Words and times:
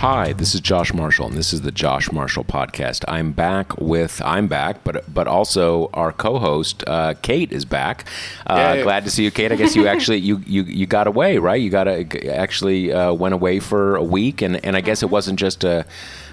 Hi, 0.00 0.32
this 0.32 0.54
is 0.54 0.62
Josh 0.62 0.94
Marshall, 0.94 1.26
and 1.26 1.36
this 1.36 1.52
is 1.52 1.60
the 1.60 1.70
Josh 1.70 2.10
Marshall 2.10 2.42
Podcast. 2.42 3.04
I'm 3.06 3.32
back 3.32 3.76
with 3.76 4.22
I'm 4.24 4.48
back, 4.48 4.82
but 4.82 5.04
but 5.12 5.28
also 5.28 5.90
our 5.92 6.10
co-host 6.10 6.82
uh, 6.86 7.12
Kate 7.20 7.52
is 7.52 7.66
back. 7.66 8.06
Uh, 8.46 8.76
Yay. 8.76 8.82
glad 8.82 9.04
to 9.04 9.10
see 9.10 9.24
you, 9.24 9.30
Kate. 9.30 9.52
I 9.52 9.56
guess 9.56 9.76
you 9.76 9.86
actually 9.86 10.16
you 10.16 10.38
you, 10.46 10.62
you 10.62 10.86
got 10.86 11.06
away, 11.06 11.36
right? 11.36 11.60
You 11.60 11.68
got 11.68 11.84
to 11.84 12.28
actually 12.28 12.90
uh, 12.90 13.12
went 13.12 13.34
away 13.34 13.60
for 13.60 13.94
a 13.96 14.02
week, 14.02 14.40
and 14.40 14.64
and 14.64 14.74
I 14.74 14.80
guess 14.80 15.02
it 15.02 15.10
wasn't 15.10 15.38
just 15.38 15.64
a 15.64 15.84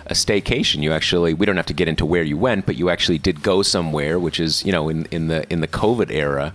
a 0.05 0.13
staycation. 0.13 0.81
You 0.81 0.94
actually 0.94 1.34
we 1.34 1.45
don't 1.45 1.58
have 1.58 1.66
to 1.66 1.73
get 1.73 1.89
into 1.89 2.05
where 2.05 2.23
you 2.23 2.38
went, 2.38 2.66
but 2.66 2.77
you 2.77 2.89
actually 2.89 3.17
did 3.17 3.44
go 3.44 3.63
somewhere, 3.63 4.17
which 4.17 4.39
is 4.39 4.63
you 4.63 4.72
know 4.72 4.88
in 4.88 5.08
in 5.08 5.27
the 5.27 5.45
in 5.52 5.59
the 5.59 5.67
COVID 5.67 6.09
era. 6.09 6.53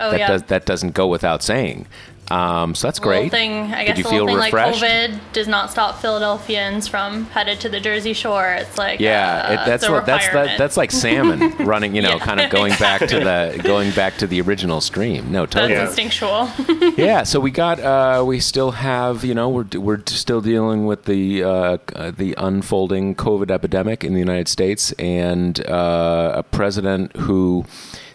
Oh 0.00 0.10
that 0.12 0.20
yeah. 0.20 0.28
does 0.28 0.42
that 0.44 0.64
doesn't 0.64 0.94
go 0.94 1.08
without 1.08 1.42
saying. 1.42 1.86
Um, 2.30 2.74
so 2.74 2.86
that's 2.88 2.98
great. 2.98 3.30
Thing, 3.30 3.72
I 3.72 3.86
Did 3.86 3.98
you 3.98 4.04
the 4.04 4.10
feel 4.10 4.26
thing 4.26 4.36
refreshed? 4.36 4.82
like 4.82 4.90
COVID 4.92 5.18
does 5.32 5.48
not 5.48 5.70
stop 5.70 6.00
Philadelphians 6.00 6.86
from 6.86 7.24
headed 7.26 7.60
to 7.60 7.68
the 7.70 7.80
Jersey 7.80 8.12
Shore. 8.12 8.52
It's 8.52 8.76
like 8.76 9.00
Yeah, 9.00 9.44
uh, 9.48 9.52
it, 9.52 9.56
that's 9.66 9.88
what, 9.88 10.04
that's 10.04 10.28
that, 10.28 10.58
that's 10.58 10.76
like 10.76 10.90
salmon 10.90 11.56
running, 11.66 11.94
you 11.96 12.02
know, 12.02 12.16
Yeah. 12.16 12.18
kind 12.18 12.40
of 12.40 12.50
going 12.50 12.74
back 12.78 13.00
to 13.08 13.18
the 13.20 13.60
going 13.64 13.90
back 13.92 14.18
to 14.18 14.26
the 14.26 14.40
original 14.42 14.80
stream. 14.82 15.32
No, 15.32 15.42
That's 15.46 15.54
totally. 15.54 15.72
Yeah. 15.74 15.86
instinctual. 15.86 16.50
Yeah, 16.98 17.22
so 17.22 17.38
we 17.40 17.50
got 17.50 17.78
uh, 17.80 18.24
we 18.26 18.40
still 18.40 18.72
have, 18.72 19.24
you 19.24 19.34
know, 19.34 19.48
we're 19.48 19.66
we're 19.74 20.02
still 20.06 20.40
dealing 20.40 20.84
with 20.86 21.04
the 21.04 21.42
uh, 21.44 21.78
uh, 21.94 22.10
the 22.10 22.34
unfolding 22.36 23.14
COVID 23.14 23.50
epidemic 23.50 24.04
in 24.04 24.12
the 24.14 24.18
United 24.18 24.48
States 24.48 24.92
and 24.98 25.64
uh, 25.66 26.32
a 26.36 26.42
president 26.42 27.16
who 27.16 27.64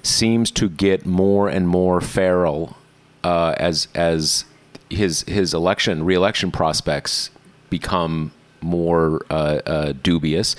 seems 0.01 0.51
to 0.51 0.69
get 0.69 1.05
more 1.05 1.47
and 1.49 1.67
more 1.67 2.01
feral 2.01 2.75
uh, 3.23 3.55
as 3.57 3.88
as 3.95 4.45
his 4.89 5.23
his 5.23 5.53
election 5.53 6.03
reelection 6.03 6.52
prospects 6.52 7.29
become 7.69 8.31
more 8.61 9.25
uh, 9.29 9.59
uh, 9.66 9.93
dubious. 10.03 10.55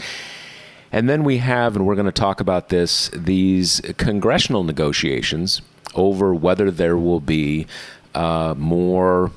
And 0.93 1.09
then 1.09 1.25
we 1.25 1.39
have, 1.39 1.75
and 1.75 1.87
we're 1.87 1.97
going 1.97 2.07
to 2.07 2.13
talk 2.13 2.41
about 2.41 2.69
this, 2.69 3.09
these 3.13 3.81
congressional 3.97 4.63
negotiations 4.63 5.61
over 5.97 6.33
whether 6.33 6.71
there 6.71 6.97
will 6.97 7.19
be 7.19 7.67
uh, 8.15 8.55
more 8.57 9.33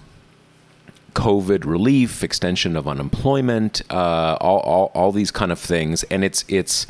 COVID 1.16 1.66
relief, 1.66 2.24
extension 2.24 2.76
of 2.76 2.88
unemployment, 2.88 3.82
uh, 3.90 4.38
all, 4.40 4.60
all, 4.60 4.92
all 4.94 5.12
these 5.12 5.32
kind 5.32 5.52
of 5.52 5.58
things. 5.58 6.04
And 6.12 6.24
it's, 6.24 6.46
it's 6.48 6.86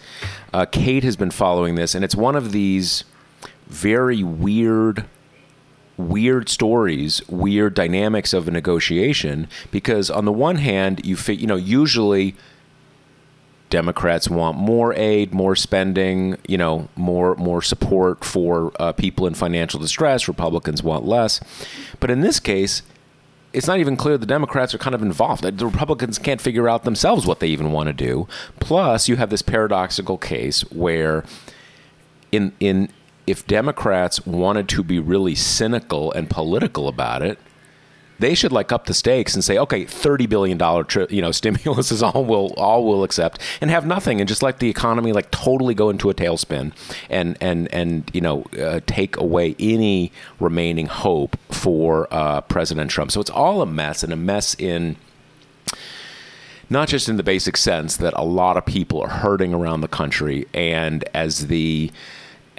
uh, 0.53 0.65
Kate 0.65 1.05
has 1.05 1.15
been 1.15 1.31
following 1.31 1.75
this, 1.75 1.95
and 1.95 2.03
it's 2.03 2.15
one 2.15 2.35
of 2.35 2.51
these 2.51 3.05
very 3.67 4.21
weird 4.21 5.05
weird 5.97 6.47
stories, 6.47 7.27
weird 7.27 7.73
dynamics 7.73 8.33
of 8.33 8.47
a 8.47 8.51
negotiation. 8.51 9.47
Because 9.71 10.09
on 10.09 10.25
the 10.25 10.31
one 10.31 10.57
hand, 10.57 11.05
you 11.05 11.15
fi- 11.15 11.35
you 11.35 11.47
know 11.47 11.55
usually 11.55 12.35
Democrats 13.69 14.29
want 14.29 14.57
more 14.57 14.93
aid, 14.93 15.33
more 15.33 15.55
spending, 15.55 16.37
you 16.47 16.57
know, 16.57 16.87
more 16.95 17.35
more 17.35 17.61
support 17.61 18.23
for 18.23 18.71
uh, 18.79 18.93
people 18.93 19.27
in 19.27 19.33
financial 19.33 19.79
distress. 19.79 20.27
Republicans 20.27 20.81
want 20.81 21.05
less, 21.05 21.39
but 21.99 22.09
in 22.11 22.21
this 22.21 22.39
case. 22.39 22.81
It's 23.53 23.65
not 23.65 23.79
even 23.79 23.95
clear 23.95 24.17
the 24.19 24.25
Democrats 24.27 24.75
are 24.75 24.77
kind 24.77 24.93
of 24.93 25.01
involved. 25.01 25.41
The 25.41 25.65
Republicans 25.65 26.19
can't 26.19 26.41
figure 26.41 26.69
out 26.69 26.83
themselves 26.83 27.25
what 27.25 27.39
they 27.39 27.47
even 27.47 27.71
want 27.71 27.87
to 27.87 27.93
do. 27.93 28.27
Plus, 28.59 29.07
you 29.07 29.15
have 29.15 29.31
this 29.31 29.41
paradoxical 29.41 30.17
case 30.17 30.61
where 30.69 31.23
in 32.31 32.51
in 32.59 32.89
if 33.27 33.45
Democrats 33.45 34.25
wanted 34.25 34.69
to 34.69 34.83
be 34.83 34.99
really 34.99 35.35
cynical 35.35 36.11
and 36.13 36.29
political 36.29 36.87
about 36.87 37.21
it, 37.21 37.37
they 38.19 38.33
should 38.33 38.51
like 38.51 38.71
up 38.71 38.85
the 38.85 38.93
stakes 38.93 39.35
and 39.35 39.43
say, 39.43 39.57
okay, 39.57 39.85
thirty 39.85 40.25
billion 40.25 40.57
dollar 40.57 40.83
tri- 40.83 41.07
you 41.09 41.21
know 41.21 41.31
stimulus 41.33 41.91
is 41.91 42.01
all 42.01 42.25
we'll 42.25 42.53
all 42.55 42.85
we'll 42.85 43.03
accept, 43.03 43.39
and 43.61 43.69
have 43.69 43.85
nothing, 43.85 44.19
and 44.19 44.27
just 44.27 44.41
let 44.41 44.59
the 44.59 44.69
economy 44.69 45.11
like 45.11 45.29
totally 45.29 45.75
go 45.75 45.89
into 45.89 46.09
a 46.09 46.13
tailspin, 46.13 46.73
and 47.09 47.37
and 47.41 47.71
and 47.73 48.09
you 48.13 48.21
know 48.21 48.43
uh, 48.59 48.79
take 48.87 49.17
away 49.17 49.55
any 49.59 50.11
remaining 50.39 50.87
hope 50.87 51.37
for 51.51 52.07
uh, 52.11 52.41
President 52.41 52.89
Trump. 52.89 53.11
So 53.11 53.21
it's 53.21 53.29
all 53.29 53.61
a 53.61 53.67
mess, 53.67 54.03
and 54.03 54.11
a 54.11 54.17
mess 54.17 54.55
in 54.55 54.95
not 56.69 56.89
just 56.89 57.07
in 57.07 57.15
the 57.15 57.23
basic 57.23 57.55
sense 57.55 57.97
that 57.97 58.13
a 58.15 58.25
lot 58.25 58.57
of 58.57 58.65
people 58.65 59.01
are 59.01 59.09
hurting 59.09 59.53
around 59.53 59.81
the 59.81 59.87
country 59.87 60.45
and 60.53 61.05
as 61.13 61.47
the 61.47 61.89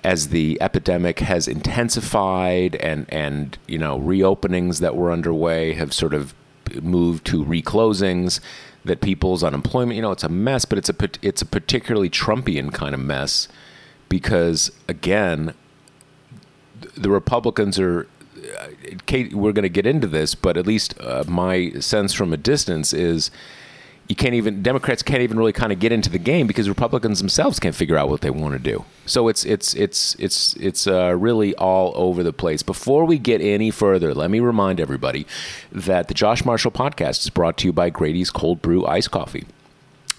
as 0.08 0.28
the 0.28 0.56
epidemic 0.60 1.18
has 1.20 1.46
intensified 1.46 2.76
and 2.76 3.04
and 3.08 3.58
you 3.66 3.78
know 3.78 3.98
reopenings 3.98 4.80
that 4.80 4.96
were 4.96 5.12
underway 5.12 5.72
have 5.74 5.92
sort 5.92 6.14
of 6.14 6.34
moved 6.80 7.24
to 7.26 7.44
reclosings 7.44 8.40
that 8.84 9.00
people's 9.00 9.42
unemployment 9.44 9.96
you 9.96 10.02
know 10.02 10.12
it's 10.12 10.24
a 10.24 10.28
mess 10.28 10.64
but 10.64 10.78
it's 10.78 10.88
a 10.88 10.96
it's 11.20 11.42
a 11.42 11.46
particularly 11.46 12.08
trumpian 12.08 12.72
kind 12.72 12.94
of 12.94 13.00
mess 13.00 13.48
because 14.08 14.70
again 14.88 15.52
the 16.96 17.10
Republicans 17.10 17.78
are. 17.78 18.08
uh, 18.58 18.68
Kate, 19.06 19.34
we're 19.34 19.52
going 19.52 19.62
to 19.62 19.68
get 19.68 19.86
into 19.86 20.06
this, 20.06 20.34
but 20.34 20.56
at 20.56 20.66
least 20.66 20.98
uh, 21.00 21.24
my 21.26 21.72
sense 21.80 22.12
from 22.12 22.32
a 22.32 22.36
distance 22.36 22.92
is 22.92 23.30
you 24.08 24.16
can't 24.16 24.34
even 24.34 24.62
Democrats 24.62 25.02
can't 25.02 25.22
even 25.22 25.38
really 25.38 25.52
kind 25.52 25.70
of 25.70 25.78
get 25.78 25.92
into 25.92 26.08
the 26.08 26.18
game 26.18 26.46
because 26.46 26.68
Republicans 26.68 27.18
themselves 27.18 27.60
can't 27.60 27.74
figure 27.74 27.96
out 27.96 28.08
what 28.08 28.22
they 28.22 28.30
want 28.30 28.54
to 28.54 28.58
do. 28.58 28.84
So 29.04 29.28
it's 29.28 29.44
it's 29.44 29.74
it's 29.74 30.14
it's 30.16 30.54
it's 30.54 30.86
uh, 30.86 31.14
really 31.14 31.54
all 31.56 31.92
over 31.94 32.22
the 32.22 32.32
place. 32.32 32.62
Before 32.62 33.04
we 33.04 33.18
get 33.18 33.42
any 33.42 33.70
further, 33.70 34.14
let 34.14 34.30
me 34.30 34.40
remind 34.40 34.80
everybody 34.80 35.26
that 35.70 36.08
the 36.08 36.14
Josh 36.14 36.44
Marshall 36.44 36.70
podcast 36.70 37.22
is 37.22 37.30
brought 37.30 37.58
to 37.58 37.66
you 37.66 37.72
by 37.72 37.90
Grady's 37.90 38.30
Cold 38.30 38.62
Brew 38.62 38.86
Ice 38.86 39.08
Coffee. 39.08 39.46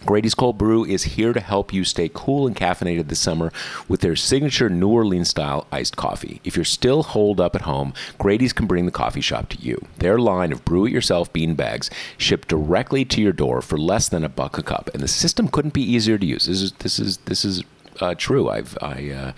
Grady's 0.05 0.33
Cold 0.33 0.57
Brew 0.57 0.85
is 0.85 1.03
here 1.03 1.33
to 1.33 1.39
help 1.39 1.73
you 1.73 1.83
stay 1.83 2.09
cool 2.13 2.47
and 2.47 2.55
caffeinated 2.55 3.09
this 3.09 3.19
summer 3.19 3.51
with 3.87 4.01
their 4.01 4.15
signature 4.15 4.69
New 4.69 4.87
Orleans 4.87 5.29
style 5.29 5.67
iced 5.71 5.97
coffee. 5.97 6.39
If 6.43 6.55
you're 6.55 6.65
still 6.65 7.03
holed 7.03 7.41
up 7.41 7.55
at 7.55 7.63
home, 7.63 7.93
Grady's 8.17 8.53
can 8.53 8.65
bring 8.65 8.85
the 8.85 8.91
coffee 8.91 9.21
shop 9.21 9.49
to 9.49 9.57
you. 9.57 9.85
Their 9.97 10.17
line 10.17 10.51
of 10.51 10.63
brew 10.63 10.85
it 10.85 10.93
yourself 10.93 11.31
bean 11.33 11.55
bags 11.55 11.89
ship 12.17 12.47
directly 12.47 13.03
to 13.05 13.21
your 13.21 13.33
door 13.33 13.61
for 13.61 13.77
less 13.77 14.07
than 14.07 14.23
a 14.23 14.29
buck 14.29 14.57
a 14.57 14.63
cup, 14.63 14.89
and 14.93 15.03
the 15.03 15.07
system 15.07 15.47
couldn't 15.47 15.73
be 15.73 15.83
easier 15.83 16.17
to 16.17 16.25
use. 16.25 16.45
This 16.45 16.61
is 16.61 16.71
this 16.73 16.99
is 16.99 17.17
this 17.25 17.43
is 17.43 17.63
uh, 18.01 18.15
true. 18.15 18.49
I've 18.49 18.77
I 18.81 19.11
uh, 19.11 19.31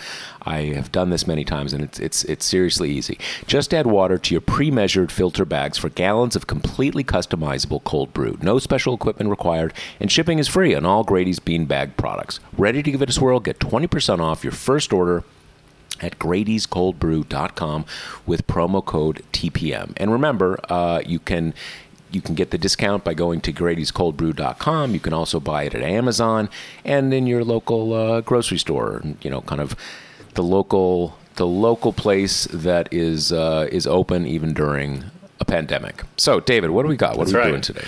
I 0.44 0.74
have 0.74 0.92
done 0.92 1.10
this 1.10 1.28
many 1.28 1.44
times, 1.44 1.74
and 1.74 1.84
it's 1.84 2.00
it's 2.00 2.24
it's 2.26 2.46
seriously 2.46 2.92
easy. 2.92 3.18
Just 3.48 3.74
add 3.74 3.88
water 3.88 4.18
to 4.18 4.34
your 4.34 4.42
pre-measured 4.42 5.12
filter 5.12 5.46
bags 5.46 5.78
for 5.78 5.90
gallons 5.90 6.36
of 6.36 6.48
completely 6.48 7.04
customizable 7.04 7.84
cold 7.84 8.14
brew. 8.14 8.38
No 8.42 8.60
special 8.60 8.94
equipment 8.94 9.30
required, 9.30 9.74
and 10.00 10.12
shipping 10.12 10.40
is 10.40 10.48
free 10.48 10.76
on 10.76 10.86
all 10.86 11.04
Grady's 11.04 11.40
beanbag 11.40 11.98
products. 11.98 12.40
Ready 12.58 12.84
to 12.84 12.92
give 12.92 13.02
it 13.02 13.10
a 13.10 13.14
swirl? 13.14 13.40
Get 13.40 13.60
twenty 13.60 13.88
percent 13.88 14.22
off 14.22 14.44
your 14.44 14.54
first 14.54 14.94
order 14.94 15.24
at 16.00 16.18
Grady'sColdBrew.com 16.18 17.86
with 18.26 18.48
promo 18.48 18.84
code 18.84 19.22
TPM. 19.32 19.94
And 19.98 20.12
remember, 20.12 20.60
uh, 20.68 21.02
you 21.06 21.20
can 21.20 21.54
you 22.12 22.22
can 22.22 22.36
get 22.36 22.52
the 22.52 22.58
discount 22.58 23.04
by 23.04 23.14
going 23.14 23.42
to 23.42 23.54
Grady'sColdBrew.com. 23.54 24.94
You 24.94 25.00
can 25.00 25.14
also 25.14 25.40
buy 25.40 25.64
it 25.64 25.76
at 25.76 25.82
Amazon 25.82 26.50
and 26.84 27.14
in 27.14 27.28
your 27.28 27.44
local 27.44 27.94
uh, 27.94 28.22
grocery 28.22 28.58
store. 28.58 29.02
You 29.22 29.30
know, 29.30 29.42
kind 29.42 29.62
of 29.62 29.76
the 30.34 30.44
local 30.44 31.18
the 31.36 31.48
local 31.48 31.94
place 31.94 32.46
that 32.52 32.92
is 32.94 33.32
uh, 33.32 33.68
is 33.72 33.88
open 33.88 34.26
even 34.26 34.54
during 34.54 35.06
a 35.40 35.46
pandemic. 35.46 36.04
So, 36.18 36.40
David, 36.40 36.72
what 36.72 36.84
do 36.84 36.90
we 36.90 36.98
got? 36.98 37.18
What 37.18 37.26
That's 37.26 37.34
are 37.34 37.38
we 37.38 37.44
right. 37.44 37.50
doing 37.50 37.62
today? 37.62 37.88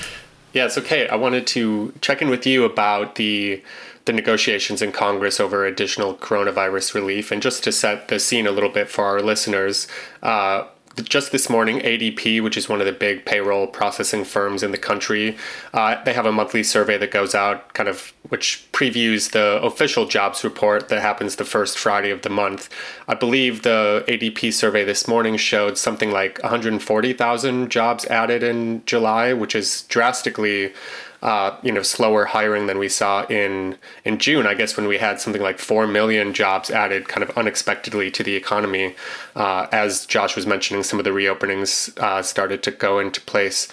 Yeah, 0.53 0.65
it's 0.65 0.77
okay. 0.77 1.07
I 1.07 1.15
wanted 1.15 1.47
to 1.47 1.93
check 2.01 2.21
in 2.21 2.29
with 2.29 2.45
you 2.45 2.63
about 2.63 3.15
the 3.15 3.61
the 4.05 4.13
negotiations 4.13 4.81
in 4.81 4.91
Congress 4.91 5.39
over 5.39 5.65
additional 5.65 6.15
coronavirus 6.15 6.93
relief, 6.93 7.31
and 7.31 7.41
just 7.41 7.63
to 7.63 7.71
set 7.71 8.07
the 8.09 8.19
scene 8.19 8.45
a 8.45 8.51
little 8.51 8.69
bit 8.69 8.89
for 8.89 9.05
our 9.05 9.21
listeners. 9.21 9.87
Uh, 10.21 10.65
just 11.01 11.31
this 11.31 11.49
morning, 11.49 11.79
ADP, 11.79 12.43
which 12.43 12.55
is 12.55 12.69
one 12.69 12.79
of 12.79 12.85
the 12.85 12.91
big 12.91 13.25
payroll 13.25 13.65
processing 13.65 14.23
firms 14.23 14.61
in 14.61 14.71
the 14.71 14.77
country, 14.77 15.35
uh, 15.73 16.01
they 16.03 16.13
have 16.13 16.25
a 16.25 16.31
monthly 16.31 16.61
survey 16.61 16.97
that 16.97 17.09
goes 17.09 17.33
out, 17.33 17.73
kind 17.73 17.89
of 17.89 18.13
which 18.29 18.67
previews 18.71 19.31
the 19.31 19.61
official 19.63 20.05
jobs 20.05 20.43
report 20.43 20.89
that 20.89 21.01
happens 21.01 21.35
the 21.35 21.45
first 21.45 21.79
Friday 21.79 22.11
of 22.11 22.21
the 22.21 22.29
month. 22.29 22.69
I 23.07 23.15
believe 23.15 23.63
the 23.63 24.05
ADP 24.07 24.53
survey 24.53 24.83
this 24.83 25.07
morning 25.07 25.35
showed 25.37 25.77
something 25.77 26.11
like 26.11 26.41
140,000 26.43 27.71
jobs 27.71 28.05
added 28.05 28.43
in 28.43 28.85
July, 28.85 29.33
which 29.33 29.55
is 29.55 29.83
drastically 29.83 30.73
uh, 31.23 31.57
you 31.63 31.71
know 31.71 31.81
slower 31.81 32.25
hiring 32.25 32.67
than 32.67 32.77
we 32.77 32.89
saw 32.89 33.25
in 33.27 33.77
in 34.03 34.19
June. 34.19 34.45
I 34.45 34.53
guess 34.53 34.77
when 34.77 34.87
we 34.87 34.97
had 34.97 35.19
something 35.19 35.41
like 35.41 35.57
four 35.57 35.87
million 35.87 36.33
jobs 36.33 36.69
added, 36.69 37.07
kind 37.07 37.23
of 37.27 37.35
unexpectedly 37.37 38.11
to 38.11 38.23
the 38.23 38.35
economy, 38.35 38.95
uh, 39.35 39.67
as 39.71 40.05
Josh 40.05 40.35
was 40.35 40.45
mentioning, 40.45 40.83
some 40.83 40.99
of 40.99 41.05
the 41.05 41.11
reopenings 41.11 41.97
uh, 41.97 42.21
started 42.21 42.61
to 42.63 42.71
go 42.71 42.99
into 42.99 43.19
place, 43.21 43.67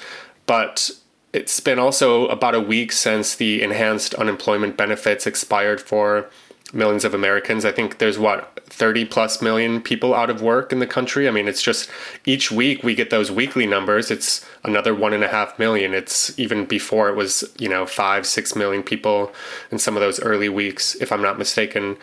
but. 0.47 0.91
It's 1.33 1.61
been 1.61 1.79
also 1.79 2.27
about 2.27 2.57
a 2.57 2.61
week 2.61 2.91
since 2.91 3.37
the 3.37 3.63
enhanced 3.63 4.15
unemployment 4.15 4.77
benefits 4.77 5.29
expired 5.29 5.81
for 5.81 6.29
millions 6.73 7.05
of 7.05 7.15
Americans. 7.15 7.65
I 7.65 7.73
think 7.73 7.99
there's 7.99 8.19
what 8.19 8.61
30 8.67 9.05
plus 9.07 9.43
million 9.43 9.81
people 9.81 10.15
out 10.15 10.31
of 10.31 10.43
work 10.43 10.73
in 10.73 10.79
the 10.79 10.87
country. 10.87 11.29
I 11.29 11.31
mean, 11.31 11.49
it's 11.49 11.63
just 11.63 11.91
each 12.25 12.51
week 12.51 12.83
we 12.83 12.95
get 12.95 13.11
those 13.11 13.31
weekly 13.31 13.67
numbers. 13.67 14.11
It's 14.11 14.47
another 14.65 14.95
one 14.95 15.13
and 15.13 15.25
a 15.25 15.29
half 15.29 15.59
million. 15.59 15.95
It's 15.95 16.39
even 16.39 16.65
before 16.65 17.09
it 17.09 17.17
was, 17.17 17.45
you 17.59 17.69
know, 17.69 17.87
five, 17.87 18.27
six 18.27 18.55
million 18.55 18.83
people 18.83 19.33
in 19.71 19.79
some 19.79 19.97
of 19.97 20.01
those 20.01 20.21
early 20.21 20.49
weeks, 20.49 20.95
if 20.97 21.13
I'm 21.13 21.23
not 21.23 21.39
mistaken. 21.39 21.97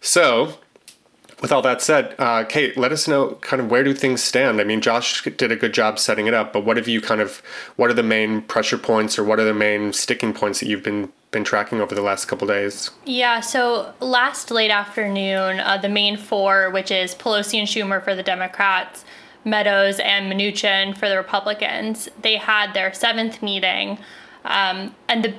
So, 0.00 0.58
with 1.40 1.52
all 1.52 1.62
that 1.62 1.82
said, 1.82 2.14
uh, 2.18 2.44
Kate, 2.44 2.76
let 2.76 2.92
us 2.92 3.08
know 3.08 3.34
kind 3.40 3.60
of 3.60 3.70
where 3.70 3.84
do 3.84 3.94
things 3.94 4.22
stand. 4.22 4.60
I 4.60 4.64
mean, 4.64 4.80
Josh 4.80 5.22
did 5.22 5.52
a 5.52 5.56
good 5.56 5.74
job 5.74 5.98
setting 5.98 6.26
it 6.26 6.34
up, 6.34 6.52
but 6.52 6.64
what 6.64 6.76
have 6.76 6.88
you 6.88 7.00
kind 7.00 7.20
of, 7.20 7.42
what 7.76 7.90
are 7.90 7.94
the 7.94 8.02
main 8.02 8.42
pressure 8.42 8.78
points 8.78 9.18
or 9.18 9.24
what 9.24 9.38
are 9.38 9.44
the 9.44 9.54
main 9.54 9.92
sticking 9.92 10.32
points 10.32 10.60
that 10.60 10.68
you've 10.68 10.82
been 10.82 11.12
been 11.34 11.44
tracking 11.44 11.80
over 11.80 11.94
the 11.94 12.00
last 12.00 12.26
couple 12.26 12.46
days? 12.46 12.90
Yeah, 13.04 13.40
so 13.40 13.92
last 14.00 14.52
late 14.52 14.70
afternoon, 14.70 15.58
uh, 15.58 15.76
the 15.76 15.88
main 15.88 16.16
four, 16.16 16.70
which 16.70 16.92
is 16.92 17.14
Pelosi 17.14 17.58
and 17.58 17.68
Schumer 17.68 18.02
for 18.02 18.14
the 18.14 18.22
Democrats, 18.22 19.04
Meadows 19.44 19.98
and 19.98 20.32
Mnuchin 20.32 20.96
for 20.96 21.08
the 21.08 21.16
Republicans, 21.16 22.08
they 22.22 22.36
had 22.36 22.72
their 22.72 22.94
seventh 22.94 23.42
meeting, 23.42 23.98
um, 24.44 24.94
and 25.08 25.24
the 25.24 25.34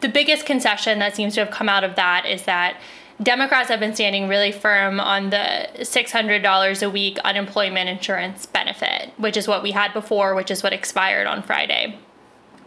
the 0.00 0.08
biggest 0.08 0.44
concession 0.44 0.98
that 0.98 1.16
seems 1.16 1.34
to 1.34 1.40
have 1.40 1.50
come 1.50 1.70
out 1.70 1.82
of 1.82 1.94
that 1.96 2.26
is 2.26 2.42
that 2.42 2.76
Democrats 3.22 3.68
have 3.68 3.80
been 3.80 3.94
standing 3.94 4.28
really 4.28 4.52
firm 4.52 5.00
on 5.00 5.30
the 5.30 5.68
$600 5.78 6.82
a 6.82 6.90
week 6.90 7.18
unemployment 7.20 7.88
insurance 7.88 8.44
benefit, 8.44 9.10
which 9.16 9.36
is 9.36 9.48
what 9.48 9.62
we 9.62 9.70
had 9.70 9.92
before, 9.94 10.34
which 10.34 10.50
is 10.50 10.62
what 10.62 10.72
expired 10.72 11.26
on 11.26 11.42
Friday 11.42 11.98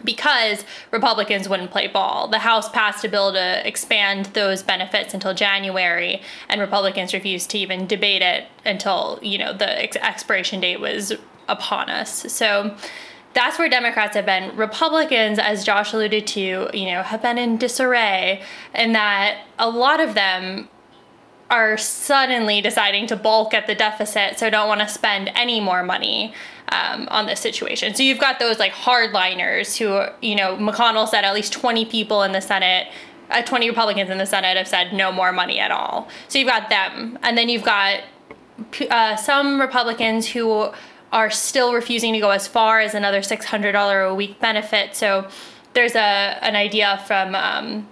because 0.03 0.63
Republicans 0.91 1.49
wouldn't 1.49 1.71
play 1.71 1.87
ball. 1.87 2.27
The 2.27 2.39
House 2.39 2.69
passed 2.69 3.03
a 3.03 3.09
bill 3.09 3.33
to 3.33 3.67
expand 3.67 4.27
those 4.27 4.63
benefits 4.63 5.13
until 5.13 5.33
January, 5.33 6.21
and 6.47 6.61
Republicans 6.61 7.13
refused 7.13 7.49
to 7.51 7.57
even 7.57 7.87
debate 7.87 8.21
it 8.21 8.45
until, 8.65 9.19
you 9.21 9.37
know, 9.37 9.53
the 9.53 9.81
ex- 9.81 9.97
expiration 9.97 10.61
date 10.61 10.79
was 10.79 11.13
upon 11.47 11.89
us. 11.89 12.31
So 12.31 12.75
that's 13.33 13.59
where 13.59 13.69
Democrats 13.69 14.15
have 14.15 14.25
been. 14.25 14.55
Republicans, 14.55 15.37
as 15.39 15.63
Josh 15.63 15.93
alluded 15.93 16.25
to, 16.27 16.69
you 16.73 16.85
know, 16.85 17.03
have 17.03 17.21
been 17.21 17.37
in 17.37 17.57
disarray, 17.57 18.41
in 18.73 18.93
that 18.93 19.45
a 19.59 19.69
lot 19.69 19.99
of 19.99 20.15
them 20.15 20.67
are 21.49 21.77
suddenly 21.77 22.61
deciding 22.61 23.07
to 23.07 23.15
bulk 23.15 23.53
at 23.53 23.67
the 23.67 23.75
deficit, 23.75 24.37
so 24.37 24.49
don't 24.49 24.67
want 24.67 24.81
to 24.81 24.87
spend 24.87 25.31
any 25.35 25.59
more 25.59 25.83
money 25.83 26.33
um, 26.71 27.07
on 27.09 27.25
this 27.25 27.39
situation. 27.39 27.95
So 27.95 28.03
you've 28.03 28.19
got 28.19 28.39
those 28.39 28.59
like 28.59 28.71
hardliners 28.71 29.77
who, 29.77 30.11
you 30.25 30.35
know, 30.35 30.55
McConnell 30.57 31.07
said 31.07 31.23
at 31.23 31.33
least 31.33 31.53
20 31.53 31.85
people 31.85 32.23
in 32.23 32.31
the 32.31 32.41
Senate, 32.41 32.87
uh, 33.31 33.41
20 33.41 33.69
Republicans 33.69 34.09
in 34.09 34.17
the 34.17 34.25
Senate 34.25 34.57
have 34.57 34.67
said 34.67 34.93
no 34.93 35.11
more 35.11 35.31
money 35.31 35.59
at 35.59 35.71
all. 35.71 36.07
So 36.27 36.37
you've 36.39 36.47
got 36.47 36.69
them. 36.69 37.17
And 37.23 37.37
then 37.37 37.49
you've 37.49 37.63
got 37.63 38.01
uh, 38.89 39.15
some 39.15 39.59
Republicans 39.59 40.27
who 40.27 40.71
are 41.11 41.29
still 41.29 41.73
refusing 41.73 42.13
to 42.13 42.19
go 42.19 42.29
as 42.29 42.47
far 42.47 42.79
as 42.79 42.93
another 42.93 43.21
$600 43.21 44.09
a 44.09 44.15
week 44.15 44.39
benefit. 44.39 44.95
So 44.95 45.27
there's 45.73 45.95
a 45.95 46.37
an 46.41 46.55
idea 46.55 47.03
from 47.05 47.35
um, 47.35 47.87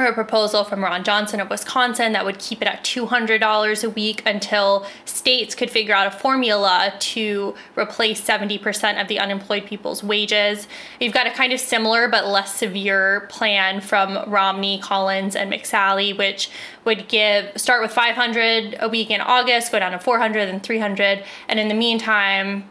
or 0.00 0.06
a 0.06 0.14
proposal 0.14 0.64
from 0.64 0.82
Ron 0.82 1.04
Johnson 1.04 1.40
of 1.40 1.50
Wisconsin 1.50 2.12
that 2.12 2.24
would 2.24 2.38
keep 2.38 2.62
it 2.62 2.68
at 2.68 2.82
$200 2.84 3.84
a 3.84 3.90
week 3.90 4.22
until 4.24 4.86
states 5.04 5.54
could 5.54 5.70
figure 5.70 5.94
out 5.94 6.06
a 6.06 6.10
formula 6.10 6.94
to 6.98 7.54
replace 7.76 8.20
70% 8.20 9.00
of 9.00 9.08
the 9.08 9.18
unemployed 9.18 9.66
people's 9.66 10.02
wages. 10.02 10.66
You've 11.00 11.12
got 11.12 11.26
a 11.26 11.30
kind 11.30 11.52
of 11.52 11.60
similar 11.60 12.08
but 12.08 12.26
less 12.26 12.54
severe 12.54 13.26
plan 13.28 13.80
from 13.80 14.18
Romney, 14.30 14.78
Collins, 14.78 15.36
and 15.36 15.52
McSally, 15.52 16.16
which 16.16 16.50
would 16.84 17.08
give 17.08 17.50
start 17.56 17.82
with 17.82 17.92
500 17.92 18.76
a 18.80 18.88
week 18.88 19.10
in 19.10 19.20
August, 19.20 19.72
go 19.72 19.78
down 19.78 19.92
to 19.92 19.98
400 19.98 20.48
and 20.48 20.62
300, 20.62 21.24
and 21.48 21.60
in 21.60 21.68
the 21.68 21.74
meantime, 21.74 22.68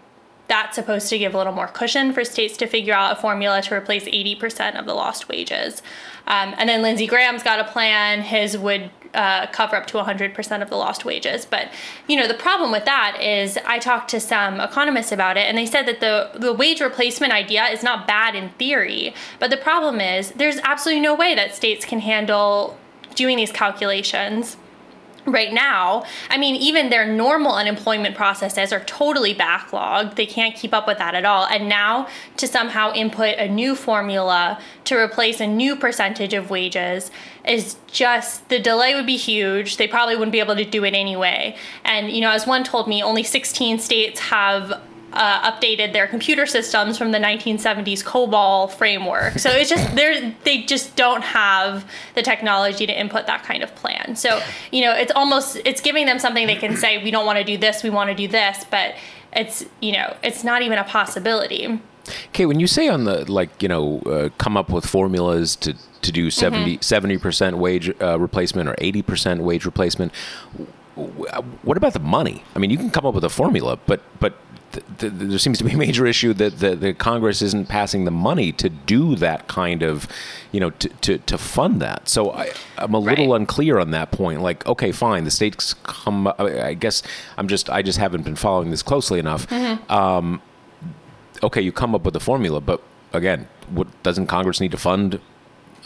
that's 0.49 0.75
supposed 0.75 1.09
to 1.09 1.17
give 1.17 1.35
a 1.35 1.37
little 1.37 1.53
more 1.53 1.67
cushion 1.67 2.11
for 2.11 2.25
states 2.25 2.57
to 2.57 2.65
figure 2.65 2.93
out 2.93 3.15
a 3.15 3.21
formula 3.21 3.61
to 3.61 3.75
replace 3.75 4.05
80% 4.05 4.79
of 4.79 4.85
the 4.85 4.95
lost 4.95 5.29
wages. 5.29 5.83
Um, 6.25 6.55
and 6.57 6.67
then 6.67 6.81
Lindsey 6.81 7.05
Graham's 7.05 7.43
got 7.43 7.59
a 7.59 7.63
plan. 7.63 8.21
His 8.21 8.57
would 8.57 8.89
uh, 9.13 9.45
cover 9.47 9.75
up 9.75 9.85
to 9.87 9.97
100% 9.97 10.61
of 10.61 10.69
the 10.69 10.75
lost 10.75 11.05
wages. 11.05 11.45
But, 11.45 11.71
you 12.07 12.17
know, 12.17 12.27
the 12.27 12.33
problem 12.33 12.71
with 12.71 12.85
that 12.85 13.21
is 13.21 13.59
I 13.65 13.77
talked 13.77 14.09
to 14.11 14.19
some 14.19 14.59
economists 14.59 15.11
about 15.11 15.37
it, 15.37 15.41
and 15.41 15.55
they 15.55 15.67
said 15.67 15.85
that 15.85 15.99
the, 15.99 16.31
the 16.39 16.51
wage 16.51 16.81
replacement 16.81 17.31
idea 17.31 17.65
is 17.65 17.83
not 17.83 18.07
bad 18.07 18.33
in 18.33 18.49
theory. 18.51 19.13
But 19.37 19.51
the 19.51 19.57
problem 19.57 20.01
is 20.01 20.31
there's 20.31 20.57
absolutely 20.63 21.01
no 21.01 21.13
way 21.13 21.35
that 21.35 21.55
states 21.55 21.85
can 21.85 21.99
handle 21.99 22.77
doing 23.19 23.35
these 23.35 23.51
calculations 23.51 24.55
right 25.25 25.51
now, 25.51 26.05
I 26.29 26.37
mean, 26.37 26.55
even 26.55 26.89
their 26.89 27.05
normal 27.05 27.53
unemployment 27.53 28.15
processes 28.15 28.71
are 28.71 28.79
totally 28.85 29.35
backlogged. 29.35 30.15
They 30.15 30.25
can't 30.25 30.55
keep 30.55 30.73
up 30.73 30.87
with 30.87 30.97
that 30.97 31.13
at 31.15 31.25
all. 31.25 31.45
And 31.45 31.67
now 31.67 32.07
to 32.37 32.47
somehow 32.47 32.93
input 32.93 33.37
a 33.37 33.47
new 33.47 33.75
formula 33.75 34.59
to 34.85 34.97
replace 34.97 35.41
a 35.41 35.45
new 35.45 35.75
percentage 35.75 36.33
of 36.33 36.49
wages 36.49 37.11
is 37.45 37.75
just 37.91 38.47
the 38.47 38.59
delay 38.59 38.95
would 38.95 39.05
be 39.05 39.17
huge. 39.17 39.75
They 39.75 39.87
probably 39.87 40.15
wouldn't 40.15 40.31
be 40.31 40.39
able 40.39 40.55
to 40.55 40.65
do 40.65 40.85
it 40.85 40.93
anyway. 40.93 41.57
And, 41.83 42.09
you 42.09 42.21
know, 42.21 42.31
as 42.31 42.47
one 42.47 42.63
told 42.63 42.87
me, 42.87 43.03
only 43.03 43.23
16 43.23 43.79
states 43.79 44.19
have 44.21 44.81
uh, 45.13 45.51
updated 45.51 45.93
their 45.93 46.07
computer 46.07 46.45
systems 46.45 46.97
from 46.97 47.11
the 47.11 47.17
1970s 47.17 48.03
COBOL 48.03 48.71
framework. 48.71 49.39
So 49.39 49.49
it's 49.49 49.69
just 49.69 49.95
they 49.95 50.35
they 50.43 50.63
just 50.63 50.95
don't 50.95 51.23
have 51.23 51.89
the 52.15 52.21
technology 52.21 52.85
to 52.85 52.99
input 52.99 53.27
that 53.27 53.43
kind 53.43 53.63
of 53.63 53.73
plan. 53.75 54.15
So 54.15 54.41
you 54.71 54.81
know 54.81 54.93
it's 54.93 55.11
almost 55.15 55.57
it's 55.65 55.81
giving 55.81 56.05
them 56.05 56.19
something 56.19 56.47
they 56.47 56.55
can 56.55 56.75
say 56.75 57.03
we 57.03 57.11
don't 57.11 57.25
want 57.25 57.37
to 57.39 57.43
do 57.43 57.57
this, 57.57 57.83
we 57.83 57.89
want 57.89 58.09
to 58.09 58.15
do 58.15 58.27
this, 58.27 58.65
but 58.69 58.95
it's 59.33 59.65
you 59.81 59.93
know 59.93 60.15
it's 60.23 60.43
not 60.43 60.61
even 60.61 60.77
a 60.77 60.83
possibility. 60.83 61.79
Okay, 62.29 62.45
when 62.45 62.59
you 62.59 62.67
say 62.67 62.87
on 62.87 63.05
the 63.05 63.29
like 63.31 63.61
you 63.61 63.69
know 63.69 63.99
uh, 64.01 64.29
come 64.37 64.57
up 64.57 64.69
with 64.69 64.85
formulas 64.85 65.55
to 65.57 65.75
to 66.01 66.11
do 66.11 66.31
70 66.31 66.77
mm-hmm. 66.77 67.21
percent 67.21 67.57
wage 67.57 67.91
uh, 68.01 68.19
replacement 68.19 68.69
or 68.69 68.75
eighty 68.79 69.01
percent 69.01 69.41
wage 69.41 69.65
replacement, 69.65 70.13
what 70.95 71.77
about 71.77 71.93
the 71.93 71.99
money? 71.99 72.43
I 72.55 72.59
mean, 72.59 72.69
you 72.69 72.77
can 72.77 72.89
come 72.89 73.05
up 73.05 73.13
with 73.13 73.23
a 73.23 73.29
formula, 73.29 73.77
but 73.85 74.01
but 74.19 74.33
th- 74.71 74.85
th- 74.97 75.13
there 75.15 75.39
seems 75.39 75.57
to 75.57 75.63
be 75.63 75.71
a 75.71 75.77
major 75.77 76.05
issue 76.05 76.33
that 76.33 76.59
the, 76.59 76.75
the, 76.75 76.93
Congress 76.93 77.41
isn't 77.41 77.67
passing 77.67 78.05
the 78.05 78.11
money 78.11 78.51
to 78.53 78.69
do 78.69 79.15
that 79.15 79.47
kind 79.47 79.83
of, 79.83 80.07
you 80.51 80.59
know, 80.59 80.69
to, 80.71 80.89
to, 80.89 81.17
to 81.19 81.37
fund 81.37 81.81
that. 81.81 82.07
So 82.09 82.31
I, 82.31 82.51
am 82.77 82.93
a 82.93 82.99
little 82.99 83.29
right. 83.29 83.41
unclear 83.41 83.79
on 83.79 83.91
that 83.91 84.11
point. 84.11 84.41
Like, 84.41 84.65
okay, 84.67 84.91
fine, 84.91 85.23
the 85.23 85.31
states 85.31 85.73
come. 85.83 86.31
I 86.37 86.73
guess 86.73 87.03
I'm 87.37 87.47
just 87.47 87.69
I 87.69 87.81
just 87.81 87.97
haven't 87.97 88.23
been 88.23 88.35
following 88.35 88.71
this 88.71 88.83
closely 88.83 89.19
enough. 89.19 89.47
Mm-hmm. 89.47 89.91
Um, 89.91 90.41
okay, 91.43 91.61
you 91.61 91.71
come 91.71 91.95
up 91.95 92.03
with 92.03 92.15
a 92.15 92.19
formula, 92.19 92.61
but 92.61 92.81
again, 93.13 93.47
what, 93.69 93.87
doesn't 94.03 94.27
Congress 94.27 94.59
need 94.59 94.71
to 94.71 94.77
fund? 94.77 95.19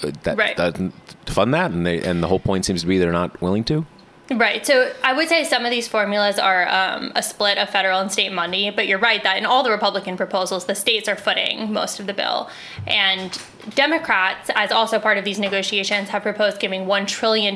Uh, 0.01 0.11
that 0.23 0.37
right. 0.37 0.57
doesn't 0.57 0.93
fund 1.27 1.53
that, 1.53 1.71
and 1.71 1.85
they 1.85 2.01
and 2.01 2.23
the 2.23 2.27
whole 2.27 2.39
point 2.39 2.65
seems 2.65 2.81
to 2.81 2.87
be 2.87 2.97
they're 2.97 3.11
not 3.11 3.41
willing 3.41 3.63
to. 3.65 3.85
Right. 4.31 4.65
So 4.65 4.93
I 5.03 5.11
would 5.11 5.27
say 5.27 5.43
some 5.43 5.65
of 5.65 5.71
these 5.71 5.87
formulas 5.87 6.39
are 6.39 6.67
um, 6.69 7.11
a 7.13 7.21
split 7.21 7.57
of 7.57 7.69
federal 7.69 7.99
and 7.99 8.09
state 8.09 8.31
money, 8.31 8.71
but 8.71 8.87
you're 8.87 8.99
right 8.99 9.21
that 9.23 9.37
in 9.37 9.45
all 9.45 9.63
the 9.63 9.71
Republican 9.71 10.15
proposals, 10.15 10.65
the 10.65 10.75
states 10.75 11.09
are 11.09 11.17
footing 11.17 11.73
most 11.73 11.99
of 11.99 12.07
the 12.07 12.13
bill. 12.13 12.49
And 12.87 13.37
Democrats, 13.75 14.49
as 14.55 14.71
also 14.71 14.97
part 14.97 15.17
of 15.17 15.25
these 15.25 15.39
negotiations, 15.39 16.07
have 16.09 16.21
proposed 16.21 16.61
giving 16.61 16.85
$1 16.85 17.07
trillion 17.07 17.55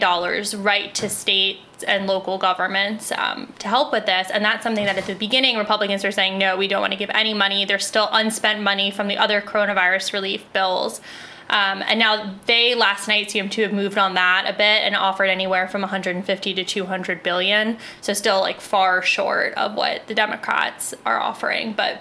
right 0.62 0.94
to 0.96 1.08
states 1.08 1.84
and 1.88 2.06
local 2.06 2.38
governments 2.38 3.14
um, 3.14 3.54
to 3.60 3.70
help 3.70 3.94
with 3.94 4.06
this. 4.06 4.30
And 4.30 4.44
that's 4.44 4.64
something 4.64 4.86
that 4.86 4.98
at 4.98 5.06
the 5.06 5.16
beginning, 5.16 5.58
Republicans 5.58 6.04
were 6.04 6.12
saying, 6.12 6.38
no, 6.38 6.58
we 6.58 6.68
don't 6.68 6.82
want 6.82 6.92
to 6.92 7.00
give 7.00 7.12
any 7.14 7.34
money. 7.34 7.64
There's 7.64 7.86
still 7.86 8.10
unspent 8.12 8.62
money 8.62 8.92
from 8.92 9.08
the 9.08 9.18
other 9.18 9.42
coronavirus 9.42 10.12
relief 10.12 10.44
bills. 10.52 11.00
Um, 11.50 11.84
and 11.88 12.00
now 12.00 12.36
they 12.46 12.76
last 12.76 13.08
night 13.08 13.32
seem 13.32 13.50
to 13.50 13.62
have 13.64 13.74
moved 13.74 13.98
on 13.98 14.16
that 14.16 14.46
a 14.48 14.54
bit 14.54 14.84
and 14.84 14.96
offered 14.96 15.26
anywhere 15.26 15.68
from 15.68 15.82
150 15.82 16.54
to 16.54 16.64
200 16.64 17.24
billion. 17.24 17.78
So 18.02 18.14
still 18.14 18.42
like 18.42 18.60
far 18.60 19.02
short 19.02 19.54
of 19.54 19.76
what 19.76 20.08
the 20.08 20.14
Democrats 20.14 20.94
are 21.06 21.20
offering, 21.20 21.74
but. 21.74 22.00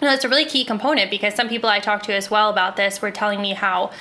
No, 0.00 0.12
it's 0.12 0.24
a 0.24 0.28
really 0.28 0.46
key 0.46 0.64
component 0.64 1.12
because 1.12 1.34
some 1.34 1.48
people 1.48 1.70
I 1.70 1.78
talked 1.78 2.06
to 2.06 2.14
as 2.14 2.28
well 2.28 2.50
about 2.50 2.74
this 2.76 3.00
were 3.00 3.12
telling 3.12 3.40
me 3.40 3.52
how 3.52 3.92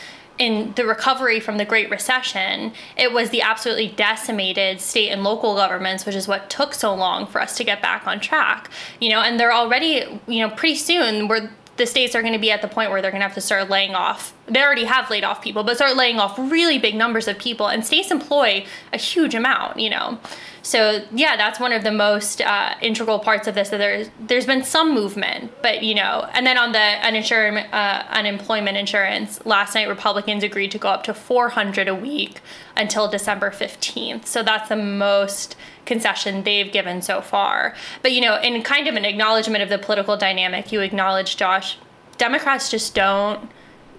in 0.41 0.73
the 0.75 0.85
recovery 0.85 1.39
from 1.39 1.57
the 1.57 1.65
Great 1.65 1.91
Recession, 1.91 2.73
it 2.97 3.13
was 3.13 3.29
the 3.29 3.43
absolutely 3.43 3.89
decimated 3.89 4.81
state 4.81 5.09
and 5.09 5.23
local 5.23 5.55
governments, 5.55 6.03
which 6.03 6.15
is 6.15 6.27
what 6.27 6.49
took 6.49 6.73
so 6.73 6.95
long 6.95 7.27
for 7.27 7.39
us 7.39 7.55
to 7.57 7.63
get 7.63 7.79
back 7.79 8.07
on 8.07 8.19
track. 8.19 8.71
You 8.99 9.09
know, 9.09 9.21
and 9.21 9.39
they're 9.39 9.53
already, 9.53 10.19
you 10.27 10.39
know, 10.39 10.49
pretty 10.49 10.75
soon 10.75 11.27
we're 11.27 11.51
the 11.77 11.85
states 11.85 12.15
are 12.15 12.21
going 12.21 12.33
to 12.33 12.39
be 12.39 12.51
at 12.51 12.61
the 12.61 12.67
point 12.67 12.91
where 12.91 13.01
they're 13.01 13.11
going 13.11 13.21
to 13.21 13.27
have 13.27 13.35
to 13.35 13.41
start 13.41 13.69
laying 13.69 13.95
off. 13.95 14.33
They 14.47 14.61
already 14.61 14.85
have 14.85 15.09
laid 15.09 15.23
off 15.23 15.41
people, 15.41 15.63
but 15.63 15.75
start 15.75 15.95
laying 15.95 16.19
off 16.19 16.37
really 16.37 16.77
big 16.77 16.95
numbers 16.95 17.27
of 17.27 17.39
people. 17.39 17.67
And 17.67 17.85
states 17.85 18.11
employ 18.11 18.65
a 18.93 18.97
huge 18.97 19.33
amount, 19.33 19.79
you 19.79 19.89
know. 19.89 20.19
So 20.63 21.03
yeah, 21.11 21.37
that's 21.37 21.59
one 21.59 21.73
of 21.73 21.83
the 21.83 21.91
most 21.91 22.41
uh, 22.41 22.75
integral 22.81 23.19
parts 23.19 23.47
of 23.47 23.55
this. 23.55 23.69
That 23.69 23.77
there's 23.77 24.09
there's 24.19 24.45
been 24.45 24.63
some 24.63 24.93
movement, 24.93 25.51
but 25.61 25.81
you 25.81 25.95
know, 25.95 26.29
and 26.33 26.45
then 26.45 26.57
on 26.57 26.71
the 26.71 26.79
uninsured 26.79 27.65
uh, 27.71 28.03
unemployment 28.09 28.77
insurance, 28.77 29.43
last 29.45 29.73
night 29.73 29.87
Republicans 29.87 30.43
agreed 30.43 30.71
to 30.71 30.77
go 30.77 30.89
up 30.89 31.03
to 31.03 31.13
400 31.13 31.87
a 31.87 31.95
week 31.95 32.41
until 32.77 33.09
December 33.09 33.49
15th. 33.49 34.27
So 34.27 34.43
that's 34.43 34.69
the 34.69 34.75
most 34.75 35.55
concession 35.91 36.43
they've 36.43 36.71
given 36.71 37.01
so 37.01 37.19
far. 37.19 37.75
But 38.01 38.13
you 38.13 38.21
know, 38.21 38.39
in 38.39 38.63
kind 38.63 38.87
of 38.87 38.95
an 38.95 39.03
acknowledgement 39.03 39.61
of 39.61 39.67
the 39.67 39.77
political 39.77 40.15
dynamic, 40.15 40.71
you 40.71 40.79
acknowledge 40.79 41.35
Josh, 41.35 41.77
Democrats 42.17 42.71
just 42.71 42.95
don't 42.95 43.49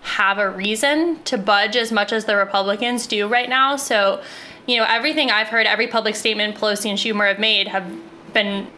have 0.01 0.39
a 0.39 0.49
reason 0.49 1.23
to 1.25 1.37
budge 1.37 1.77
as 1.77 1.93
much 1.93 2.11
as 2.11 2.25
the 2.25 2.35
Republicans 2.35 3.07
do 3.07 3.29
right 3.29 3.49
now. 3.49 3.77
So, 3.77 4.23
you 4.67 4.79
know, 4.79 4.87
everything 4.89 5.31
I've 5.31 5.49
heard, 5.49 5.67
every 5.67 5.87
public 5.87 6.17
statement 6.17 6.57
Pelosi 6.57 6.89
and 6.89 6.99
Schumer 6.99 7.29
have 7.29 7.39
made 7.39 7.69
have 7.69 7.87
been 8.33 8.69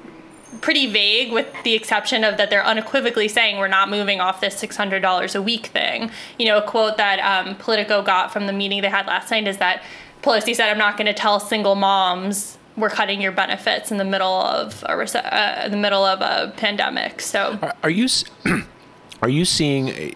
pretty 0.61 0.91
vague 0.91 1.33
with 1.33 1.47
the 1.63 1.75
exception 1.75 2.25
of 2.25 2.37
that 2.37 2.51
they're 2.51 2.67
unequivocally 2.67 3.29
saying 3.29 3.59
we're 3.59 3.69
not 3.69 3.89
moving 3.89 4.21
off 4.21 4.41
this 4.41 4.61
$600 4.61 5.35
a 5.35 5.43
week 5.43 5.67
thing. 5.67 6.11
You 6.37 6.47
know, 6.47 6.59
a 6.59 6.63
quote 6.63 6.97
that 6.97 7.21
um, 7.21 7.55
Politico 7.57 8.03
got 8.03 8.33
from 8.33 8.49
the 8.49 8.53
meeting 8.53 8.83
they 8.83 8.89
had 8.89 9.07
last 9.07 9.31
night 9.31 9.47
is 9.47 9.59
that 9.59 9.85
Pelosi 10.23 10.55
said, 10.57 10.69
I'm 10.69 10.79
not 10.79 10.97
going 10.97 11.07
to 11.07 11.15
tell 11.15 11.39
single 11.39 11.77
moms 11.77 12.59
we're 12.77 12.91
cutting 12.91 13.21
your 13.21 13.33
benefits 13.33 13.91
in 13.91 13.99
the 13.99 14.05
middle 14.05 14.33
of 14.33 14.83
a 14.85 14.93
uh, 14.93 15.63
in 15.65 15.71
the 15.71 15.77
middle 15.77 16.05
of 16.05 16.21
a 16.21 16.53
pandemic. 16.57 17.21
So, 17.21 17.59
are, 17.63 17.75
are 17.83 17.91
you 17.91 18.09
are 19.23 19.29
you 19.29 19.45
seeing? 19.45 20.15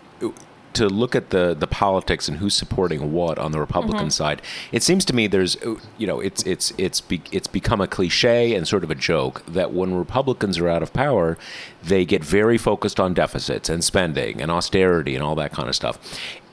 to 0.74 0.88
look 0.88 1.16
at 1.16 1.30
the 1.30 1.56
the 1.58 1.66
politics 1.66 2.28
and 2.28 2.36
who's 2.36 2.54
supporting 2.54 3.12
what 3.12 3.36
on 3.36 3.50
the 3.50 3.58
Republican 3.58 4.02
mm-hmm. 4.02 4.08
side, 4.10 4.40
it 4.70 4.82
seems 4.82 5.04
to 5.06 5.14
me 5.14 5.26
there's 5.26 5.56
you 5.96 6.06
know 6.06 6.20
it's 6.20 6.44
it's 6.44 6.72
it's 6.78 7.00
be, 7.00 7.20
it's 7.32 7.48
become 7.48 7.80
a 7.80 7.88
cliche 7.88 8.54
and 8.54 8.68
sort 8.68 8.84
of 8.84 8.90
a 8.90 8.94
joke 8.94 9.44
that 9.46 9.72
when 9.72 9.94
Republicans 9.94 10.58
are 10.58 10.68
out 10.68 10.82
of 10.82 10.92
power, 10.92 11.36
they 11.82 12.04
get 12.04 12.22
very 12.22 12.56
focused 12.56 13.00
on 13.00 13.12
deficits 13.12 13.68
and 13.68 13.82
spending 13.82 14.40
and 14.40 14.52
austerity 14.52 15.16
and 15.16 15.24
all 15.24 15.34
that 15.34 15.52
kind 15.52 15.68
of 15.68 15.74
stuff 15.74 15.98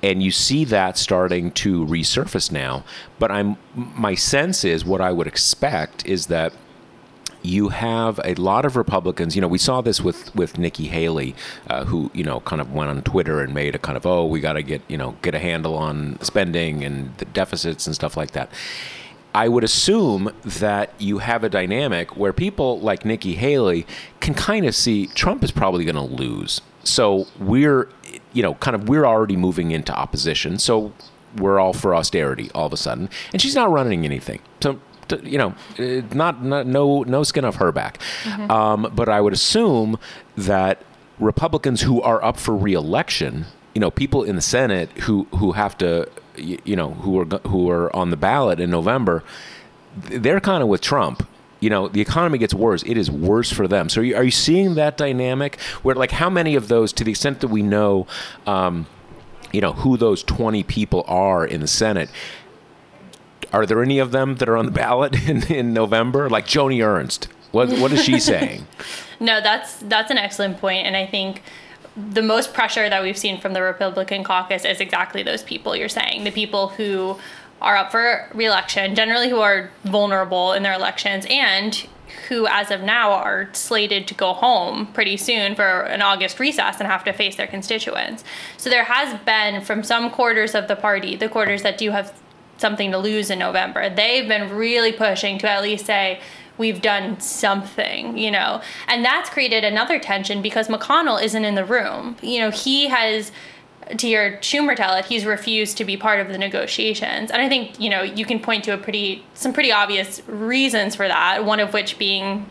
and 0.05 0.21
you 0.21 0.29
see 0.29 0.63
that 0.65 0.99
starting 0.99 1.49
to 1.49 1.83
resurface 1.87 2.51
now. 2.51 2.83
But 3.17 3.31
I'm 3.31 3.57
my 3.75 4.13
sense 4.13 4.63
is 4.63 4.85
what 4.85 5.01
I 5.01 5.11
would 5.11 5.25
expect 5.25 6.05
is 6.05 6.27
that 6.27 6.53
you 7.41 7.69
have 7.69 8.19
a 8.23 8.35
lot 8.35 8.65
of 8.65 8.75
Republicans. 8.75 9.35
You 9.35 9.41
know, 9.41 9.47
we 9.47 9.57
saw 9.57 9.81
this 9.81 10.01
with 10.01 10.33
with 10.35 10.59
Nikki 10.59 10.87
Haley, 10.87 11.35
uh, 11.67 11.85
who 11.85 12.11
you 12.13 12.23
know 12.23 12.39
kind 12.41 12.61
of 12.61 12.71
went 12.71 12.91
on 12.91 13.01
Twitter 13.01 13.41
and 13.41 13.51
made 13.53 13.73
a 13.73 13.79
kind 13.79 13.97
of 13.97 14.05
oh 14.05 14.25
we 14.25 14.39
got 14.39 14.53
to 14.53 14.63
get 14.63 14.83
you 14.87 14.97
know 14.97 15.15
get 15.23 15.33
a 15.33 15.39
handle 15.39 15.75
on 15.75 16.21
spending 16.21 16.83
and 16.83 17.17
the 17.17 17.25
deficits 17.25 17.87
and 17.87 17.95
stuff 17.95 18.15
like 18.15 18.31
that. 18.31 18.51
I 19.33 19.49
would 19.49 19.65
assume 19.65 20.31
that 20.45 20.93
you 20.99 21.17
have 21.17 21.43
a 21.43 21.49
dynamic 21.49 22.15
where 22.15 22.31
people 22.31 22.79
like 22.79 23.03
Nikki 23.03 23.35
Haley 23.35 23.85
can 24.21 24.33
kind 24.35 24.65
of 24.65 24.75
see 24.75 25.07
Trump 25.07 25.43
is 25.43 25.51
probably 25.51 25.83
going 25.83 25.95
to 25.95 26.15
lose. 26.15 26.61
So 26.83 27.27
we're 27.37 27.89
you 28.35 28.43
know, 28.43 28.53
kind 28.55 28.75
of 28.75 28.89
we're 28.89 29.05
already 29.05 29.37
moving 29.37 29.71
into 29.71 29.93
opposition, 29.93 30.59
so 30.59 30.93
we're 31.37 31.59
all 31.59 31.73
for 31.73 31.95
austerity 31.95 32.51
all 32.53 32.67
of 32.67 32.73
a 32.73 32.77
sudden, 32.77 33.09
and 33.33 33.41
she's 33.41 33.55
not 33.55 33.71
running 33.71 34.05
anything. 34.05 34.39
So 34.61 34.79
you 35.23 35.37
know, 35.37 35.55
not, 36.13 36.43
not, 36.43 36.67
no 36.67 37.03
no 37.03 37.23
skin 37.23 37.45
off 37.45 37.55
her 37.55 37.71
back. 37.71 37.99
Mm-hmm. 38.23 38.51
Um, 38.51 38.91
but 38.93 39.07
I 39.07 39.21
would 39.21 39.33
assume 39.33 39.97
that 40.35 40.83
Republicans 41.17 41.81
who 41.81 42.01
are 42.01 42.23
up 42.23 42.37
for 42.37 42.55
reelection, 42.55 43.45
you 43.73 43.79
know, 43.79 43.89
people 43.89 44.23
in 44.23 44.35
the 44.35 44.41
Senate 44.41 44.91
who 44.99 45.27
who 45.35 45.53
have 45.53 45.77
to, 45.77 46.09
you 46.37 46.75
know, 46.75 46.91
who 46.91 47.19
are 47.19 47.25
who 47.47 47.69
are 47.69 47.95
on 47.95 48.09
the 48.09 48.17
ballot 48.17 48.59
in 48.59 48.69
November, 48.69 49.23
they're 49.95 50.41
kind 50.41 50.61
of 50.61 50.67
with 50.67 50.81
Trump 50.81 51.25
you 51.59 51.69
know 51.69 51.87
the 51.87 52.01
economy 52.01 52.37
gets 52.37 52.53
worse 52.53 52.83
it 52.83 52.97
is 52.97 53.09
worse 53.09 53.51
for 53.51 53.67
them. 53.67 53.89
So 53.89 54.01
are 54.01 54.03
you, 54.03 54.15
are 54.15 54.23
you 54.23 54.31
seeing 54.31 54.75
that 54.75 54.97
dynamic 54.97 55.59
where 55.83 55.95
like 55.95 56.11
how 56.11 56.29
many 56.29 56.55
of 56.55 56.67
those 56.67 56.93
to 56.93 57.03
the 57.03 57.11
extent 57.11 57.39
that 57.41 57.47
we 57.47 57.63
know 57.63 58.07
um, 58.45 58.87
you 59.51 59.61
know 59.61 59.73
who 59.73 59.97
those 59.97 60.23
20 60.23 60.63
people 60.63 61.05
are 61.07 61.45
in 61.45 61.61
the 61.61 61.67
senate 61.67 62.09
are 63.53 63.65
there 63.65 63.81
any 63.81 63.99
of 63.99 64.11
them 64.11 64.35
that 64.35 64.49
are 64.49 64.57
on 64.57 64.65
the 64.65 64.71
ballot 64.71 65.15
in, 65.29 65.43
in 65.51 65.73
november? 65.73 66.29
Like 66.29 66.45
joni 66.45 66.85
ernst. 66.85 67.29
What, 67.51 67.69
what 67.79 67.93
is 67.93 68.03
she 68.03 68.19
saying? 68.31 68.67
No 69.19 69.39
that's 69.41 69.77
that's 69.77 70.11
an 70.11 70.17
excellent 70.17 70.59
point 70.59 70.85
and 70.85 70.97
i 70.97 71.05
think 71.05 71.41
the 71.95 72.21
most 72.21 72.53
pressure 72.53 72.89
that 72.89 73.01
we've 73.01 73.17
seen 73.17 73.39
from 73.39 73.53
the 73.53 73.61
republican 73.61 74.25
caucus 74.25 74.65
is 74.65 74.81
exactly 74.81 75.23
those 75.23 75.41
people 75.43 75.73
you're 75.75 75.87
saying 75.87 76.25
the 76.25 76.31
people 76.31 76.67
who 76.67 77.17
are 77.61 77.77
up 77.77 77.91
for 77.91 78.29
reelection, 78.33 78.95
generally 78.95 79.29
who 79.29 79.39
are 79.39 79.71
vulnerable 79.83 80.53
in 80.53 80.63
their 80.63 80.73
elections, 80.73 81.25
and 81.29 81.87
who, 82.27 82.47
as 82.47 82.71
of 82.71 82.81
now, 82.81 83.11
are 83.11 83.49
slated 83.53 84.07
to 84.07 84.13
go 84.13 84.33
home 84.33 84.87
pretty 84.93 85.17
soon 85.17 85.55
for 85.55 85.81
an 85.81 86.01
August 86.01 86.39
recess 86.39 86.79
and 86.79 86.87
have 86.87 87.03
to 87.03 87.13
face 87.13 87.35
their 87.35 87.47
constituents. 87.47 88.23
So 88.57 88.69
there 88.69 88.85
has 88.85 89.19
been, 89.21 89.61
from 89.61 89.83
some 89.83 90.09
quarters 90.09 90.55
of 90.55 90.67
the 90.67 90.75
party, 90.75 91.15
the 91.15 91.29
quarters 91.29 91.63
that 91.63 91.77
do 91.77 91.91
have 91.91 92.13
something 92.57 92.91
to 92.91 92.97
lose 92.97 93.29
in 93.29 93.39
November, 93.39 93.89
they've 93.89 94.27
been 94.27 94.55
really 94.55 94.91
pushing 94.91 95.37
to 95.39 95.49
at 95.49 95.61
least 95.61 95.85
say, 95.85 96.19
we've 96.57 96.81
done 96.81 97.19
something, 97.19 98.17
you 98.17 98.31
know. 98.31 98.61
And 98.87 99.03
that's 99.03 99.29
created 99.29 99.63
another 99.63 99.99
tension 99.99 100.41
because 100.41 100.67
McConnell 100.67 101.21
isn't 101.21 101.43
in 101.43 101.55
the 101.55 101.65
room. 101.65 102.15
You 102.21 102.39
know, 102.39 102.51
he 102.51 102.87
has 102.87 103.31
to 103.89 104.07
hear 104.07 104.37
Schumer 104.41 104.75
tell 104.75 104.95
it, 104.95 105.05
he's 105.05 105.25
refused 105.25 105.77
to 105.77 105.85
be 105.85 105.97
part 105.97 106.19
of 106.19 106.29
the 106.29 106.37
negotiations. 106.37 107.31
And 107.31 107.41
I 107.41 107.47
think, 107.49 107.79
you 107.79 107.89
know, 107.89 108.01
you 108.01 108.25
can 108.25 108.39
point 108.39 108.63
to 108.65 108.73
a 108.73 108.77
pretty 108.77 109.23
some 109.33 109.53
pretty 109.53 109.71
obvious 109.71 110.21
reasons 110.27 110.95
for 110.95 111.07
that, 111.07 111.45
one 111.45 111.59
of 111.59 111.73
which 111.73 111.97
being 111.97 112.45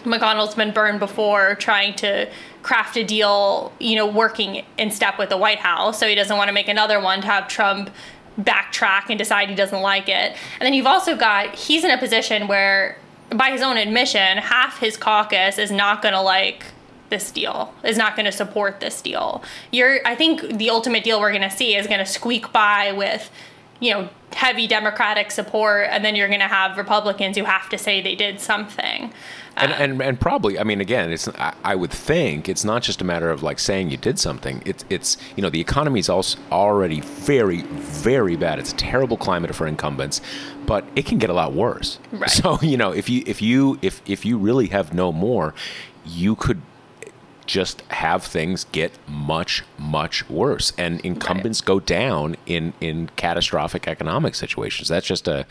McConnell's 0.00 0.54
been 0.54 0.72
burned 0.72 0.98
before 0.98 1.54
trying 1.56 1.94
to 1.94 2.28
craft 2.62 2.96
a 2.96 3.04
deal, 3.04 3.72
you 3.78 3.96
know, 3.96 4.06
working 4.06 4.64
in 4.78 4.90
step 4.90 5.18
with 5.18 5.28
the 5.28 5.36
White 5.36 5.58
House. 5.58 5.98
So 5.98 6.08
he 6.08 6.14
doesn't 6.14 6.36
want 6.36 6.48
to 6.48 6.52
make 6.52 6.68
another 6.68 7.00
one 7.00 7.20
to 7.20 7.26
have 7.26 7.48
Trump 7.48 7.90
backtrack 8.40 9.04
and 9.08 9.18
decide 9.18 9.48
he 9.48 9.54
doesn't 9.54 9.82
like 9.82 10.08
it. 10.08 10.36
And 10.58 10.66
then 10.66 10.74
you've 10.74 10.86
also 10.86 11.16
got 11.16 11.54
he's 11.54 11.84
in 11.84 11.90
a 11.90 11.98
position 11.98 12.48
where 12.48 12.98
by 13.30 13.50
his 13.50 13.62
own 13.62 13.76
admission, 13.76 14.38
half 14.38 14.78
his 14.78 14.96
caucus 14.96 15.58
is 15.58 15.70
not 15.70 16.02
going 16.02 16.14
to 16.14 16.20
like 16.20 16.64
this 17.12 17.30
deal, 17.30 17.72
is 17.84 17.96
not 17.96 18.16
going 18.16 18.26
to 18.26 18.32
support 18.32 18.80
this 18.80 19.00
deal. 19.00 19.44
You're, 19.70 20.00
I 20.04 20.16
think 20.16 20.40
the 20.58 20.70
ultimate 20.70 21.04
deal 21.04 21.20
we're 21.20 21.30
going 21.30 21.48
to 21.48 21.56
see 21.56 21.76
is 21.76 21.86
going 21.86 22.00
to 22.00 22.06
squeak 22.06 22.52
by 22.52 22.90
with, 22.90 23.30
you 23.78 23.92
know, 23.92 24.08
heavy 24.32 24.66
Democratic 24.66 25.30
support, 25.30 25.88
and 25.90 26.04
then 26.04 26.16
you're 26.16 26.28
going 26.28 26.40
to 26.40 26.48
have 26.48 26.78
Republicans 26.78 27.36
who 27.36 27.44
have 27.44 27.68
to 27.68 27.78
say 27.78 28.00
they 28.00 28.14
did 28.14 28.40
something. 28.40 29.12
And, 29.56 29.72
and, 29.72 30.02
and 30.02 30.18
probably, 30.18 30.58
I 30.58 30.64
mean, 30.64 30.80
again, 30.80 31.12
it's 31.12 31.28
I, 31.28 31.54
I, 31.62 31.74
would 31.74 31.90
think 31.90 32.48
it's 32.48 32.64
not 32.64 32.82
just 32.82 33.02
a 33.02 33.04
matter 33.04 33.30
of 33.30 33.42
like 33.42 33.58
saying 33.58 33.90
you 33.90 33.98
did 33.98 34.18
something. 34.18 34.62
It's 34.64 34.82
it's 34.88 35.18
you 35.36 35.42
know 35.42 35.50
the 35.50 35.60
economy 35.60 36.00
is 36.00 36.08
also 36.08 36.38
already 36.50 37.00
very 37.00 37.60
very 37.60 38.36
bad. 38.36 38.58
It's 38.58 38.72
a 38.72 38.76
terrible 38.76 39.18
climate 39.18 39.54
for 39.54 39.66
incumbents, 39.66 40.22
but 40.64 40.86
it 40.96 41.04
can 41.04 41.18
get 41.18 41.28
a 41.28 41.34
lot 41.34 41.52
worse. 41.52 41.98
Right. 42.12 42.30
So 42.30 42.58
you 42.62 42.78
know 42.78 42.92
if 42.92 43.10
you 43.10 43.22
if 43.26 43.42
you 43.42 43.78
if 43.82 44.00
if 44.06 44.24
you 44.24 44.38
really 44.38 44.68
have 44.68 44.94
no 44.94 45.12
more, 45.12 45.52
you 46.06 46.34
could 46.34 46.62
just 47.46 47.80
have 47.90 48.24
things 48.24 48.64
get 48.72 48.92
much 49.08 49.62
much 49.78 50.28
worse 50.28 50.72
and 50.78 51.00
incumbents 51.00 51.60
right. 51.60 51.66
go 51.66 51.80
down 51.80 52.36
in 52.46 52.72
in 52.80 53.08
catastrophic 53.16 53.88
economic 53.88 54.34
situations 54.34 54.88
that's 54.88 55.06
just 55.06 55.26
a 55.26 55.44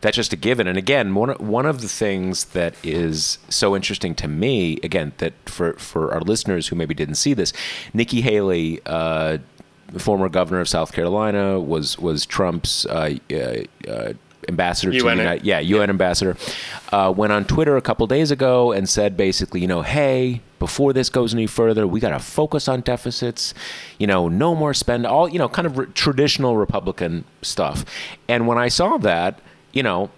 that's 0.00 0.16
just 0.16 0.32
a 0.32 0.36
given 0.36 0.66
and 0.66 0.76
again 0.76 1.14
one 1.14 1.30
one 1.38 1.66
of 1.66 1.80
the 1.80 1.88
things 1.88 2.46
that 2.46 2.74
is 2.82 3.38
so 3.48 3.74
interesting 3.74 4.14
to 4.14 4.28
me 4.28 4.78
again 4.82 5.12
that 5.18 5.32
for 5.46 5.72
for 5.74 6.12
our 6.12 6.20
listeners 6.20 6.68
who 6.68 6.76
maybe 6.76 6.94
didn't 6.94 7.14
see 7.14 7.34
this 7.34 7.52
Nikki 7.94 8.20
Haley 8.20 8.80
uh, 8.86 9.38
former 9.96 10.28
governor 10.28 10.60
of 10.60 10.68
South 10.68 10.92
Carolina 10.92 11.58
was 11.58 11.98
was 11.98 12.26
Trump's 12.26 12.84
uh, 12.86 13.16
uh, 13.30 13.90
uh 13.90 14.12
ambassador 14.48 14.90
to 14.92 14.98
UN. 14.98 15.16
the 15.16 15.22
United, 15.22 15.44
yeah, 15.46 15.60
UN 15.60 15.90
ambassador, 15.90 16.36
uh, 16.90 17.12
went 17.14 17.32
on 17.32 17.44
Twitter 17.44 17.76
a 17.76 17.82
couple 17.82 18.06
days 18.06 18.30
ago 18.30 18.72
and 18.72 18.88
said 18.88 19.16
basically, 19.16 19.60
you 19.60 19.66
know, 19.68 19.82
hey, 19.82 20.40
before 20.58 20.92
this 20.92 21.08
goes 21.08 21.32
any 21.34 21.46
further, 21.46 21.86
we 21.86 22.00
got 22.00 22.10
to 22.10 22.18
focus 22.18 22.66
on 22.68 22.80
deficits. 22.80 23.54
You 23.98 24.06
know, 24.06 24.28
no 24.28 24.54
more 24.54 24.74
spend. 24.74 25.06
All 25.06 25.28
you 25.28 25.38
know, 25.38 25.48
kind 25.48 25.66
of 25.66 25.78
re- 25.78 25.86
traditional 25.94 26.56
Republican 26.56 27.24
stuff. 27.42 27.84
And 28.28 28.46
when 28.46 28.58
I 28.58 28.68
saw 28.68 28.98
that, 28.98 29.40
you 29.72 29.82
know, 29.82 30.10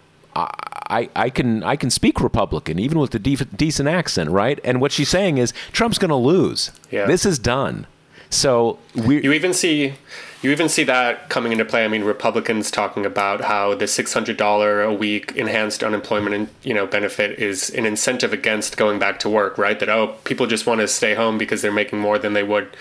I, 0.91 1.09
I 1.15 1.31
can 1.31 1.63
I 1.63 1.77
can 1.77 1.91
speak 1.91 2.21
Republican 2.21 2.79
even 2.79 2.99
with 2.99 3.15
a 3.15 3.19
de- 3.19 3.37
decent 3.37 3.89
accent, 3.89 4.31
right? 4.31 4.59
And 4.65 4.81
what 4.81 4.93
she's 4.93 5.09
saying 5.09 5.39
is 5.39 5.53
Trump's 5.73 5.99
going 5.99 6.11
to 6.11 6.17
lose. 6.17 6.73
Yeah. 6.91 7.07
This 7.07 7.25
is 7.27 7.39
done. 7.39 7.87
So 8.29 8.79
we 8.95 9.23
You 9.23 9.33
even 9.33 9.53
see 9.53 9.95
you 10.43 10.51
even 10.51 10.69
see 10.69 10.85
that 10.85 11.29
coming 11.29 11.53
into 11.53 11.65
play. 11.65 11.85
I 11.85 11.89
mean, 11.89 12.03
Republicans 12.03 12.71
talking 12.71 13.05
about 13.05 13.43
how 13.43 13.75
the 13.75 13.87
six 13.87 14.13
hundred 14.13 14.37
dollar 14.37 14.83
a 14.83 14.93
week 14.93 15.33
enhanced 15.37 15.83
unemployment 15.83 16.49
you 16.63 16.73
know 16.73 16.87
benefit 16.87 17.39
is 17.39 17.71
an 17.71 17.85
incentive 17.85 18.33
against 18.33 18.77
going 18.77 18.99
back 18.99 19.19
to 19.21 19.29
work. 19.29 19.59
Right? 19.59 19.79
That 19.79 19.89
oh, 19.89 20.17
people 20.25 20.47
just 20.47 20.67
want 20.67 20.81
to 20.81 20.89
stay 20.89 21.15
home 21.15 21.37
because 21.37 21.63
they're 21.63 21.73
making 21.73 21.99
more 21.99 22.19
than 22.19 22.33
they 22.33 22.43
would 22.43 22.77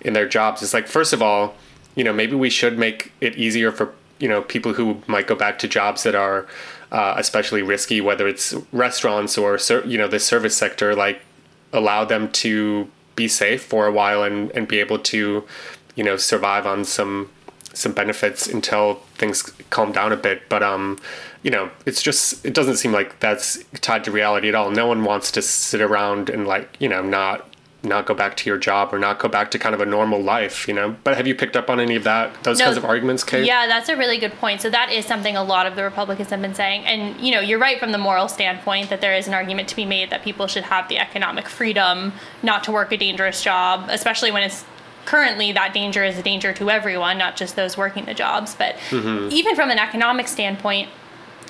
in 0.00 0.12
their 0.12 0.28
jobs. 0.28 0.62
It's 0.62 0.74
like 0.74 0.86
first 0.86 1.12
of 1.12 1.20
all, 1.20 1.56
you 1.96 2.04
know, 2.04 2.12
maybe 2.12 2.36
we 2.36 2.50
should 2.50 2.78
make 2.78 3.12
it 3.20 3.36
easier 3.36 3.72
for 3.72 3.92
you 4.20 4.28
know 4.28 4.42
people 4.42 4.74
who 4.74 5.02
might 5.06 5.26
go 5.26 5.34
back 5.34 5.58
to 5.60 5.68
jobs 5.68 6.04
that 6.04 6.14
are 6.14 6.46
uh, 6.92 7.14
especially 7.16 7.62
risky, 7.62 8.00
whether 8.00 8.28
it's 8.28 8.54
restaurants 8.72 9.36
or 9.36 9.58
you 9.84 9.98
know 9.98 10.06
the 10.08 10.20
service 10.20 10.56
sector. 10.56 10.94
Like 10.94 11.22
allow 11.72 12.04
them 12.04 12.30
to 12.30 12.88
be 13.16 13.28
safe 13.28 13.62
for 13.62 13.86
a 13.86 13.92
while 13.92 14.22
and, 14.22 14.50
and 14.52 14.66
be 14.66 14.78
able 14.78 14.98
to, 14.98 15.44
you 16.00 16.04
know, 16.04 16.16
survive 16.16 16.66
on 16.66 16.82
some 16.86 17.28
some 17.74 17.92
benefits 17.92 18.46
until 18.46 18.94
things 19.16 19.42
calm 19.68 19.92
down 19.92 20.12
a 20.12 20.16
bit. 20.16 20.48
But 20.48 20.62
um, 20.62 20.98
you 21.42 21.50
know, 21.50 21.68
it's 21.84 22.00
just 22.00 22.42
it 22.42 22.54
doesn't 22.54 22.78
seem 22.78 22.90
like 22.90 23.20
that's 23.20 23.62
tied 23.82 24.04
to 24.04 24.10
reality 24.10 24.48
at 24.48 24.54
all. 24.54 24.70
No 24.70 24.86
one 24.86 25.04
wants 25.04 25.30
to 25.32 25.42
sit 25.42 25.82
around 25.82 26.30
and 26.30 26.46
like, 26.46 26.74
you 26.80 26.88
know, 26.88 27.02
not 27.02 27.46
not 27.82 28.06
go 28.06 28.14
back 28.14 28.34
to 28.38 28.48
your 28.48 28.56
job 28.56 28.94
or 28.94 28.98
not 28.98 29.18
go 29.18 29.28
back 29.28 29.50
to 29.50 29.58
kind 29.58 29.74
of 29.74 29.82
a 29.82 29.84
normal 29.84 30.22
life, 30.22 30.66
you 30.66 30.72
know. 30.72 30.96
But 31.04 31.18
have 31.18 31.26
you 31.26 31.34
picked 31.34 31.54
up 31.54 31.68
on 31.68 31.80
any 31.80 31.96
of 31.96 32.04
that 32.04 32.44
those 32.44 32.58
No, 32.58 32.64
kinds 32.64 32.78
of 32.78 32.86
arguments, 32.86 33.22
Kate? 33.22 33.44
Yeah, 33.44 33.66
that's 33.66 33.90
a 33.90 33.96
really 33.96 34.16
good 34.16 34.32
point. 34.32 34.62
So 34.62 34.70
that 34.70 34.90
is 34.90 35.04
something 35.04 35.36
a 35.36 35.44
lot 35.44 35.66
of 35.66 35.76
the 35.76 35.84
Republicans 35.84 36.30
have 36.30 36.40
been 36.40 36.54
saying. 36.54 36.86
And 36.86 37.20
you 37.20 37.30
know, 37.30 37.40
you're 37.40 37.58
right 37.58 37.78
from 37.78 37.92
the 37.92 37.98
moral 37.98 38.28
standpoint 38.28 38.88
that 38.88 39.02
there 39.02 39.14
is 39.14 39.28
an 39.28 39.34
argument 39.34 39.68
to 39.68 39.76
be 39.76 39.84
made 39.84 40.08
that 40.08 40.22
people 40.22 40.46
should 40.46 40.64
have 40.64 40.88
the 40.88 40.96
economic 40.96 41.46
freedom 41.46 42.14
not 42.42 42.64
to 42.64 42.72
work 42.72 42.90
a 42.90 42.96
dangerous 42.96 43.42
job, 43.42 43.84
especially 43.90 44.30
when 44.30 44.44
it's 44.44 44.64
currently 45.10 45.50
that 45.50 45.74
danger 45.74 46.04
is 46.04 46.16
a 46.16 46.22
danger 46.22 46.52
to 46.52 46.70
everyone, 46.70 47.18
not 47.18 47.34
just 47.34 47.56
those 47.56 47.76
working 47.76 48.04
the 48.04 48.14
jobs. 48.14 48.54
But 48.54 48.76
even 49.32 49.56
from 49.56 49.68
an 49.68 49.78
economic 49.78 50.28
standpoint, 50.28 50.88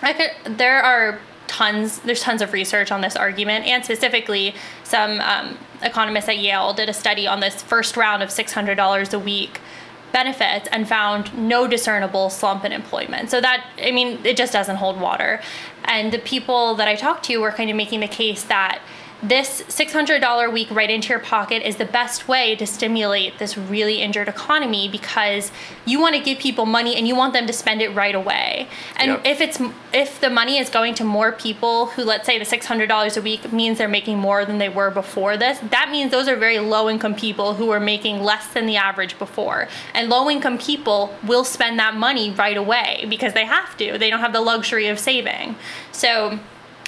I 0.02 0.14
could, 0.14 0.56
there 0.56 0.82
are 0.82 1.20
tons 1.46 1.98
there's 1.98 2.22
tons 2.22 2.40
of 2.40 2.54
research 2.54 2.90
on 2.90 3.02
this 3.02 3.16
argument. 3.16 3.66
And 3.66 3.84
specifically 3.84 4.54
some 4.82 5.20
um, 5.20 5.58
economists 5.82 6.28
at 6.30 6.38
yale 6.38 6.72
did 6.72 6.88
a 6.88 6.94
study 6.94 7.26
on 7.26 7.40
this 7.40 7.62
first 7.62 7.98
round 7.98 8.22
of 8.22 8.30
$600 8.30 9.12
a 9.12 9.18
week 9.18 9.60
benefits 10.10 10.66
and 10.72 10.88
found 10.88 11.36
no 11.36 11.66
discernible 11.66 12.30
slump 12.30 12.64
in 12.64 12.72
employment. 12.72 13.28
So 13.28 13.42
that 13.42 13.66
i 13.82 13.90
mean 13.90 14.24
it 14.24 14.38
just 14.38 14.54
doesn't 14.54 14.76
hold 14.76 14.98
water. 14.98 15.42
And 15.84 16.12
the 16.12 16.18
people 16.18 16.76
that 16.76 16.88
i 16.88 16.94
talked 16.94 17.26
to 17.26 17.36
were 17.36 17.52
kind 17.52 17.68
of 17.68 17.76
making 17.76 18.00
the 18.00 18.08
case 18.08 18.42
that 18.44 18.80
this 19.22 19.62
$600 19.68 20.46
a 20.46 20.50
week 20.50 20.70
right 20.70 20.90
into 20.90 21.10
your 21.10 21.18
pocket 21.18 21.66
is 21.66 21.76
the 21.76 21.84
best 21.84 22.26
way 22.26 22.56
to 22.56 22.66
stimulate 22.66 23.38
this 23.38 23.58
really 23.58 24.00
injured 24.00 24.28
economy 24.28 24.88
because 24.88 25.52
you 25.84 26.00
want 26.00 26.14
to 26.14 26.22
give 26.22 26.38
people 26.38 26.64
money 26.64 26.96
and 26.96 27.06
you 27.06 27.14
want 27.14 27.34
them 27.34 27.46
to 27.46 27.52
spend 27.52 27.82
it 27.82 27.90
right 27.90 28.14
away. 28.14 28.66
And 28.96 29.10
Yep. 29.10 29.26
if 29.26 29.40
it's 29.40 29.60
if 29.92 30.20
the 30.20 30.30
money 30.30 30.58
is 30.58 30.70
going 30.70 30.94
to 30.94 31.04
more 31.04 31.32
people 31.32 31.86
who 31.86 32.04
let's 32.04 32.24
say 32.24 32.38
the 32.38 32.44
$600 32.44 33.16
a 33.16 33.22
week 33.22 33.52
means 33.52 33.78
they're 33.78 33.88
making 33.88 34.18
more 34.18 34.44
than 34.44 34.58
they 34.58 34.68
were 34.68 34.90
before 34.90 35.36
this, 35.36 35.58
that 35.70 35.90
means 35.90 36.10
those 36.10 36.28
are 36.28 36.36
very 36.36 36.58
low 36.58 36.88
income 36.88 37.14
people 37.14 37.54
who 37.54 37.70
are 37.70 37.80
making 37.80 38.22
less 38.22 38.46
than 38.48 38.66
the 38.66 38.76
average 38.76 39.18
before. 39.18 39.68
And 39.94 40.08
low 40.08 40.30
income 40.30 40.56
people 40.58 41.14
will 41.26 41.44
spend 41.44 41.78
that 41.78 41.94
money 41.94 42.30
right 42.30 42.56
away 42.56 43.06
because 43.08 43.34
they 43.34 43.44
have 43.44 43.76
to. 43.78 43.98
They 43.98 44.08
don't 44.08 44.20
have 44.20 44.32
the 44.32 44.40
luxury 44.40 44.86
of 44.88 44.98
saving. 44.98 45.56
So 45.92 46.38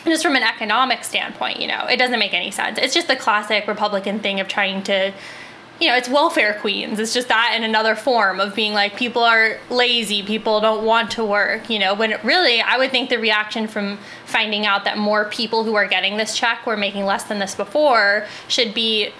just 0.04 0.22
from 0.22 0.36
an 0.36 0.42
economic 0.42 1.04
standpoint, 1.04 1.60
you 1.60 1.66
know, 1.66 1.86
it 1.86 1.96
doesn't 1.96 2.18
make 2.18 2.34
any 2.34 2.50
sense. 2.50 2.78
It's 2.78 2.94
just 2.94 3.08
the 3.08 3.16
classic 3.16 3.66
Republican 3.66 4.20
thing 4.20 4.40
of 4.40 4.48
trying 4.48 4.82
to, 4.84 5.12
you 5.80 5.88
know, 5.88 5.96
it's 5.96 6.08
welfare 6.08 6.58
queens. 6.60 6.98
It's 6.98 7.14
just 7.14 7.28
that 7.28 7.54
in 7.56 7.64
another 7.64 7.94
form 7.94 8.40
of 8.40 8.54
being 8.54 8.72
like 8.72 8.96
people 8.96 9.22
are 9.22 9.58
lazy, 9.70 10.22
people 10.22 10.60
don't 10.60 10.84
want 10.84 11.10
to 11.12 11.24
work, 11.24 11.70
you 11.70 11.78
know, 11.78 11.94
when 11.94 12.12
it 12.12 12.22
really, 12.24 12.60
I 12.60 12.78
would 12.78 12.90
think 12.90 13.10
the 13.10 13.18
reaction 13.18 13.66
from 13.68 13.98
finding 14.26 14.66
out 14.66 14.84
that 14.84 14.98
more 14.98 15.26
people 15.26 15.64
who 15.64 15.74
are 15.74 15.86
getting 15.86 16.16
this 16.16 16.36
check 16.36 16.66
were 16.66 16.76
making 16.76 17.04
less 17.04 17.24
than 17.24 17.38
this 17.38 17.54
before 17.54 18.26
should 18.48 18.74
be 18.74 19.12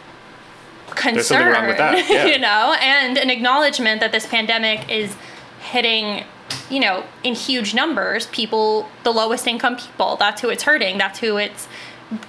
concern, 0.95 1.23
something 1.23 1.47
wrong 1.49 1.67
with 1.67 1.79
that, 1.79 2.09
yeah. 2.11 2.27
you 2.27 2.39
know, 2.39 2.77
and 2.81 3.19
an 3.19 3.31
acknowledgement 3.31 4.01
that 4.01 4.13
this 4.13 4.27
pandemic 4.27 4.91
is 4.91 5.15
hitting, 5.61 6.25
you 6.71 6.81
know, 6.81 7.05
in 7.23 7.35
huge 7.35 7.75
numbers, 7.75 8.27
people, 8.29 8.89
the 9.03 9.13
lowest 9.13 9.47
income 9.47 9.77
people. 9.77 10.17
That's 10.17 10.41
who 10.41 10.49
it's 10.49 10.63
hurting. 10.63 10.99
That's 10.99 11.19
who 11.19 11.37
it's 11.37 11.69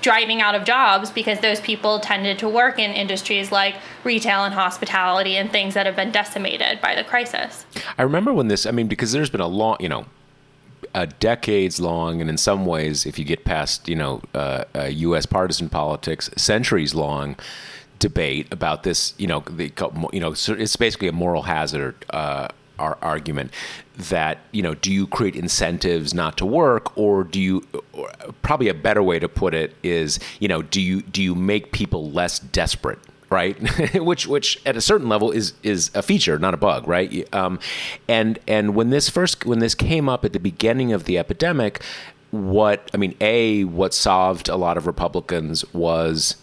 driving 0.01 0.41
out 0.41 0.55
of 0.55 0.63
jobs 0.63 1.11
because 1.11 1.39
those 1.39 1.59
people 1.59 1.99
tended 1.99 2.39
to 2.39 2.47
work 2.47 2.79
in 2.79 2.91
industries 2.91 3.51
like 3.51 3.75
retail 4.03 4.43
and 4.43 4.53
hospitality 4.53 5.35
and 5.35 5.51
things 5.51 5.73
that 5.73 5.85
have 5.85 5.95
been 5.95 6.11
decimated 6.11 6.79
by 6.81 6.95
the 6.95 7.03
crisis. 7.03 7.65
I 7.97 8.03
remember 8.03 8.33
when 8.33 8.47
this. 8.47 8.65
I 8.65 8.71
mean, 8.71 8.87
because 8.87 9.11
there's 9.11 9.29
been 9.29 9.41
a 9.41 9.47
long, 9.47 9.77
you 9.79 9.89
know, 9.89 10.05
a 10.93 11.07
decades 11.07 11.79
long, 11.79 12.21
and 12.21 12.29
in 12.29 12.37
some 12.37 12.65
ways, 12.65 13.05
if 13.05 13.17
you 13.17 13.25
get 13.25 13.45
past, 13.45 13.89
you 13.89 13.95
know, 13.95 14.21
uh, 14.33 14.63
uh, 14.75 14.83
U.S. 14.83 15.25
partisan 15.25 15.69
politics, 15.69 16.29
centuries 16.37 16.93
long 16.93 17.35
debate 17.99 18.47
about 18.51 18.83
this. 18.83 19.13
You 19.17 19.27
know, 19.27 19.39
the 19.41 19.71
you 20.11 20.19
know, 20.19 20.33
it's 20.33 20.75
basically 20.75 21.07
a 21.07 21.13
moral 21.13 21.43
hazard. 21.43 21.95
Uh, 22.09 22.49
our 22.79 22.97
argument 23.01 23.51
that 23.95 24.39
you 24.51 24.61
know 24.61 24.73
do 24.73 24.91
you 24.91 25.05
create 25.07 25.35
incentives 25.35 26.13
not 26.13 26.37
to 26.37 26.45
work 26.45 26.97
or 26.97 27.23
do 27.23 27.39
you 27.39 27.65
or 27.93 28.11
probably 28.41 28.67
a 28.67 28.73
better 28.73 29.03
way 29.03 29.19
to 29.19 29.29
put 29.29 29.53
it 29.53 29.75
is 29.83 30.19
you 30.39 30.47
know 30.47 30.61
do 30.61 30.81
you 30.81 31.01
do 31.01 31.21
you 31.21 31.35
make 31.35 31.71
people 31.71 32.09
less 32.11 32.39
desperate 32.39 32.99
right? 33.29 33.57
Which 33.95 34.27
which 34.27 34.61
at 34.63 34.77
a 34.77 34.81
certain 34.81 35.09
level 35.09 35.31
is 35.31 35.53
is 35.63 35.89
a 35.95 36.03
feature 36.03 36.37
not 36.37 36.53
a 36.53 36.57
bug 36.57 36.87
right? 36.87 37.27
Um, 37.33 37.59
and 38.07 38.37
and 38.47 38.75
when 38.75 38.91
this 38.91 39.09
first 39.09 39.45
when 39.45 39.57
this 39.57 39.73
came 39.73 40.07
up 40.07 40.23
at 40.23 40.33
the 40.33 40.39
beginning 40.39 40.93
of 40.93 41.05
the 41.05 41.17
epidemic 41.17 41.81
what 42.33 42.89
i 42.95 42.97
mean 42.97 43.15
a 43.21 43.63
what 43.65 43.93
solved 43.93 44.49
a 44.49 44.55
lot 44.55 44.75
of 44.75 44.87
republicans 44.87 45.63
was 45.71 46.35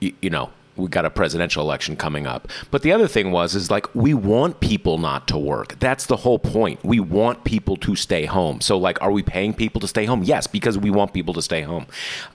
you, 0.00 0.10
you 0.22 0.30
know 0.30 0.50
we 0.76 0.88
got 0.88 1.04
a 1.04 1.10
presidential 1.10 1.62
election 1.62 1.96
coming 1.96 2.26
up. 2.26 2.48
But 2.70 2.82
the 2.82 2.92
other 2.92 3.08
thing 3.08 3.30
was 3.30 3.54
is 3.54 3.70
like 3.70 3.94
we 3.94 4.14
want 4.14 4.60
people 4.60 4.98
not 4.98 5.28
to 5.28 5.38
work. 5.38 5.78
That's 5.78 6.06
the 6.06 6.16
whole 6.16 6.38
point. 6.38 6.84
We 6.84 7.00
want 7.00 7.44
people 7.44 7.76
to 7.78 7.94
stay 7.94 8.24
home. 8.24 8.60
So 8.60 8.78
like, 8.78 9.00
are 9.02 9.12
we 9.12 9.22
paying 9.22 9.54
people 9.54 9.80
to 9.80 9.88
stay 9.88 10.04
home? 10.06 10.22
Yes, 10.22 10.46
because 10.46 10.78
we 10.78 10.90
want 10.90 11.12
people 11.12 11.34
to 11.34 11.42
stay 11.42 11.62
home. 11.62 11.86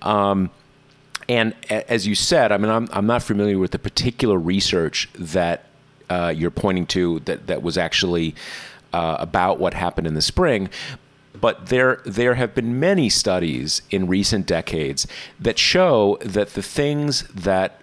Um, 0.02 0.52
and 1.30 1.54
as 1.70 2.08
you 2.08 2.16
said, 2.16 2.52
I 2.52 2.58
mean, 2.58 2.72
I'm 2.72 2.88
I'm 2.92 3.06
not 3.06 3.24
familiar 3.24 3.60
with 3.60 3.72
the 3.72 3.80
particular 3.80 4.38
research 4.38 5.10
that 5.16 5.66
uh, 6.10 6.34
you're 6.36 6.52
pointing 6.52 6.86
to 6.88 7.20
that 7.22 7.48
that 7.48 7.62
was 7.64 7.78
actually 7.78 8.36
uh, 8.94 9.18
about 9.20 9.60
what 9.60 9.74
happened 9.74 10.08
in 10.08 10.14
the 10.14 10.22
spring. 10.22 10.70
But 11.40 11.68
there, 11.68 12.02
there 12.06 12.34
have 12.36 12.56
been 12.56 12.80
many 12.80 13.10
studies 13.10 13.84
in 13.92 14.08
recent 14.08 14.48
decades 14.48 15.06
that 15.40 15.60
show 15.60 16.18
that 16.22 16.54
the 16.54 16.64
things 16.64 17.24
that 17.28 17.80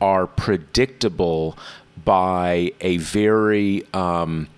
are 0.00 0.26
predictable 0.26 1.56
by 2.04 2.72
a 2.80 2.98
very 2.98 3.86
um, 3.94 4.48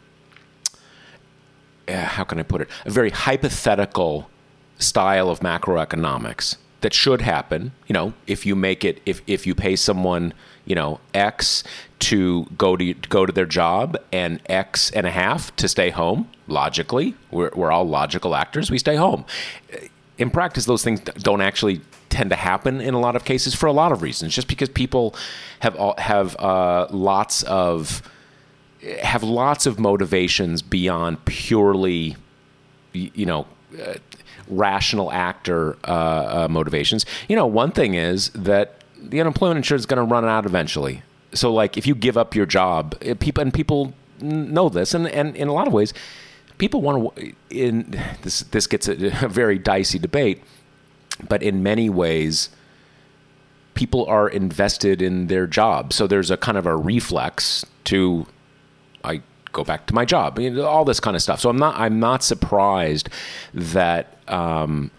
uh, 1.89 2.05
how 2.05 2.25
can 2.25 2.39
I 2.39 2.43
put 2.43 2.61
it? 2.61 2.69
A 2.85 2.91
very 2.91 3.11
hypothetical 3.11 4.29
style 4.79 5.31
of 5.31 5.41
macroeconomics 5.41 6.57
that 6.81 6.93
should 6.93 7.23
happen. 7.23 7.73
You 7.87 7.95
know, 7.95 8.13
if 8.27 8.45
you 8.45 8.55
make 8.55 8.85
it, 8.85 9.01
if 9.07 9.23
if 9.27 9.47
you 9.47 9.55
pay 9.55 9.77
someone, 9.77 10.33
you 10.65 10.75
know, 10.75 11.01
X 11.15 11.65
to 12.01 12.45
go 12.59 12.77
to 12.77 12.95
go 12.95 13.27
to 13.27 13.33
their 13.33 13.47
job 13.47 13.97
and 14.13 14.41
X 14.47 14.91
and 14.91 15.07
a 15.07 15.11
half 15.11 15.55
to 15.57 15.69
stay 15.69 15.91
home. 15.91 16.29
Logically, 16.49 17.15
we're 17.31 17.51
we're 17.55 17.73
all 17.73 17.89
logical 17.89 18.35
actors. 18.35 18.71
We 18.71 18.79
stay 18.79 18.97
home. 18.97 19.25
In 20.19 20.31
practice, 20.31 20.65
those 20.65 20.83
things 20.83 21.01
don't 21.01 21.41
actually 21.41 21.81
tend 22.17 22.31
to 22.31 22.37
happen 22.37 22.81
in 22.81 22.95
a 22.95 22.99
lot 22.99 23.15
of 23.15 23.25
cases 23.25 23.55
for 23.55 23.67
a 23.67 23.73
lot 23.73 23.93
of 23.93 24.01
reasons. 24.01 24.35
Just 24.35 24.49
because 24.49 24.71
people 24.71 25.15
have 25.61 25.77
have 25.99 26.35
uh, 26.37 26.87
lots 26.91 27.43
of 27.43 28.03
have 29.03 29.23
lots 29.23 29.67
of 29.67 29.79
motivations 29.79 30.63
beyond 30.63 31.25
purely, 31.25 32.17
you 32.93 33.27
know, 33.27 33.47
uh, 33.83 33.95
rational 34.49 35.13
actor 35.13 35.77
uh, 35.85 35.91
uh, 35.91 36.49
motivations. 36.51 37.05
You 37.29 37.37
know, 37.37 37.47
one 37.47 37.73
thing 37.73 37.95
is 37.95 38.31
that 38.31 38.83
the 38.99 39.21
unemployment 39.21 39.59
insurance 39.59 39.83
is 39.83 39.87
going 39.87 40.05
to 40.07 40.11
run 40.11 40.25
out 40.25 40.47
eventually. 40.47 41.03
So, 41.33 41.53
like, 41.53 41.77
if 41.77 41.87
you 41.87 41.95
give 41.95 42.17
up 42.17 42.35
your 42.35 42.47
job, 42.47 42.97
eh, 43.03 43.15
people 43.15 43.43
and 43.43 43.53
people 43.53 43.93
know 44.21 44.69
this, 44.69 44.95
and, 44.95 45.07
and 45.09 45.37
in 45.37 45.49
a 45.49 45.53
lot 45.53 45.67
of 45.67 45.73
ways, 45.73 45.93
people 46.57 46.81
want 46.81 47.15
to. 47.17 47.33
In 47.51 48.01
this, 48.23 48.41
this 48.41 48.67
gets 48.67 48.89
a, 48.89 48.93
a 49.25 49.29
very 49.29 49.59
dicey 49.59 49.99
debate, 49.99 50.43
but 51.29 51.43
in 51.43 51.63
many 51.63 51.89
ways, 51.89 52.51
people 53.75 54.07
are 54.07 54.29
invested 54.29 55.03
in 55.03 55.29
their 55.29 55.47
job. 55.47 55.93
So 55.93 56.07
there's 56.07 56.31
a 56.31 56.37
kind 56.37 56.59
of 56.59 56.67
a 56.67 56.77
reflex 56.77 57.65
to, 57.85 58.27
I 59.05 59.23
go 59.53 59.65
back 59.65 59.87
to 59.87 59.95
my 59.95 60.05
job, 60.05 60.39
all 60.61 60.85
this 60.85 61.01
kind 61.01 61.17
of 61.17 61.23
stuff. 61.23 61.41
So 61.41 61.49
I'm 61.49 61.57
not 61.59 61.77
I'm 61.77 61.99
not 61.99 62.23
surprised 62.23 63.09
that 63.55 64.19
um, 64.29 64.91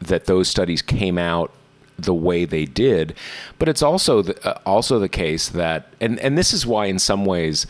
that 0.00 0.26
those 0.26 0.48
studies 0.48 0.82
came 0.82 1.18
out 1.18 1.52
the 1.98 2.14
way 2.14 2.44
they 2.44 2.64
did, 2.64 3.14
but 3.58 3.68
it's 3.68 3.82
also 3.82 4.22
the, 4.22 4.48
uh, 4.48 4.58
also 4.66 4.98
the 4.98 5.08
case 5.08 5.48
that 5.48 5.88
and 6.00 6.18
and 6.20 6.36
this 6.38 6.52
is 6.52 6.66
why 6.66 6.86
in 6.86 6.98
some 6.98 7.24
ways 7.24 7.66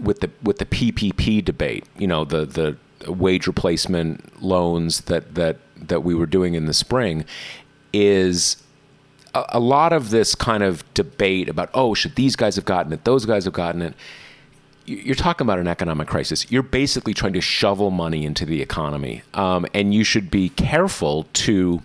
with 0.00 0.20
the 0.20 0.30
with 0.42 0.58
the 0.58 0.66
PPP 0.66 1.44
debate, 1.44 1.84
you 1.98 2.06
know, 2.06 2.24
the 2.24 2.44
the 2.44 2.76
wage 3.10 3.46
replacement 3.46 4.42
loans 4.42 5.02
that 5.02 5.34
that 5.34 5.58
that 5.76 6.00
we 6.02 6.14
were 6.14 6.26
doing 6.26 6.54
in 6.54 6.66
the 6.66 6.74
spring 6.74 7.24
is 7.92 8.62
a, 9.34 9.44
a 9.50 9.60
lot 9.60 9.92
of 9.92 10.10
this 10.10 10.34
kind 10.34 10.62
of 10.62 10.82
debate 10.94 11.48
about 11.48 11.70
oh 11.74 11.94
should 11.94 12.14
these 12.16 12.36
guys 12.36 12.56
have 12.56 12.64
gotten 12.64 12.92
it 12.92 13.04
those 13.04 13.26
guys 13.26 13.44
have 13.44 13.54
gotten 13.54 13.82
it. 13.82 13.94
You're 14.88 15.16
talking 15.16 15.44
about 15.44 15.58
an 15.58 15.66
economic 15.66 16.06
crisis. 16.06 16.48
You're 16.48 16.62
basically 16.62 17.12
trying 17.12 17.32
to 17.32 17.40
shovel 17.40 17.90
money 17.90 18.24
into 18.24 18.46
the 18.46 18.62
economy, 18.62 19.22
um, 19.34 19.66
and 19.74 19.92
you 19.92 20.04
should 20.04 20.30
be 20.30 20.50
careful 20.50 21.26
to 21.32 21.82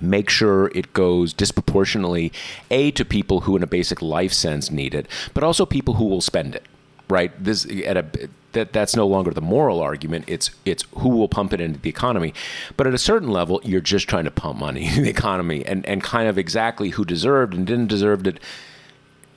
make 0.00 0.30
sure 0.30 0.70
it 0.74 0.92
goes 0.94 1.32
disproportionately 1.32 2.32
a 2.70 2.90
to 2.92 3.04
people 3.04 3.40
who 3.40 3.56
in 3.56 3.62
a 3.62 3.66
basic 3.66 4.00
life 4.02 4.32
sense 4.32 4.70
need 4.70 4.94
it 4.94 5.06
but 5.32 5.44
also 5.44 5.64
people 5.64 5.94
who 5.94 6.04
will 6.04 6.20
spend 6.20 6.54
it 6.54 6.64
right? 7.08 7.32
This 7.42 7.66
at 7.86 7.96
a 7.96 8.06
that 8.52 8.72
that's 8.72 8.96
no 8.96 9.06
longer 9.06 9.32
the 9.32 9.40
moral 9.40 9.80
argument. 9.80 10.24
It's 10.26 10.50
it's 10.64 10.84
who 10.96 11.10
will 11.10 11.28
pump 11.28 11.52
it 11.52 11.60
into 11.60 11.78
the 11.78 11.90
economy. 11.90 12.34
But 12.76 12.86
at 12.86 12.94
a 12.94 12.98
certain 12.98 13.28
level 13.28 13.60
you're 13.64 13.80
just 13.80 14.08
trying 14.08 14.24
to 14.24 14.30
pump 14.30 14.58
money 14.58 14.86
into 14.86 15.02
the 15.02 15.10
economy. 15.10 15.64
And 15.64 15.84
and 15.86 16.02
kind 16.02 16.28
of 16.28 16.38
exactly 16.38 16.90
who 16.90 17.04
deserved 17.04 17.54
and 17.54 17.66
didn't 17.66 17.88
deserve 17.88 18.26
it 18.26 18.40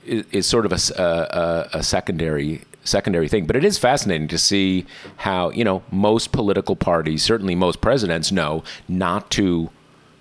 is, 0.04 0.24
is 0.32 0.46
sort 0.46 0.66
of 0.66 0.72
a, 0.72 1.68
a, 1.72 1.78
a 1.78 1.82
secondary 1.82 2.62
secondary 2.84 3.28
thing. 3.28 3.46
But 3.46 3.56
it 3.56 3.64
is 3.64 3.78
fascinating 3.78 4.28
to 4.28 4.38
see 4.38 4.86
how 5.16 5.50
you 5.50 5.64
know 5.64 5.82
most 5.90 6.32
political 6.32 6.76
parties, 6.76 7.22
certainly 7.22 7.54
most 7.54 7.80
presidents, 7.80 8.32
know 8.32 8.64
not 8.88 9.30
to 9.32 9.70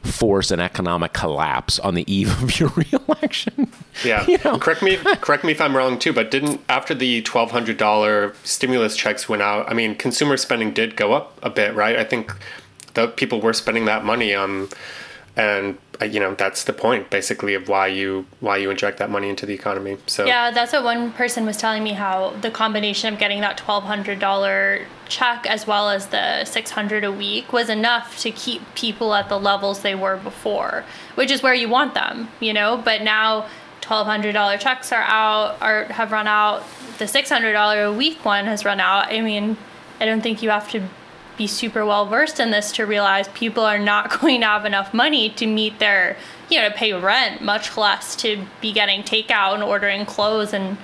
force 0.07 0.51
an 0.51 0.59
economic 0.59 1.13
collapse 1.13 1.79
on 1.79 1.95
the 1.95 2.11
eve 2.11 2.41
of 2.41 2.59
your 2.59 2.69
reelection. 2.75 3.71
Yeah, 4.03 4.25
you 4.27 4.37
know? 4.43 4.57
correct 4.57 4.81
me 4.81 4.97
correct 5.21 5.43
me 5.43 5.51
if 5.51 5.61
I'm 5.61 5.75
wrong 5.75 5.99
too. 5.99 6.13
But 6.13 6.31
didn't 6.31 6.61
after 6.69 6.93
the 6.93 7.21
twelve 7.21 7.51
hundred 7.51 7.77
dollar 7.77 8.33
stimulus 8.43 8.95
checks 8.95 9.27
went 9.27 9.41
out, 9.41 9.69
I 9.69 9.73
mean, 9.73 9.95
consumer 9.95 10.37
spending 10.37 10.71
did 10.71 10.95
go 10.95 11.13
up 11.13 11.37
a 11.43 11.49
bit, 11.49 11.73
right? 11.75 11.97
I 11.97 12.03
think 12.03 12.33
the 12.93 13.07
people 13.07 13.41
were 13.41 13.53
spending 13.53 13.85
that 13.85 14.03
money 14.03 14.33
on 14.33 14.69
and 15.37 15.77
uh, 16.01 16.05
you 16.05 16.19
know 16.19 16.33
that's 16.33 16.63
the 16.63 16.73
point 16.73 17.09
basically 17.09 17.53
of 17.53 17.69
why 17.69 17.87
you 17.87 18.25
why 18.39 18.57
you 18.57 18.69
inject 18.69 18.97
that 18.97 19.09
money 19.09 19.29
into 19.29 19.45
the 19.45 19.53
economy. 19.53 19.97
So 20.07 20.25
yeah 20.25 20.51
that's 20.51 20.73
what 20.73 20.83
one 20.83 21.11
person 21.13 21.45
was 21.45 21.55
telling 21.57 21.83
me 21.83 21.93
how 21.93 22.31
the 22.41 22.51
combination 22.51 23.13
of 23.13 23.19
getting 23.19 23.39
that 23.41 23.57
$1200 23.57 24.85
check 25.07 25.45
as 25.47 25.65
well 25.65 25.89
as 25.89 26.07
the 26.07 26.43
600 26.43 27.03
a 27.03 27.11
week 27.11 27.53
was 27.53 27.69
enough 27.69 28.19
to 28.19 28.31
keep 28.31 28.61
people 28.75 29.13
at 29.13 29.29
the 29.29 29.39
levels 29.39 29.81
they 29.81 29.95
were 29.95 30.17
before 30.17 30.83
which 31.15 31.31
is 31.31 31.41
where 31.41 31.53
you 31.53 31.69
want 31.69 31.93
them 31.93 32.27
you 32.39 32.51
know? 32.53 32.81
But 32.83 33.03
now 33.03 33.47
$1200 33.81 34.59
checks 34.59 34.91
are 34.91 35.03
out 35.03 35.61
or 35.61 35.85
have 35.85 36.11
run 36.11 36.27
out. 36.27 36.63
The 36.97 37.05
$600 37.05 37.87
a 37.87 37.93
week 37.93 38.25
one 38.25 38.45
has 38.45 38.65
run 38.65 38.79
out. 38.79 39.07
I 39.07 39.21
mean 39.21 39.55
i 39.99 40.05
don't 40.05 40.21
think 40.21 40.43
you 40.43 40.49
have 40.49 40.69
to 40.71 40.87
be 41.37 41.47
super 41.47 41.85
well 41.85 42.05
versed 42.05 42.39
in 42.39 42.51
this 42.51 42.71
to 42.73 42.85
realize 42.85 43.27
people 43.29 43.63
are 43.63 43.79
not 43.79 44.09
going 44.21 44.41
to 44.41 44.47
have 44.47 44.65
enough 44.65 44.93
money 44.93 45.29
to 45.31 45.45
meet 45.45 45.79
their, 45.79 46.17
you 46.49 46.59
know, 46.59 46.67
to 46.67 46.75
pay 46.75 46.93
rent, 46.93 47.41
much 47.41 47.77
less 47.77 48.15
to 48.17 48.45
be 48.61 48.71
getting 48.71 49.03
takeout 49.03 49.53
and 49.53 49.63
ordering 49.63 50.05
clothes 50.05 50.53
and 50.53 50.77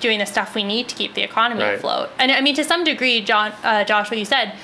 doing 0.00 0.18
the 0.18 0.26
stuff 0.26 0.54
we 0.54 0.62
need 0.62 0.88
to 0.88 0.94
keep 0.94 1.14
the 1.14 1.22
economy 1.22 1.62
right. 1.62 1.74
afloat. 1.74 2.10
And 2.18 2.30
I 2.30 2.40
mean, 2.40 2.54
to 2.56 2.64
some 2.64 2.84
degree, 2.84 3.20
John, 3.22 3.52
uh, 3.62 3.84
Josh, 3.84 4.10
what 4.10 4.18
you 4.18 4.24
said, 4.24 4.54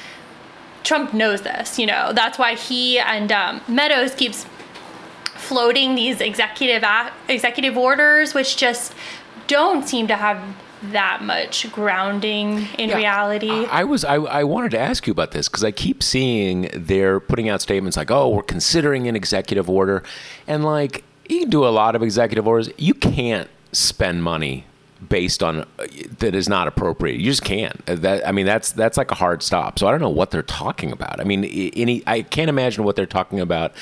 Trump 0.85 1.15
knows 1.15 1.43
this. 1.43 1.79
You 1.79 1.87
know, 1.87 2.13
that's 2.13 2.39
why 2.39 2.55
he 2.55 2.99
and 2.99 3.33
um, 3.33 3.61
Meadows 3.67 4.15
keeps 4.15 4.47
floating 5.25 5.95
these 5.95 6.21
executive 6.21 6.85
act, 6.85 7.15
executive 7.31 7.77
orders, 7.77 8.35
which 8.35 8.57
just 8.57 8.95
don't 9.47 9.89
seem 9.89 10.07
to 10.07 10.17
have 10.17 10.41
that 10.91 11.23
much 11.23 11.71
grounding 11.73 12.67
in 12.79 12.91
yeah, 12.91 12.97
reality. 12.97 13.51
I, 13.51 13.81
I 13.81 13.85
was 13.85 14.05
I, 14.05 14.17
I 14.17 14.45
wanted 14.45 14.73
to 14.73 14.79
ask 14.79 15.07
you 15.07 15.13
about 15.13 15.31
this 15.31 15.49
because 15.49 15.65
I 15.65 15.71
keep 15.71 16.03
seeing 16.03 16.69
they're 16.75 17.21
putting 17.21 17.49
out 17.49 17.61
statements 17.61 17.97
like, 17.97 18.11
"Oh, 18.11 18.29
we're 18.29 18.43
considering 18.43 19.07
an 19.09 19.17
executive 19.17 19.71
order," 19.71 20.03
and 20.47 20.65
like 20.65 21.05
you 21.29 21.41
can 21.41 21.51
do 21.51 21.65
a 21.65 21.71
lot 21.71 21.95
of 21.95 22.03
executive 22.03 22.47
orders. 22.47 22.71
You 22.77 22.95
can't 22.95 23.49
spend 23.73 24.23
money 24.23 24.67
based 25.09 25.43
on 25.43 25.61
uh, 25.61 25.87
that 26.19 26.35
is 26.35 26.49
not 26.49 26.69
appropriate. 26.69 27.19
You 27.19 27.25
just 27.25 27.45
can't. 27.45 27.81
Uh, 27.89 27.97
that 27.97 28.27
I 28.27 28.33
mean, 28.33 28.47
that's 28.47 28.73
that's 28.73 28.97
like 28.97 29.11
a 29.11 29.15
hard 29.15 29.43
stop. 29.43 29.79
So 29.79 29.87
I 29.87 29.91
don't 29.91 30.01
know 30.01 30.11
what 30.11 30.31
they're 30.31 30.43
talking 30.43 30.93
about. 30.93 31.21
I 31.21 31.25
mean, 31.25 31.45
any 31.45 32.03
I 32.07 32.23
can't 32.23 32.49
imagine 32.49 32.85
what 32.85 32.97
they're 32.97 33.07
talking 33.07 33.41
about 33.41 33.73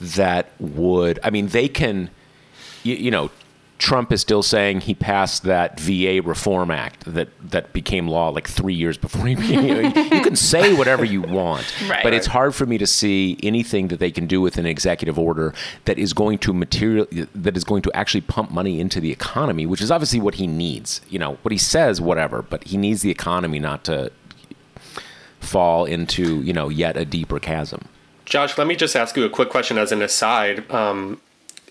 that 0.00 0.50
would. 0.58 1.18
I 1.22 1.30
mean, 1.30 1.48
they 1.48 1.68
can. 1.68 2.10
You, 2.82 2.94
you 2.94 3.10
know, 3.10 3.30
Trump 3.78 4.10
is 4.10 4.22
still 4.22 4.42
saying 4.42 4.80
he 4.80 4.94
passed 4.94 5.42
that 5.42 5.78
VA 5.78 6.22
Reform 6.24 6.70
Act 6.70 7.04
that, 7.04 7.28
that 7.50 7.72
became 7.74 8.08
law 8.08 8.30
like 8.30 8.48
three 8.48 8.74
years 8.74 8.96
before 8.96 9.26
he 9.26 9.34
became. 9.34 9.84
you 10.12 10.20
can 10.22 10.36
say 10.36 10.74
whatever 10.74 11.04
you 11.04 11.20
want, 11.20 11.74
right, 11.88 12.02
but 12.02 12.14
it's 12.14 12.26
hard 12.26 12.54
for 12.54 12.64
me 12.64 12.78
to 12.78 12.86
see 12.86 13.38
anything 13.42 13.88
that 13.88 13.98
they 13.98 14.10
can 14.10 14.26
do 14.26 14.40
with 14.40 14.56
an 14.56 14.64
executive 14.64 15.18
order 15.18 15.52
that 15.84 15.98
is 15.98 16.14
going 16.14 16.38
to 16.38 16.54
material 16.54 17.06
that 17.34 17.56
is 17.56 17.64
going 17.64 17.82
to 17.82 17.92
actually 17.94 18.22
pump 18.22 18.50
money 18.50 18.80
into 18.80 18.98
the 18.98 19.12
economy, 19.12 19.66
which 19.66 19.82
is 19.82 19.90
obviously 19.90 20.20
what 20.20 20.36
he 20.36 20.46
needs. 20.46 21.02
You 21.10 21.18
know 21.18 21.38
what 21.42 21.52
he 21.52 21.58
says, 21.58 22.00
whatever, 22.00 22.42
but 22.42 22.64
he 22.64 22.78
needs 22.78 23.02
the 23.02 23.10
economy 23.10 23.58
not 23.58 23.84
to 23.84 24.10
fall 25.40 25.84
into 25.84 26.40
you 26.40 26.52
know 26.52 26.70
yet 26.70 26.96
a 26.96 27.04
deeper 27.04 27.38
chasm. 27.38 27.82
Josh, 28.24 28.58
let 28.58 28.66
me 28.66 28.74
just 28.74 28.96
ask 28.96 29.16
you 29.16 29.24
a 29.24 29.30
quick 29.30 29.50
question 29.50 29.78
as 29.78 29.92
an 29.92 30.02
aside. 30.02 30.68
Um, 30.70 31.20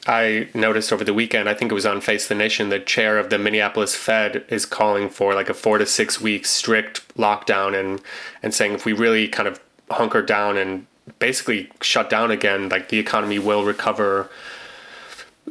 I 0.07 0.47
noticed 0.53 0.93
over 0.93 1.03
the 1.03 1.13
weekend, 1.13 1.49
I 1.49 1.53
think 1.55 1.71
it 1.71 1.75
was 1.75 1.85
on 1.85 1.99
Face 1.99 2.27
the 2.27 2.35
Nation, 2.35 2.69
the 2.69 2.79
chair 2.79 3.17
of 3.17 3.29
the 3.29 3.39
Minneapolis 3.39 3.95
Fed 3.95 4.45
is 4.49 4.65
calling 4.65 5.09
for 5.09 5.33
like 5.33 5.49
a 5.49 5.53
four 5.53 5.77
to 5.77 5.85
six 5.85 6.21
week 6.21 6.45
strict 6.45 7.07
lockdown 7.17 7.79
and 7.79 8.01
and 8.43 8.53
saying 8.53 8.73
if 8.73 8.85
we 8.85 8.93
really 8.93 9.27
kind 9.27 9.47
of 9.47 9.59
hunker 9.89 10.21
down 10.21 10.57
and 10.57 10.85
basically 11.19 11.71
shut 11.81 12.09
down 12.09 12.31
again, 12.31 12.69
like 12.69 12.89
the 12.89 12.99
economy 12.99 13.39
will 13.39 13.63
recover 13.63 14.29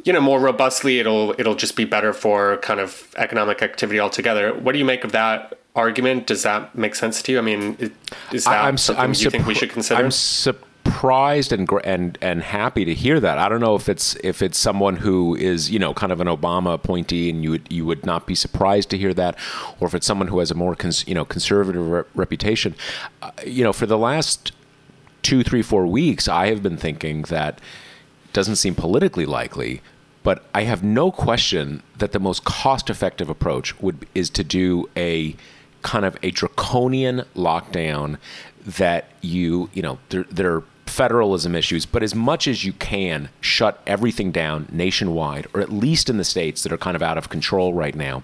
you 0.03 0.13
know 0.13 0.21
more 0.21 0.39
robustly. 0.39 0.99
It'll 0.99 1.31
it'll 1.37 1.55
just 1.55 1.75
be 1.75 1.85
better 1.85 2.13
for 2.13 2.57
kind 2.57 2.79
of 2.79 3.13
economic 3.17 3.61
activity 3.61 3.99
altogether. 3.99 4.53
What 4.53 4.73
do 4.73 4.79
you 4.79 4.85
make 4.85 5.03
of 5.03 5.11
that 5.13 5.57
argument? 5.75 6.27
Does 6.27 6.43
that 6.43 6.75
make 6.75 6.95
sense 6.95 7.21
to 7.23 7.31
you? 7.31 7.39
I 7.39 7.41
mean 7.41 7.91
is 8.31 8.45
that 8.45 8.63
I'm, 8.65 8.77
something 8.77 9.03
I'm 9.03 9.13
you 9.13 9.29
think 9.29 9.45
we 9.45 9.53
should 9.53 9.71
consider? 9.71 10.03
I'm 10.03 10.11
su- 10.11 10.55
surprised 10.95 11.51
and 11.51 11.69
and 11.83 12.17
and 12.21 12.41
happy 12.41 12.85
to 12.85 12.93
hear 12.93 13.19
that. 13.19 13.37
I 13.37 13.49
don't 13.49 13.59
know 13.59 13.75
if 13.75 13.89
it's 13.89 14.15
if 14.23 14.41
it's 14.41 14.57
someone 14.57 14.95
who 14.95 15.35
is 15.35 15.69
you 15.69 15.77
know 15.77 15.93
kind 15.93 16.11
of 16.11 16.21
an 16.21 16.27
Obama 16.27 16.73
appointee, 16.73 17.29
and 17.29 17.43
you 17.43 17.51
would 17.51 17.67
you 17.69 17.85
would 17.85 18.05
not 18.05 18.25
be 18.25 18.33
surprised 18.33 18.89
to 18.91 18.97
hear 18.97 19.13
that, 19.13 19.35
or 19.79 19.87
if 19.87 19.93
it's 19.93 20.07
someone 20.07 20.29
who 20.29 20.39
has 20.39 20.51
a 20.51 20.55
more 20.55 20.73
cons, 20.73 21.05
you 21.05 21.13
know 21.13 21.25
conservative 21.25 21.85
re- 21.85 22.03
reputation. 22.15 22.75
Uh, 23.21 23.31
you 23.45 23.63
know, 23.63 23.73
for 23.73 23.85
the 23.85 23.97
last 23.97 24.53
two, 25.21 25.43
three, 25.43 25.61
four 25.61 25.85
weeks, 25.85 26.29
I 26.29 26.47
have 26.47 26.63
been 26.63 26.77
thinking 26.77 27.23
that 27.23 27.59
doesn't 28.31 28.55
seem 28.55 28.73
politically 28.73 29.25
likely, 29.25 29.81
but 30.23 30.45
I 30.53 30.63
have 30.63 30.81
no 30.81 31.11
question 31.11 31.83
that 31.97 32.13
the 32.13 32.19
most 32.19 32.45
cost-effective 32.45 33.29
approach 33.29 33.77
would 33.81 34.07
is 34.15 34.29
to 34.29 34.43
do 34.45 34.89
a 34.95 35.35
kind 35.81 36.05
of 36.05 36.17
a 36.23 36.31
draconian 36.31 37.23
lockdown 37.35 38.17
that 38.65 39.09
you 39.21 39.69
you 39.73 39.81
know 39.81 39.99
there, 40.09 40.23
there 40.31 40.55
are 40.55 40.63
federalism 40.85 41.55
issues, 41.55 41.85
but 41.85 42.03
as 42.03 42.15
much 42.15 42.47
as 42.47 42.63
you 42.63 42.73
can, 42.73 43.29
shut 43.41 43.81
everything 43.85 44.31
down 44.31 44.67
nationwide, 44.71 45.47
or 45.53 45.61
at 45.61 45.71
least 45.71 46.09
in 46.09 46.17
the 46.17 46.23
states 46.23 46.63
that 46.63 46.71
are 46.71 46.77
kind 46.77 46.95
of 46.95 47.01
out 47.01 47.17
of 47.17 47.29
control 47.29 47.73
right 47.73 47.95
now. 47.95 48.23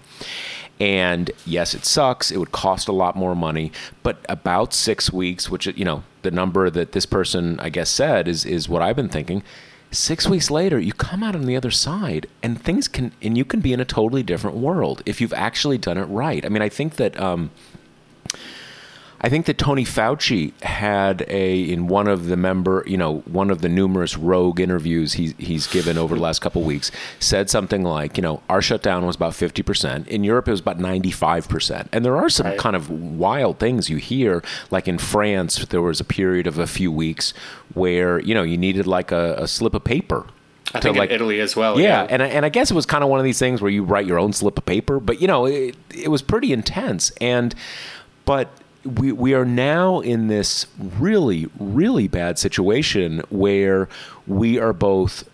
And 0.80 1.30
yes, 1.46 1.74
it 1.74 1.84
sucks. 1.84 2.30
It 2.30 2.38
would 2.38 2.52
cost 2.52 2.88
a 2.88 2.92
lot 2.92 3.14
more 3.14 3.36
money, 3.36 3.70
but 4.02 4.24
about 4.28 4.74
six 4.74 5.12
weeks, 5.12 5.48
which 5.48 5.66
you 5.66 5.84
know 5.84 6.02
the 6.22 6.30
number 6.30 6.70
that 6.70 6.92
this 6.92 7.06
person 7.06 7.60
I 7.60 7.68
guess 7.68 7.90
said 7.90 8.26
is 8.26 8.44
is 8.44 8.68
what 8.68 8.82
I've 8.82 8.96
been 8.96 9.08
thinking. 9.08 9.42
Six 9.90 10.26
weeks 10.26 10.50
later, 10.50 10.80
you 10.80 10.94
come 10.94 11.22
out 11.22 11.36
on 11.36 11.44
the 11.44 11.54
other 11.54 11.70
side, 11.70 12.26
and 12.42 12.60
things 12.60 12.88
can 12.88 13.12
and 13.20 13.36
you 13.36 13.44
can 13.44 13.60
be 13.60 13.72
in 13.72 13.80
a 13.80 13.84
totally 13.84 14.22
different 14.22 14.56
world 14.56 15.02
if 15.06 15.20
you've 15.20 15.34
actually 15.34 15.78
done 15.78 15.98
it 15.98 16.06
right. 16.06 16.44
I 16.44 16.48
mean, 16.48 16.62
I 16.62 16.68
think 16.68 16.96
that. 16.96 17.20
Um, 17.20 17.50
I 19.24 19.28
think 19.28 19.46
that 19.46 19.56
Tony 19.56 19.84
Fauci 19.84 20.52
had 20.62 21.24
a 21.28 21.62
in 21.62 21.86
one 21.86 22.08
of 22.08 22.26
the 22.26 22.36
member, 22.36 22.82
you 22.86 22.96
know, 22.96 23.20
one 23.20 23.50
of 23.50 23.60
the 23.60 23.68
numerous 23.68 24.16
rogue 24.16 24.58
interviews 24.58 25.12
he's 25.12 25.34
he's 25.38 25.66
given 25.68 25.96
over 25.96 26.16
the 26.16 26.20
last 26.20 26.40
couple 26.40 26.62
of 26.62 26.66
weeks 26.66 26.90
said 27.20 27.48
something 27.48 27.84
like, 27.84 28.16
you 28.16 28.22
know, 28.22 28.42
our 28.48 28.60
shutdown 28.60 29.06
was 29.06 29.14
about 29.14 29.32
50%. 29.32 30.08
In 30.08 30.24
Europe 30.24 30.48
it 30.48 30.50
was 30.50 30.60
about 30.60 30.78
95%. 30.78 31.88
And 31.92 32.04
there 32.04 32.16
are 32.16 32.28
some 32.28 32.46
right. 32.46 32.58
kind 32.58 32.74
of 32.74 32.90
wild 32.90 33.58
things 33.58 33.88
you 33.88 33.98
hear 33.98 34.42
like 34.70 34.88
in 34.88 34.98
France 34.98 35.64
there 35.66 35.82
was 35.82 36.00
a 36.00 36.04
period 36.04 36.46
of 36.48 36.58
a 36.58 36.66
few 36.66 36.90
weeks 36.90 37.32
where, 37.74 38.18
you 38.18 38.34
know, 38.34 38.42
you 38.42 38.58
needed 38.58 38.86
like 38.86 39.12
a, 39.12 39.36
a 39.38 39.46
slip 39.46 39.74
of 39.74 39.84
paper 39.84 40.26
I 40.74 40.80
think 40.80 40.96
like, 40.96 41.10
in 41.10 41.16
Italy 41.16 41.40
as 41.40 41.54
well. 41.54 41.78
Yeah, 41.78 42.02
yeah, 42.02 42.06
and 42.08 42.22
and 42.22 42.46
I 42.46 42.48
guess 42.48 42.70
it 42.70 42.74
was 42.74 42.86
kind 42.86 43.04
of 43.04 43.10
one 43.10 43.20
of 43.20 43.24
these 43.24 43.38
things 43.38 43.60
where 43.60 43.70
you 43.70 43.84
write 43.84 44.06
your 44.06 44.18
own 44.18 44.32
slip 44.32 44.56
of 44.56 44.64
paper, 44.64 45.00
but 45.00 45.20
you 45.20 45.26
know, 45.26 45.44
it, 45.44 45.76
it 45.94 46.08
was 46.08 46.22
pretty 46.22 46.52
intense. 46.52 47.12
And 47.20 47.54
but 48.24 48.48
we 48.84 49.12
we 49.12 49.34
are 49.34 49.44
now 49.44 50.00
in 50.00 50.26
this 50.28 50.66
really 50.78 51.48
really 51.58 52.08
bad 52.08 52.38
situation 52.38 53.22
where 53.30 53.88
we 54.26 54.58
are 54.58 54.72
both 54.72 55.28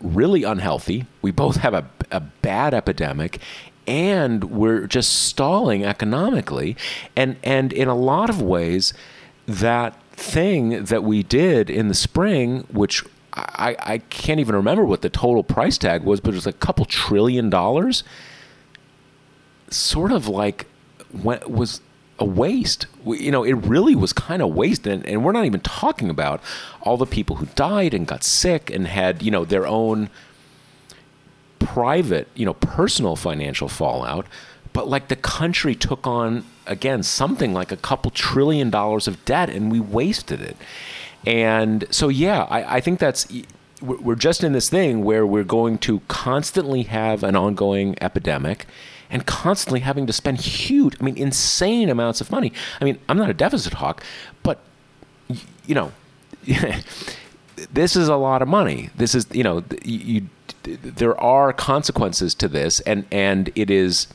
really 0.00 0.44
unhealthy. 0.44 1.06
We 1.22 1.30
both 1.30 1.56
have 1.56 1.74
a, 1.74 1.86
a 2.10 2.20
bad 2.20 2.74
epidemic 2.74 3.38
and 3.86 4.44
we're 4.44 4.86
just 4.86 5.24
stalling 5.24 5.84
economically. 5.84 6.76
And 7.16 7.36
and 7.42 7.72
in 7.72 7.88
a 7.88 7.94
lot 7.94 8.30
of 8.30 8.40
ways 8.40 8.92
that 9.46 10.00
thing 10.12 10.84
that 10.84 11.02
we 11.02 11.22
did 11.22 11.70
in 11.70 11.88
the 11.88 11.94
spring, 11.94 12.60
which 12.70 13.04
I, 13.32 13.76
I 13.80 13.98
can't 13.98 14.40
even 14.40 14.54
remember 14.54 14.84
what 14.84 15.02
the 15.02 15.08
total 15.08 15.42
price 15.42 15.78
tag 15.78 16.02
was, 16.02 16.20
but 16.20 16.30
it 16.30 16.36
was 16.36 16.46
a 16.46 16.52
couple 16.52 16.84
trillion 16.84 17.48
dollars. 17.48 18.04
Sort 19.70 20.12
of 20.12 20.28
like 20.28 20.66
was 21.12 21.80
a 22.20 22.24
waste. 22.24 22.86
You 23.04 23.32
know, 23.32 23.42
it 23.42 23.54
really 23.54 23.96
was 23.96 24.12
kind 24.12 24.42
of 24.42 24.54
waste, 24.54 24.86
and, 24.86 25.04
and 25.06 25.24
we're 25.24 25.32
not 25.32 25.46
even 25.46 25.60
talking 25.60 26.10
about 26.10 26.40
all 26.82 26.96
the 26.96 27.06
people 27.06 27.36
who 27.36 27.46
died 27.56 27.94
and 27.94 28.06
got 28.06 28.22
sick 28.22 28.70
and 28.70 28.86
had 28.86 29.22
you 29.22 29.30
know 29.30 29.44
their 29.44 29.66
own 29.66 30.10
private, 31.58 32.28
you 32.34 32.44
know, 32.44 32.54
personal 32.54 33.16
financial 33.16 33.68
fallout. 33.68 34.26
But 34.72 34.88
like 34.88 35.08
the 35.08 35.16
country 35.16 35.74
took 35.74 36.06
on 36.06 36.44
again 36.66 37.02
something 37.02 37.52
like 37.52 37.72
a 37.72 37.76
couple 37.76 38.10
trillion 38.10 38.70
dollars 38.70 39.08
of 39.08 39.24
debt, 39.24 39.48
and 39.48 39.72
we 39.72 39.80
wasted 39.80 40.40
it. 40.40 40.56
And 41.26 41.86
so, 41.90 42.08
yeah, 42.08 42.44
I, 42.44 42.76
I 42.76 42.80
think 42.80 42.98
that's 42.98 43.26
we're 43.80 44.14
just 44.14 44.44
in 44.44 44.52
this 44.52 44.68
thing 44.68 45.04
where 45.04 45.26
we're 45.26 45.44
going 45.44 45.78
to 45.78 46.00
constantly 46.08 46.82
have 46.82 47.22
an 47.22 47.34
ongoing 47.34 47.96
epidemic 48.00 48.66
and 49.10 49.26
constantly 49.26 49.80
having 49.80 50.06
to 50.06 50.12
spend 50.12 50.40
huge, 50.40 50.96
I 51.00 51.04
mean, 51.04 51.16
insane 51.16 51.88
amounts 51.88 52.20
of 52.20 52.30
money. 52.30 52.52
I 52.80 52.84
mean, 52.84 52.98
I'm 53.08 53.16
not 53.16 53.30
a 53.30 53.34
deficit 53.34 53.74
hawk, 53.74 54.02
but, 54.42 54.58
you 55.66 55.74
know, 55.74 55.92
this 57.72 57.96
is 57.96 58.08
a 58.08 58.16
lot 58.16 58.42
of 58.42 58.48
money. 58.48 58.90
This 58.96 59.14
is, 59.14 59.26
you 59.32 59.42
know, 59.42 59.64
you, 59.84 60.28
there 60.62 61.20
are 61.20 61.52
consequences 61.52 62.34
to 62.36 62.48
this, 62.48 62.80
and, 62.80 63.06
and 63.10 63.50
it 63.54 63.70
is 63.70 64.06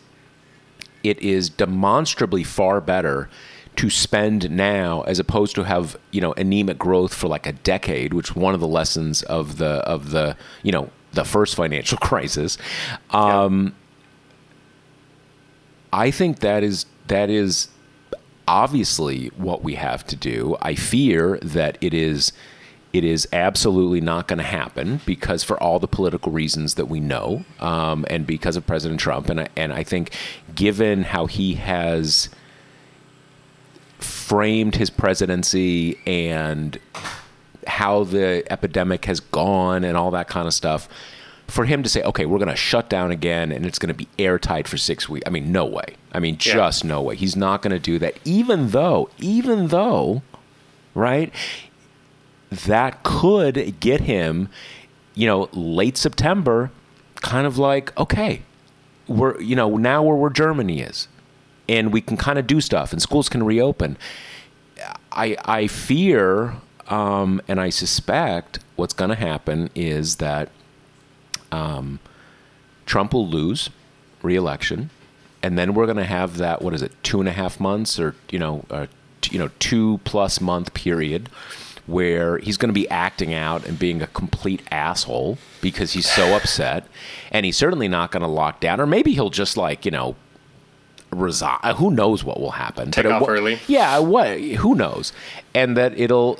it 1.05 1.19
is 1.19 1.49
demonstrably 1.49 2.43
far 2.43 2.81
better 2.81 3.29
to 3.75 3.89
spend 3.89 4.49
now 4.49 5.01
as 5.01 5.19
opposed 5.19 5.53
to 5.55 5.63
have 5.63 5.97
you 6.11 6.21
know 6.21 6.33
anemic 6.33 6.79
growth 6.79 7.13
for 7.13 7.27
like 7.27 7.45
a 7.45 7.53
decade, 7.53 8.13
which 8.13 8.35
one 8.35 8.53
of 8.53 8.59
the 8.59 8.67
lessons 8.67 9.21
of 9.23 9.57
the 9.57 9.75
of 9.85 10.11
the 10.11 10.35
you 10.63 10.71
know 10.71 10.89
the 11.11 11.23
first 11.23 11.55
financial 11.55 11.97
crisis. 12.01 12.57
Um, 13.11 13.65
yeah. 13.65 13.71
I 15.95 16.11
think 16.11 16.39
that 16.39 16.61
is 16.61 16.85
that 17.07 17.29
is 17.29 17.69
obviously 18.49 19.27
what 19.37 19.63
we 19.63 19.75
have 19.75 20.05
to 20.07 20.17
do. 20.17 20.57
I 20.61 20.75
fear 20.75 21.39
that 21.41 21.77
it 21.79 21.93
is 21.93 22.33
it 22.91 23.05
is 23.05 23.27
absolutely 23.31 24.01
not 24.01 24.27
going 24.27 24.39
to 24.39 24.43
happen 24.43 24.99
because 25.05 25.43
for 25.43 25.61
all 25.61 25.79
the 25.79 25.87
political 25.87 26.33
reasons 26.33 26.75
that 26.75 26.87
we 26.87 26.99
know, 26.99 27.45
um, 27.61 28.05
and 28.09 28.27
because 28.27 28.57
of 28.57 28.67
President 28.67 28.99
Trump, 28.99 29.29
and 29.29 29.41
I, 29.41 29.47
and 29.55 29.71
I 29.71 29.83
think 29.83 30.11
given 30.53 31.03
how 31.03 31.27
he 31.27 31.55
has 31.55 32.27
framed 33.99 34.75
his 34.75 34.89
presidency 34.89 35.97
and 36.05 36.77
how 37.67 38.03
the 38.03 38.43
epidemic 38.51 39.05
has 39.05 39.21
gone 39.21 39.85
and 39.85 39.95
all 39.95 40.11
that 40.11 40.27
kind 40.27 40.45
of 40.45 40.53
stuff, 40.53 40.89
for 41.47 41.65
him 41.65 41.83
to 41.83 41.89
say, 41.89 42.01
okay, 42.03 42.25
we're 42.25 42.39
going 42.39 42.49
to 42.49 42.55
shut 42.55 42.89
down 42.89 43.11
again 43.11 43.51
and 43.51 43.65
it's 43.65 43.79
going 43.79 43.87
to 43.87 43.93
be 43.93 44.07
airtight 44.17 44.67
for 44.67 44.77
six 44.77 45.07
weeks. 45.07 45.23
I 45.27 45.29
mean, 45.29 45.51
no 45.51 45.65
way. 45.65 45.95
I 46.11 46.19
mean, 46.19 46.37
just 46.37 46.83
yeah. 46.83 46.89
no 46.89 47.01
way. 47.01 47.15
He's 47.15 47.35
not 47.35 47.61
going 47.61 47.71
to 47.71 47.79
do 47.79 47.99
that, 47.99 48.15
even 48.25 48.69
though, 48.69 49.09
even 49.19 49.67
though, 49.67 50.23
right, 50.93 51.31
that 52.49 53.03
could 53.03 53.79
get 53.79 54.01
him, 54.01 54.49
you 55.13 55.27
know, 55.27 55.49
late 55.53 55.97
September, 55.97 56.71
kind 57.15 57.45
of 57.45 57.57
like, 57.57 57.97
okay, 57.97 58.41
we're, 59.07 59.39
you 59.39 59.55
know, 59.55 59.77
now 59.77 60.03
we're 60.03 60.15
where 60.15 60.31
Germany 60.31 60.81
is 60.81 61.07
and 61.67 61.91
we 61.93 62.01
can 62.01 62.17
kind 62.17 62.39
of 62.39 62.47
do 62.47 62.61
stuff 62.61 62.91
and 62.91 63.01
schools 63.01 63.29
can 63.29 63.43
reopen. 63.43 63.97
I, 65.11 65.37
I 65.45 65.67
fear 65.67 66.55
um, 66.87 67.41
and 67.47 67.59
I 67.59 67.69
suspect 67.69 68.59
what's 68.75 68.93
going 68.93 69.09
to 69.09 69.15
happen 69.15 69.69
is 69.75 70.17
that 70.17 70.49
um, 71.55 71.99
Trump 72.85 73.13
will 73.13 73.27
lose 73.27 73.69
reelection, 74.21 74.89
and 75.41 75.57
then 75.57 75.73
we're 75.73 75.85
going 75.85 75.97
to 75.97 76.03
have 76.03 76.37
that 76.37 76.61
what 76.61 76.73
is 76.73 76.81
it 76.81 76.91
two 77.03 77.19
and 77.19 77.29
a 77.29 77.31
half 77.31 77.59
months 77.59 77.99
or 77.99 78.15
you 78.29 78.39
know 78.39 78.65
uh, 78.69 78.87
t- 79.21 79.33
you 79.33 79.39
know 79.39 79.49
two 79.59 79.99
plus 80.03 80.41
month 80.41 80.73
period 80.73 81.29
where 81.87 82.39
he's 82.39 82.57
going 82.57 82.69
to 82.69 82.73
be 82.73 82.89
acting 82.89 83.31
out 83.33 83.63
and 83.67 83.77
being 83.77 84.01
a 84.01 84.07
complete 84.07 84.61
asshole 84.71 85.37
because 85.61 85.93
he's 85.93 86.09
so 86.09 86.35
upset, 86.35 86.87
and 87.31 87.45
he's 87.45 87.57
certainly 87.57 87.87
not 87.87 88.11
going 88.11 88.21
to 88.21 88.27
lock 88.27 88.59
down, 88.59 88.81
or 88.81 88.87
maybe 88.87 89.13
he'll 89.13 89.29
just 89.29 89.55
like 89.55 89.85
you 89.85 89.91
know 89.91 90.15
resign. 91.11 91.59
Who 91.77 91.91
knows 91.91 92.23
what 92.23 92.39
will 92.39 92.51
happen? 92.51 92.91
Take 92.91 93.05
but 93.05 93.13
off 93.13 93.21
it, 93.23 93.29
early. 93.29 93.59
Yeah, 93.67 93.99
what? 93.99 94.39
Who 94.39 94.75
knows? 94.75 95.13
And 95.53 95.77
that 95.77 95.97
it'll 95.97 96.39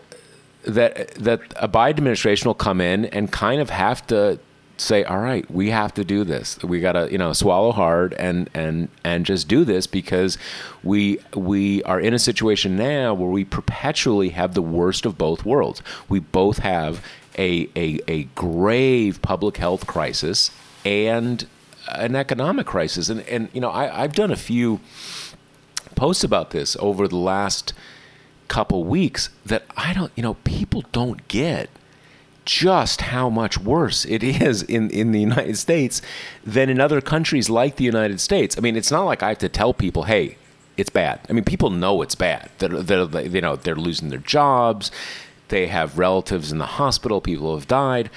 that 0.64 1.14
that 1.16 1.42
a 1.56 1.68
Biden 1.68 1.98
administration 1.98 2.48
will 2.48 2.56
come 2.56 2.82
in 2.82 3.06
and 3.06 3.32
kind 3.32 3.62
of 3.62 3.70
have 3.70 4.06
to 4.08 4.40
say, 4.78 5.04
all 5.04 5.20
right, 5.20 5.50
we 5.50 5.70
have 5.70 5.94
to 5.96 6.04
do 6.04 6.24
this. 6.24 6.62
We 6.64 6.80
got 6.80 6.94
to, 6.94 7.12
you 7.12 7.18
know, 7.18 7.34
swallow 7.34 7.72
hard 7.72 8.14
and 8.14 8.50
and 8.54 8.90
and 9.04 9.26
just 9.26 9.48
do 9.48 9.64
this 9.64 9.88
because 9.88 10.38
we 10.84 11.20
we 11.34 11.84
are 11.84 12.00
in 12.00 12.14
a 12.14 12.20
situation 12.20 12.76
now 12.76 13.14
where 13.14 13.30
we 13.30 13.46
perpetually 13.46 14.30
have 14.30 14.54
the 14.54 14.62
worst 14.62 15.06
of 15.06 15.18
both 15.18 15.46
worlds. 15.46 15.82
We 16.10 16.20
both 16.20 16.60
have 16.60 17.04
a 17.38 17.70
a, 17.76 18.00
a 18.08 18.24
grave 18.36 19.22
public 19.22 19.58
health 19.58 19.88
crisis 19.88 20.52
and 20.84 21.48
an 21.90 22.16
economic 22.16 22.66
crisis. 22.66 23.10
And, 23.10 23.22
and 23.22 23.50
you 23.54 23.62
know, 23.62 23.70
I, 23.70 24.04
I've 24.04 24.14
done 24.14 24.32
a 24.32 24.36
few 24.36 24.80
posts 25.96 26.24
about 26.24 26.52
this 26.52 26.76
over 26.80 27.08
the 27.08 27.18
last 27.18 27.74
couple 28.48 28.84
weeks 28.84 29.30
that 29.46 29.64
I 29.76 29.94
don't, 29.94 30.12
you 30.16 30.24
know, 30.24 30.36
people 30.44 30.84
don't 30.92 31.28
get 31.28 31.70
just 32.46 33.02
how 33.02 33.30
much 33.30 33.58
worse 33.58 34.06
it 34.06 34.24
is 34.24 34.64
in, 34.64 34.90
in 34.90 35.12
the 35.12 35.20
United 35.20 35.58
States 35.58 36.02
than 36.44 36.70
in 36.70 36.80
other 36.80 37.02
countries 37.02 37.50
like 37.50 37.76
the 37.76 37.84
United 37.84 38.22
States. 38.22 38.58
I 38.58 38.62
mean, 38.62 38.76
it's 38.76 38.92
not 38.92 39.04
like 39.04 39.24
I 39.24 39.30
have 39.30 39.40
to 39.40 39.50
tell 39.50 39.74
people, 39.74 40.04
hey, 40.04 40.38
it's 40.78 40.90
bad. 40.90 41.20
I 41.30 41.34
mean, 41.34 41.44
people 41.44 41.70
know 41.70 42.02
it's 42.02 42.16
bad. 42.16 42.50
They're, 42.60 42.82
they're, 42.82 43.22
you 43.28 43.42
know, 43.42 43.56
they're 43.56 43.76
losing 43.76 44.10
their 44.10 44.20
jobs. 44.20 44.92
They 45.48 45.68
have 45.68 45.98
relatives 45.98 46.52
in 46.52 46.58
the 46.58 46.66
hospital. 46.66 47.22
People 47.22 47.56
have 47.56 47.68
died. 47.68 48.10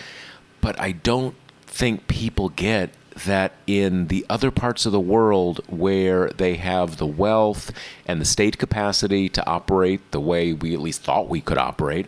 But 0.61 0.79
I 0.81 0.93
don't 0.93 1.35
think 1.67 2.09
people 2.09 2.49
get 2.49 2.91
that 3.25 3.53
in 3.67 4.09
the 4.09 4.25
other 4.29 4.51
parts 4.51 4.87
of 4.87 4.93
the 4.93 5.01
world 5.01 5.61
where 5.69 6.31
they 6.31 6.57
have 6.57 6.97
the 6.97 7.07
wealth 7.07 7.73
and 8.07 8.21
the 8.21 8.25
state 8.25 8.59
capacity 8.59 9.29
to 9.29 9.47
operate 9.47 10.11
the 10.11 10.21
way 10.21 10.53
we 10.53 10.75
at 10.75 10.81
least 10.81 11.03
thought 11.03 11.29
we 11.29 11.41
could 11.41 11.59
operate, 11.59 12.07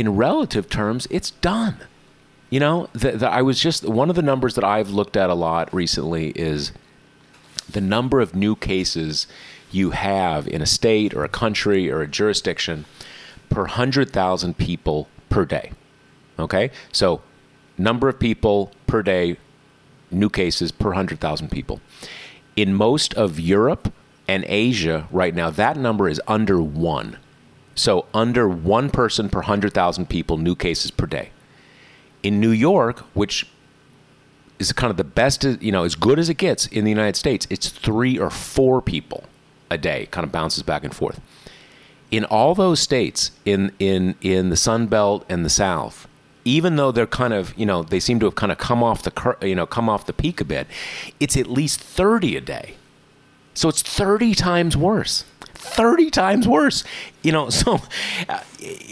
in 0.00 0.16
relative 0.16 0.70
terms, 0.70 1.06
it's 1.10 1.30
done. 1.30 1.76
You 2.48 2.58
know, 2.58 2.88
the, 2.94 3.12
the, 3.18 3.28
I 3.28 3.42
was 3.42 3.60
just 3.60 3.86
one 3.86 4.08
of 4.08 4.16
the 4.16 4.22
numbers 4.22 4.54
that 4.54 4.64
I've 4.64 4.88
looked 4.88 5.14
at 5.14 5.28
a 5.28 5.34
lot 5.34 5.72
recently 5.74 6.30
is 6.30 6.72
the 7.68 7.82
number 7.82 8.18
of 8.22 8.34
new 8.34 8.56
cases 8.56 9.26
you 9.70 9.90
have 9.90 10.48
in 10.48 10.62
a 10.62 10.66
state 10.66 11.12
or 11.12 11.22
a 11.22 11.28
country 11.28 11.92
or 11.92 12.00
a 12.00 12.08
jurisdiction 12.08 12.86
per 13.50 13.60
100,000 13.60 14.56
people 14.56 15.06
per 15.28 15.44
day. 15.44 15.70
Okay? 16.38 16.70
So, 16.92 17.20
number 17.76 18.08
of 18.08 18.18
people 18.18 18.72
per 18.86 19.02
day 19.02 19.36
new 20.10 20.30
cases 20.30 20.72
per 20.72 20.88
100,000 20.88 21.50
people. 21.50 21.78
In 22.56 22.72
most 22.72 23.12
of 23.14 23.38
Europe 23.38 23.92
and 24.26 24.46
Asia 24.48 25.06
right 25.10 25.34
now, 25.34 25.50
that 25.50 25.76
number 25.76 26.08
is 26.08 26.22
under 26.26 26.62
one. 26.62 27.18
So, 27.80 28.04
under 28.12 28.46
one 28.46 28.90
person 28.90 29.30
per 29.30 29.38
100,000 29.38 30.06
people, 30.06 30.36
new 30.36 30.54
cases 30.54 30.90
per 30.90 31.06
day. 31.06 31.30
In 32.22 32.38
New 32.38 32.50
York, 32.50 32.98
which 33.14 33.46
is 34.58 34.70
kind 34.74 34.90
of 34.90 34.98
the 34.98 35.04
best, 35.04 35.44
you 35.44 35.72
know, 35.72 35.84
as 35.84 35.94
good 35.94 36.18
as 36.18 36.28
it 36.28 36.34
gets 36.34 36.66
in 36.66 36.84
the 36.84 36.90
United 36.90 37.16
States, 37.16 37.46
it's 37.48 37.70
three 37.70 38.18
or 38.18 38.28
four 38.28 38.82
people 38.82 39.24
a 39.70 39.78
day, 39.78 40.08
kind 40.10 40.26
of 40.26 40.30
bounces 40.30 40.62
back 40.62 40.84
and 40.84 40.94
forth. 40.94 41.22
In 42.10 42.26
all 42.26 42.54
those 42.54 42.80
states 42.80 43.30
in 43.46 43.72
in 43.78 44.14
in 44.20 44.50
the 44.50 44.58
Sun 44.58 44.88
Belt 44.88 45.24
and 45.30 45.42
the 45.42 45.48
South, 45.48 46.06
even 46.44 46.76
though 46.76 46.92
they're 46.92 47.06
kind 47.06 47.32
of 47.32 47.56
you 47.56 47.64
know 47.64 47.82
they 47.82 47.98
seem 47.98 48.20
to 48.20 48.26
have 48.26 48.34
kind 48.34 48.52
of 48.52 48.58
come 48.58 48.82
off 48.82 49.02
the 49.02 49.36
you 49.40 49.54
know 49.54 49.64
come 49.64 49.88
off 49.88 50.04
the 50.04 50.12
peak 50.12 50.42
a 50.42 50.44
bit, 50.44 50.66
it's 51.18 51.34
at 51.34 51.46
least 51.46 51.80
thirty 51.80 52.36
a 52.36 52.42
day. 52.42 52.74
So 53.54 53.70
it's 53.70 53.80
thirty 53.80 54.34
times 54.34 54.76
worse. 54.76 55.24
30 55.60 56.10
times 56.10 56.48
worse. 56.48 56.84
You 57.22 57.32
know 57.32 57.50
so 57.50 57.80
uh, 58.28 58.40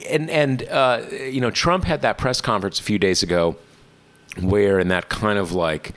and 0.08 0.30
and 0.30 0.62
uh, 0.68 1.02
you 1.10 1.40
know 1.40 1.50
trump 1.50 1.84
had 1.84 2.02
that 2.02 2.18
press 2.18 2.40
conference 2.40 2.78
a 2.78 2.82
few 2.82 2.98
days 2.98 3.22
ago 3.22 3.56
where 4.40 4.78
in 4.78 4.88
that 4.88 5.08
kind 5.08 5.38
of 5.38 5.52
like 5.52 5.94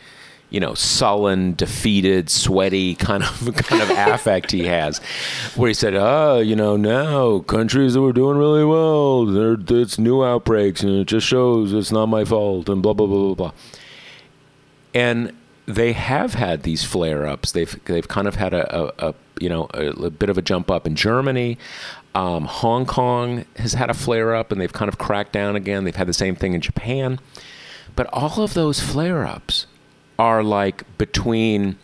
you 0.50 0.60
know 0.60 0.74
sullen 0.74 1.56
defeated 1.56 2.30
sweaty 2.30 2.96
kind 3.08 3.24
of 3.24 3.54
kind 3.56 3.82
of 3.82 3.90
affect 3.90 4.52
he 4.52 4.66
has 4.66 5.00
where 5.56 5.70
he 5.70 5.74
said 5.74 5.96
oh 5.96 6.40
you 6.40 6.56
know 6.56 6.76
now 6.76 7.40
countries 7.40 7.94
that 7.94 8.02
were 8.02 8.14
doing 8.14 8.38
really 8.38 8.66
well 8.66 9.26
there 9.26 9.58
it's 9.82 9.98
new 9.98 10.24
outbreaks 10.24 10.84
and 10.84 10.92
it 10.92 11.08
just 11.08 11.26
shows 11.26 11.74
it's 11.74 11.92
not 11.92 12.08
my 12.08 12.24
fault 12.24 12.70
and 12.70 12.82
blah 12.82 12.94
blah 12.94 13.08
blah 13.08 13.34
blah 13.34 13.36
blah. 13.36 13.52
And 14.94 15.32
they 15.68 15.94
have 15.94 16.34
had 16.34 16.64
these 16.64 16.84
flare 16.84 17.26
ups 17.26 17.54
they've 17.54 17.80
they've 17.86 18.08
kind 18.08 18.28
of 18.28 18.36
had 18.36 18.54
a, 18.54 18.78
a, 18.78 19.10
a 19.10 19.16
you 19.42 19.50
know 19.50 19.68
a, 19.74 19.88
a, 19.88 20.10
bit 20.10 20.30
of 20.30 20.38
a 20.38 20.42
jump 20.42 20.70
up 20.70 20.86
in 20.86 20.96
Germany 20.96 21.58
um, 22.14 22.46
Hong 22.46 22.86
Kong 22.86 23.46
has 23.58 23.74
had 23.74 23.90
a 23.90 23.94
flare 23.94 24.36
up 24.36 24.52
and 24.52 24.60
they've 24.60 24.74
kind 24.74 24.90
of 24.90 24.98
cracked 24.98 25.34
down 25.34 25.56
again 25.56 25.84
they've 25.84 25.96
had 25.96 26.08
the 26.08 26.14
same 26.14 26.36
thing 26.36 26.54
in 26.54 26.62
Japan 26.62 27.20
but 27.96 28.08
all 28.14 28.42
of 28.42 28.54
those 28.54 28.80
flare 28.80 29.26
ups 29.26 29.66
are 30.18 30.44
like 30.44 30.86
between 30.98 31.78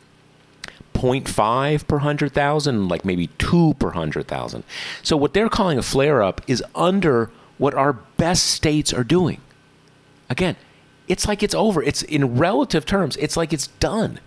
0.5 0.98 1.88
per 1.88 1.98
100,000, 1.98 2.88
like 2.88 3.06
maybe 3.06 3.28
2 3.38 3.76
per 3.76 3.88
100,000. 3.88 4.64
So 5.04 5.16
what 5.16 5.34
they're 5.34 5.50
calling 5.50 5.78
a 5.78 5.84
flare 5.84 6.24
up 6.24 6.42
is 6.48 6.64
under 6.74 7.30
what 7.58 7.74
our 7.74 7.94
best 7.94 8.48
states 8.48 8.94
are 8.94 9.04
doing. 9.04 9.42
Again, 10.30 10.56
it's 11.08 11.28
like 11.28 11.44
it's 11.44 11.56
over. 11.56 11.82
It's 11.84 12.02
in 12.02 12.38
relative 12.38 12.86
terms, 12.86 13.16
it's 13.18 13.38
like 13.38 13.54
it's 13.54 13.68
done 13.68 14.20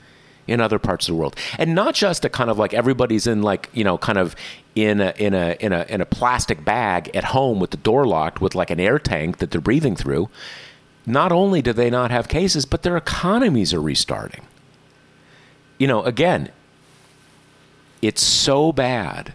in 0.46 0.60
other 0.60 0.78
parts 0.78 1.08
of 1.08 1.14
the 1.14 1.20
world. 1.20 1.36
And 1.58 1.74
not 1.74 1.94
just 1.94 2.24
a 2.24 2.28
kind 2.28 2.50
of 2.50 2.58
like 2.58 2.74
everybody's 2.74 3.26
in 3.26 3.42
like, 3.42 3.68
you 3.72 3.84
know, 3.84 3.98
kind 3.98 4.18
of 4.18 4.34
in 4.74 5.00
a 5.00 5.12
in 5.16 5.34
a 5.34 5.56
in 5.60 5.72
a 5.72 5.84
in 5.88 6.00
a 6.00 6.06
plastic 6.06 6.64
bag 6.64 7.10
at 7.14 7.24
home 7.24 7.60
with 7.60 7.70
the 7.70 7.76
door 7.76 8.06
locked 8.06 8.40
with 8.40 8.54
like 8.54 8.70
an 8.70 8.80
air 8.80 8.98
tank 8.98 9.38
that 9.38 9.50
they're 9.50 9.60
breathing 9.60 9.96
through 9.96 10.28
not 11.06 11.32
only 11.32 11.62
do 11.62 11.72
they 11.72 11.90
not 11.90 12.10
have 12.10 12.28
cases, 12.28 12.64
but 12.64 12.82
their 12.82 12.96
economies 12.96 13.72
are 13.74 13.80
restarting. 13.80 14.42
You 15.78 15.86
know, 15.86 16.02
again, 16.02 16.50
it's 18.02 18.22
so 18.22 18.72
bad 18.72 19.34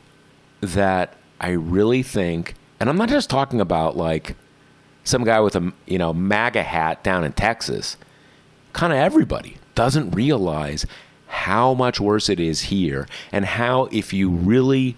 that 0.61 1.15
I 1.39 1.49
really 1.49 2.03
think, 2.03 2.55
and 2.79 2.89
I'm 2.89 2.97
not 2.97 3.09
just 3.09 3.29
talking 3.29 3.59
about 3.59 3.97
like 3.97 4.35
some 5.03 5.23
guy 5.23 5.39
with 5.39 5.55
a 5.55 5.73
you 5.85 5.97
know 5.97 6.13
MAGA 6.13 6.63
hat 6.63 7.03
down 7.03 7.23
in 7.23 7.33
Texas. 7.33 7.97
Kind 8.73 8.93
of 8.93 8.99
everybody 8.99 9.57
doesn't 9.75 10.11
realize 10.11 10.85
how 11.27 11.73
much 11.73 11.99
worse 11.99 12.29
it 12.29 12.39
is 12.39 12.63
here, 12.63 13.07
and 13.31 13.45
how 13.45 13.89
if 13.91 14.13
you 14.13 14.29
really 14.29 14.95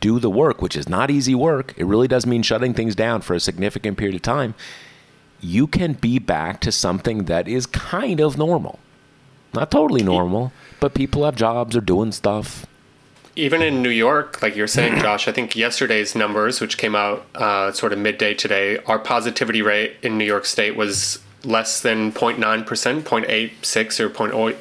do 0.00 0.18
the 0.18 0.30
work, 0.30 0.60
which 0.60 0.76
is 0.76 0.88
not 0.88 1.10
easy 1.10 1.34
work, 1.34 1.74
it 1.76 1.84
really 1.84 2.08
does 2.08 2.26
mean 2.26 2.42
shutting 2.42 2.74
things 2.74 2.94
down 2.94 3.20
for 3.20 3.34
a 3.34 3.40
significant 3.40 3.98
period 3.98 4.16
of 4.16 4.22
time 4.22 4.54
you 5.40 5.66
can 5.66 5.94
be 5.94 6.18
back 6.18 6.60
to 6.60 6.72
something 6.72 7.24
that 7.24 7.48
is 7.48 7.66
kind 7.66 8.20
of 8.20 8.38
normal. 8.38 8.78
Not 9.54 9.70
totally 9.70 10.02
normal, 10.02 10.52
but 10.80 10.94
people 10.94 11.24
have 11.24 11.36
jobs 11.36 11.76
or 11.76 11.80
doing 11.80 12.12
stuff. 12.12 12.66
Even 13.36 13.60
in 13.62 13.82
New 13.82 13.90
York, 13.90 14.42
like 14.42 14.56
you're 14.56 14.66
saying, 14.66 14.98
Josh, 15.00 15.28
I 15.28 15.32
think 15.32 15.56
yesterday's 15.56 16.14
numbers, 16.14 16.60
which 16.60 16.78
came 16.78 16.94
out 16.94 17.26
uh, 17.34 17.72
sort 17.72 17.92
of 17.92 17.98
midday 17.98 18.34
today, 18.34 18.78
our 18.86 18.98
positivity 18.98 19.62
rate 19.62 19.96
in 20.02 20.18
New 20.18 20.24
York 20.24 20.46
State 20.46 20.76
was 20.76 21.20
less 21.46 21.80
than 21.80 22.12
0.9%, 22.12 22.64
0.86 22.64 24.00
or 24.00 24.10
0.0. 24.10 24.56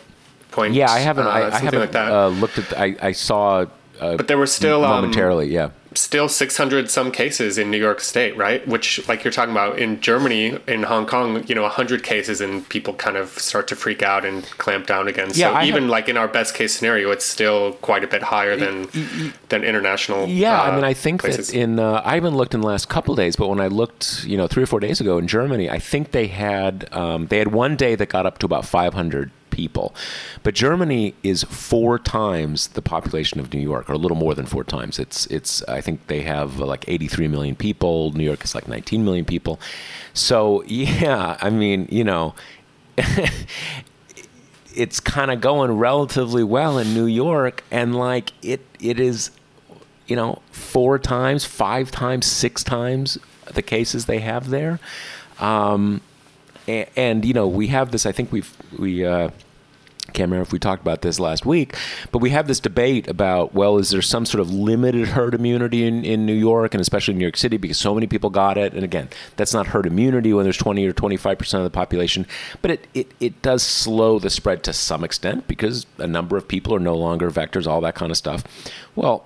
Point, 0.52 0.74
yeah, 0.74 0.90
I 0.90 1.00
haven't. 1.00 1.28
Uh, 1.28 1.32
I, 1.32 1.48
I, 1.54 1.60
haven't 1.60 1.80
like 1.82 1.96
uh, 1.96 2.28
looked 2.30 2.58
at. 2.58 2.70
The, 2.70 2.80
I, 2.80 2.96
I 3.02 3.12
saw. 3.12 3.66
Uh, 4.00 4.16
but 4.16 4.30
there 4.30 4.38
were 4.38 4.48
still 4.48 4.86
um, 4.86 4.92
momentarily, 4.92 5.48
um, 5.48 5.52
yeah 5.52 5.85
still 5.98 6.30
600 6.30 6.90
some 6.90 7.12
cases 7.12 7.58
in 7.58 7.72
New 7.72 7.78
York 7.78 8.00
State, 8.00 8.36
right? 8.38 8.66
Which, 8.68 9.08
like 9.08 9.24
you're 9.24 9.32
talking 9.32 9.52
about 9.52 9.80
in 9.80 10.02
Germany, 10.02 10.58
in 10.68 10.84
Hong 10.84 11.06
Kong, 11.06 11.46
you 11.48 11.56
know, 11.56 11.64
100 11.64 12.04
cases 12.04 12.42
and 12.42 12.68
people 12.70 12.94
kind 12.94 13.18
of 13.18 13.30
start 13.30 13.68
to 13.70 13.76
freak 13.76 14.02
out 14.04 14.26
and 14.26 14.44
clamp 14.58 14.88
down 14.88 15.08
again. 15.08 15.30
Yeah, 15.34 15.50
so 15.50 15.54
I 15.56 15.66
even 15.66 15.84
have, 15.84 15.92
like 15.92 16.10
in 16.10 16.18
our 16.18 16.28
best 16.28 16.56
case 16.56 16.76
scenario, 16.76 17.12
it's 17.12 17.26
still 17.26 17.74
quite 17.74 18.04
a 18.04 18.08
bit 18.08 18.24
higher 18.24 18.56
than 18.56 18.88
than 19.50 19.64
international. 19.64 20.28
Yeah, 20.28 20.62
uh, 20.62 20.66
I 20.66 20.76
mean, 20.76 20.84
I 20.84 20.94
think 20.94 21.22
places. 21.22 21.48
that 21.48 21.58
in 21.58 21.80
uh, 21.80 22.02
I 22.04 22.16
haven't 22.16 22.36
looked 22.36 22.54
in 22.54 22.62
the 22.62 22.68
last 22.68 22.90
couple 22.90 23.16
days, 23.16 23.36
but 23.36 23.48
when 23.48 23.60
I 23.60 23.68
looked, 23.68 24.24
you 24.26 24.38
know, 24.38 24.48
three 24.48 24.64
or 24.64 24.68
four 24.68 24.80
days 24.80 25.02
ago 25.02 25.18
in 25.18 25.28
Germany, 25.28 25.70
I 25.70 25.80
think 25.80 26.12
they 26.12 26.28
had 26.28 26.88
um, 26.92 27.28
they 27.28 27.40
had 27.40 27.52
one 27.52 27.76
day 27.76 27.96
that 27.96 28.10
got 28.10 28.26
up 28.26 28.38
to 28.40 28.46
about 28.46 28.66
500 28.66 29.32
people. 29.56 29.96
But 30.44 30.54
Germany 30.54 31.16
is 31.24 31.44
four 31.44 31.98
times 31.98 32.68
the 32.68 32.82
population 32.82 33.40
of 33.40 33.54
New 33.54 33.62
York, 33.62 33.90
or 33.90 33.94
a 33.94 33.98
little 33.98 34.18
more 34.18 34.36
than 34.36 34.46
four 34.46 34.66
times. 34.66 35.00
It's 35.00 35.26
it's 35.28 35.64
I 35.64 35.80
think 35.82 36.08
they 36.08 36.22
have 36.22 36.62
uh, 36.62 36.66
like 36.66 36.84
83 36.88 37.30
million 37.30 37.56
people. 37.56 38.12
New 38.12 38.26
York 38.26 38.44
is 38.44 38.54
like 38.54 38.68
19 38.68 39.06
million 39.06 39.24
people. 39.24 39.60
So 40.14 40.64
yeah, 40.68 41.38
I 41.42 41.50
mean, 41.50 41.88
you 41.90 42.04
know. 42.04 42.36
it's 44.76 45.00
kind 45.00 45.32
of 45.32 45.40
going 45.40 45.72
relatively 45.72 46.44
well 46.44 46.78
in 46.78 46.94
New 46.94 47.06
York, 47.06 47.64
and 47.72 47.96
like 47.96 48.32
it, 48.42 48.62
it 48.80 49.00
is, 49.00 49.32
you 50.08 50.16
know, 50.16 50.42
four 50.52 51.00
times, 51.00 51.46
five 51.46 51.92
times, 51.92 52.26
six 52.26 52.64
times 52.64 53.18
the 53.54 53.62
cases 53.62 54.06
they 54.06 54.20
have 54.20 54.50
there. 54.50 54.80
Um, 55.40 56.02
and, 56.68 57.26
you 57.26 57.34
know, 57.34 57.48
we 57.48 57.68
have 57.68 57.92
this. 57.92 58.06
I 58.06 58.12
think 58.12 58.32
we've 58.32 58.56
we 58.78 59.06
uh, 59.06 59.30
can't 60.14 60.30
remember 60.30 60.44
if 60.44 60.52
we 60.52 60.60
talked 60.60 60.82
about 60.82 61.02
this 61.02 61.20
last 61.20 61.46
week, 61.46 61.76
but 62.12 62.20
we 62.20 62.30
have 62.30 62.48
this 62.48 62.60
debate 62.60 63.08
about 63.08 63.54
well, 63.54 63.78
is 63.78 63.90
there 63.90 64.02
some 64.02 64.26
sort 64.26 64.40
of 64.42 64.52
limited 64.52 65.10
herd 65.10 65.34
immunity 65.34 65.86
in, 65.86 66.06
in 66.06 66.26
New 66.26 66.34
York 66.34 66.74
and 66.74 66.82
especially 66.82 67.14
in 67.14 67.18
New 67.18 67.26
York 67.26 67.38
City 67.38 67.58
because 67.58 67.78
so 67.78 67.94
many 67.94 68.08
people 68.08 68.30
got 68.30 68.58
it? 68.58 68.74
And 68.74 68.84
again, 68.84 69.10
that's 69.36 69.54
not 69.54 69.68
herd 69.68 69.86
immunity 69.86 70.34
when 70.34 70.44
there's 70.44 70.58
20 70.58 70.86
or 70.86 70.94
25 70.94 71.38
percent 71.38 71.60
of 71.60 71.72
the 71.72 71.76
population, 71.76 72.28
but 72.62 72.72
it, 72.72 72.88
it, 72.94 73.12
it 73.20 73.42
does 73.42 73.64
slow 73.64 74.20
the 74.20 74.30
spread 74.30 74.64
to 74.64 74.74
some 74.74 75.04
extent 75.04 75.48
because 75.48 75.86
a 75.98 76.08
number 76.08 76.38
of 76.38 76.48
people 76.48 76.74
are 76.74 76.80
no 76.80 76.96
longer 76.96 77.30
vectors, 77.32 77.68
all 77.68 77.82
that 77.82 77.96
kind 77.96 78.12
of 78.12 78.18
stuff. 78.18 78.44
Well, 78.96 79.26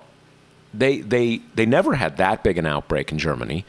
they 0.72 1.00
they 1.00 1.40
they 1.54 1.66
never 1.66 1.94
had 1.94 2.16
that 2.16 2.42
big 2.42 2.56
an 2.56 2.66
outbreak 2.66 3.12
in 3.12 3.18
Germany, 3.18 3.64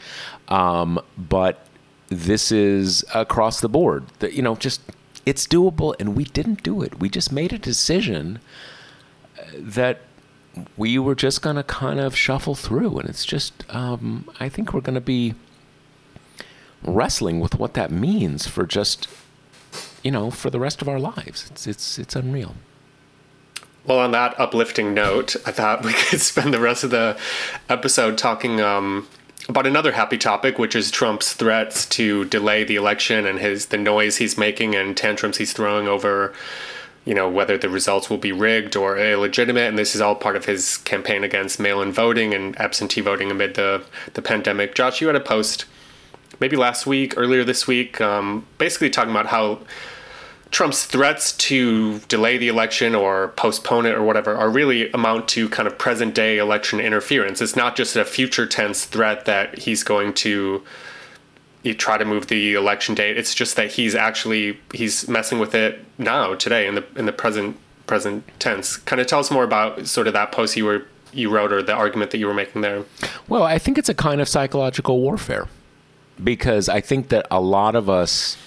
um, 0.47 0.99
but 1.17 1.65
this 2.11 2.51
is 2.51 3.05
across 3.15 3.61
the 3.61 3.69
board. 3.69 4.05
That 4.19 4.33
you 4.33 4.41
know 4.41 4.55
just 4.55 4.81
it's 5.25 5.47
doable, 5.47 5.95
and 5.99 6.15
we 6.15 6.25
didn't 6.25 6.61
do 6.61 6.81
it. 6.81 6.99
We 6.99 7.09
just 7.09 7.31
made 7.31 7.53
a 7.53 7.57
decision 7.57 8.39
uh, 9.39 9.43
that 9.55 10.01
we 10.75 10.99
were 10.99 11.15
just 11.15 11.41
going 11.41 11.55
to 11.55 11.63
kind 11.63 11.99
of 11.99 12.15
shuffle 12.15 12.53
through, 12.53 12.99
and 12.99 13.09
it's 13.09 13.25
just 13.25 13.63
um, 13.73 14.29
I 14.39 14.49
think 14.49 14.73
we're 14.73 14.81
going 14.81 14.95
to 14.95 15.01
be 15.01 15.33
wrestling 16.83 17.39
with 17.39 17.55
what 17.55 17.73
that 17.75 17.91
means 17.91 18.47
for 18.47 18.65
just 18.65 19.07
you 20.03 20.11
know 20.11 20.31
for 20.31 20.49
the 20.49 20.59
rest 20.59 20.81
of 20.81 20.89
our 20.89 20.99
lives. 20.99 21.49
It's 21.49 21.65
it's 21.65 21.97
it's 21.97 22.15
unreal. 22.15 22.55
Well, 23.85 23.97
on 23.97 24.11
that 24.11 24.39
uplifting 24.39 24.93
note, 24.93 25.35
I 25.45 25.51
thought 25.51 25.83
we 25.83 25.93
could 25.93 26.21
spend 26.31 26.53
the 26.53 26.59
rest 26.59 26.83
of 26.83 26.91
the 26.91 27.17
episode 27.69 28.17
talking 28.17 28.59
um, 28.61 29.07
about 29.49 29.67
another 29.67 29.91
happy 29.91 30.17
topic, 30.17 30.59
which 30.59 30.75
is 30.75 30.91
Trump's 30.91 31.33
threats 31.33 31.85
to 31.87 32.25
delay 32.25 32.63
the 32.63 32.75
election 32.75 33.25
and 33.25 33.39
his 33.39 33.67
the 33.67 33.77
noise 33.77 34.17
he's 34.17 34.37
making 34.37 34.75
and 34.75 34.95
tantrums 34.95 35.37
he's 35.37 35.53
throwing 35.53 35.87
over, 35.87 36.33
you 37.05 37.13
know, 37.13 37.29
whether 37.29 37.57
the 37.57 37.69
results 37.69 38.09
will 38.09 38.17
be 38.17 38.31
rigged 38.31 38.75
or 38.75 38.97
illegitimate. 38.97 39.67
And 39.67 39.77
this 39.77 39.95
is 39.95 40.01
all 40.01 40.15
part 40.15 40.35
of 40.35 40.45
his 40.45 40.77
campaign 40.77 41.23
against 41.23 41.59
mail-in 41.59 41.91
voting 41.91 42.33
and 42.33 42.59
absentee 42.59 43.01
voting 43.01 43.31
amid 43.31 43.55
the 43.55 43.83
the 44.13 44.21
pandemic. 44.21 44.75
Josh, 44.75 45.01
you 45.01 45.07
had 45.07 45.15
a 45.15 45.21
post 45.21 45.65
maybe 46.39 46.55
last 46.55 46.87
week, 46.87 47.13
earlier 47.17 47.43
this 47.43 47.67
week, 47.67 48.01
um, 48.01 48.45
basically 48.57 48.89
talking 48.89 49.11
about 49.11 49.27
how 49.27 49.59
Trump's 50.51 50.85
threats 50.85 51.31
to 51.33 51.99
delay 52.01 52.37
the 52.37 52.49
election 52.49 52.93
or 52.93 53.29
postpone 53.29 53.85
it 53.85 53.93
or 53.93 54.03
whatever 54.03 54.35
are 54.35 54.49
really 54.49 54.91
amount 54.91 55.29
to 55.29 55.47
kind 55.49 55.65
of 55.65 55.77
present 55.77 56.13
day 56.13 56.37
election 56.37 56.79
interference. 56.79 57.41
It's 57.41 57.55
not 57.55 57.75
just 57.75 57.95
a 57.95 58.03
future 58.03 58.45
tense 58.45 58.85
threat 58.85 59.25
that 59.25 59.59
he's 59.59 59.81
going 59.81 60.13
to 60.15 60.61
try 61.77 61.97
to 61.97 62.03
move 62.03 62.27
the 62.27 62.53
election 62.55 62.95
date. 62.95 63.17
It's 63.17 63.33
just 63.33 63.55
that 63.55 63.71
he's 63.71 63.95
actually 63.95 64.59
he's 64.73 65.07
messing 65.07 65.39
with 65.39 65.55
it 65.55 65.85
now 65.97 66.35
today 66.35 66.67
in 66.67 66.75
the 66.75 66.85
in 66.97 67.05
the 67.05 67.13
present 67.13 67.57
present 67.87 68.23
tense. 68.39 68.77
Kind 68.77 68.99
of 68.99 69.07
tell 69.07 69.19
us 69.19 69.31
more 69.31 69.43
about 69.43 69.87
sort 69.87 70.07
of 70.07 70.13
that 70.13 70.31
post 70.31 70.57
you 70.57 70.65
were 70.65 70.85
you 71.13 71.29
wrote 71.29 71.51
or 71.53 71.61
the 71.61 71.73
argument 71.73 72.11
that 72.11 72.17
you 72.17 72.27
were 72.27 72.33
making 72.33 72.61
there. 72.61 72.83
Well, 73.27 73.43
I 73.43 73.57
think 73.57 73.77
it's 73.77 73.89
a 73.89 73.93
kind 73.93 74.19
of 74.19 74.27
psychological 74.27 74.99
warfare 74.99 75.47
because 76.21 76.67
I 76.67 76.81
think 76.81 77.09
that 77.09 77.25
a 77.31 77.39
lot 77.39 77.75
of 77.75 77.89
us 77.89 78.37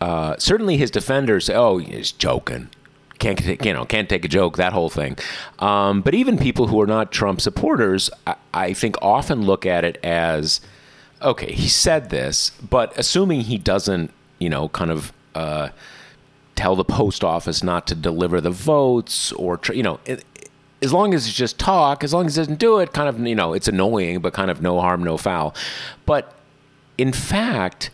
uh, 0.00 0.36
certainly 0.38 0.76
his 0.76 0.90
defenders 0.90 1.50
"Oh, 1.50 1.78
he's 1.78 2.12
joking. 2.12 2.70
can't 3.18 3.64
you 3.64 3.72
know 3.72 3.84
can't 3.84 4.08
take 4.08 4.24
a 4.24 4.28
joke 4.28 4.56
that 4.56 4.72
whole 4.72 4.88
thing 4.88 5.16
um, 5.58 6.00
but 6.00 6.14
even 6.14 6.38
people 6.38 6.68
who 6.68 6.80
are 6.80 6.86
not 6.86 7.12
trump 7.12 7.40
supporters 7.40 8.10
I, 8.26 8.36
I, 8.54 8.72
think 8.72 8.96
often 9.02 9.42
look 9.42 9.66
at 9.66 9.84
it 9.84 9.98
as 10.02 10.62
okay 11.20 11.52
he 11.52 11.68
said 11.68 12.08
this 12.08 12.50
but 12.76 12.96
assuming 12.98 13.42
he 13.42 13.58
doesn't 13.58 14.10
you 14.38 14.48
know 14.48 14.70
kind 14.70 14.90
of 14.90 15.12
uh, 15.34 15.68
tell 16.56 16.76
the 16.76 16.84
post 16.84 17.22
office 17.22 17.62
not 17.62 17.86
to 17.88 17.94
deliver 17.94 18.40
the 18.40 18.50
votes 18.50 19.32
or 19.32 19.60
you 19.72 19.82
know 19.82 20.00
it, 20.06 20.24
as 20.82 20.92
long 20.92 21.14
as 21.14 21.26
it's 21.26 21.36
just 21.36 21.58
talk 21.58 22.02
as 22.02 22.12
long 22.12 22.26
as 22.26 22.36
it 22.36 22.40
doesn't 22.40 22.58
do 22.58 22.78
it 22.78 22.92
kind 22.92 23.08
of 23.08 23.18
you 23.20 23.34
know 23.34 23.52
it's 23.52 23.68
annoying 23.68 24.20
but 24.20 24.32
kind 24.32 24.50
of 24.50 24.62
no 24.62 24.80
harm 24.80 25.02
no 25.04 25.16
foul 25.16 25.54
but 26.06 26.34
in 26.96 27.12
fact 27.12 27.90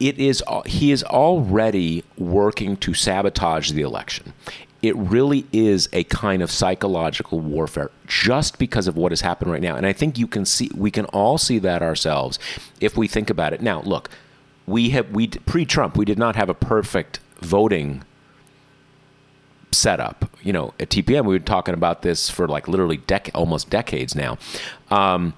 it 0.00 0.18
is 0.18 0.42
he 0.66 0.90
is 0.90 1.04
already 1.04 2.02
working 2.16 2.76
to 2.78 2.94
sabotage 2.94 3.72
the 3.72 3.82
election. 3.82 4.32
It 4.82 4.96
really 4.96 5.46
is 5.52 5.90
a 5.92 6.04
kind 6.04 6.42
of 6.42 6.50
psychological 6.50 7.38
warfare 7.38 7.90
just 8.06 8.58
because 8.58 8.88
of 8.88 8.96
what 8.96 9.12
has 9.12 9.20
happened 9.20 9.52
right 9.52 9.60
now. 9.60 9.76
And 9.76 9.84
I 9.84 9.92
think 9.92 10.18
you 10.18 10.26
can 10.26 10.46
see 10.46 10.70
we 10.74 10.90
can 10.90 11.04
all 11.06 11.36
see 11.36 11.58
that 11.58 11.82
ourselves 11.82 12.38
if 12.80 12.96
we 12.96 13.06
think 13.06 13.28
about 13.28 13.52
it. 13.52 13.60
Now, 13.60 13.82
look, 13.82 14.08
we 14.66 14.90
have 14.90 15.10
we 15.10 15.28
pre-Trump, 15.28 15.96
we 15.96 16.06
did 16.06 16.18
not 16.18 16.34
have 16.34 16.48
a 16.48 16.54
perfect 16.54 17.20
voting 17.40 18.02
setup. 19.70 20.30
You 20.42 20.54
know, 20.54 20.72
at 20.80 20.88
TPM, 20.88 21.26
we 21.26 21.34
were 21.34 21.40
talking 21.40 21.74
about 21.74 22.00
this 22.00 22.30
for 22.30 22.48
like 22.48 22.66
literally 22.66 22.98
dec- 22.98 23.30
almost 23.34 23.68
decades 23.68 24.14
now. 24.14 24.38
Um, 24.90 25.34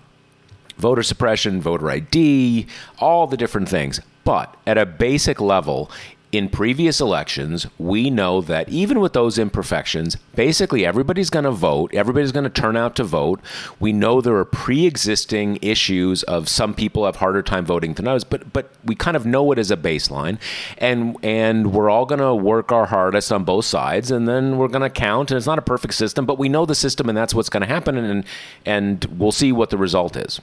voter 0.78 1.02
suppression, 1.02 1.60
voter 1.60 1.90
ID, 1.90 2.66
all 3.00 3.26
the 3.26 3.36
different 3.36 3.68
things. 3.68 4.00
But 4.24 4.56
at 4.66 4.78
a 4.78 4.86
basic 4.86 5.40
level, 5.40 5.90
in 6.32 6.48
previous 6.48 6.98
elections, 6.98 7.66
we 7.78 8.08
know 8.08 8.40
that 8.40 8.66
even 8.70 9.00
with 9.00 9.12
those 9.12 9.36
imperfections, 9.38 10.16
basically 10.34 10.84
everybody's 10.86 11.28
going 11.28 11.44
to 11.44 11.50
vote. 11.50 11.92
Everybody's 11.92 12.32
going 12.32 12.44
to 12.44 12.50
turn 12.50 12.74
out 12.74 12.96
to 12.96 13.04
vote. 13.04 13.38
We 13.78 13.92
know 13.92 14.22
there 14.22 14.36
are 14.36 14.46
pre-existing 14.46 15.58
issues 15.60 16.22
of 16.22 16.48
some 16.48 16.72
people 16.72 17.04
have 17.04 17.16
harder 17.16 17.42
time 17.42 17.66
voting 17.66 17.92
than 17.92 18.08
others, 18.08 18.24
but 18.24 18.50
but 18.50 18.70
we 18.82 18.94
kind 18.94 19.14
of 19.14 19.26
know 19.26 19.52
it 19.52 19.58
as 19.58 19.70
a 19.70 19.76
baseline, 19.76 20.38
and 20.78 21.18
and 21.22 21.74
we're 21.74 21.90
all 21.90 22.06
going 22.06 22.20
to 22.20 22.34
work 22.34 22.72
our 22.72 22.86
hardest 22.86 23.30
on 23.30 23.44
both 23.44 23.66
sides, 23.66 24.10
and 24.10 24.26
then 24.26 24.56
we're 24.56 24.68
going 24.68 24.80
to 24.80 24.90
count. 24.90 25.30
And 25.30 25.36
it's 25.36 25.46
not 25.46 25.58
a 25.58 25.62
perfect 25.62 25.92
system, 25.92 26.24
but 26.24 26.38
we 26.38 26.48
know 26.48 26.64
the 26.64 26.74
system, 26.74 27.10
and 27.10 27.18
that's 27.18 27.34
what's 27.34 27.50
going 27.50 27.60
to 27.60 27.66
happen, 27.66 27.98
and 27.98 28.24
and 28.64 29.04
we'll 29.18 29.32
see 29.32 29.52
what 29.52 29.68
the 29.68 29.76
result 29.76 30.16
is. 30.16 30.40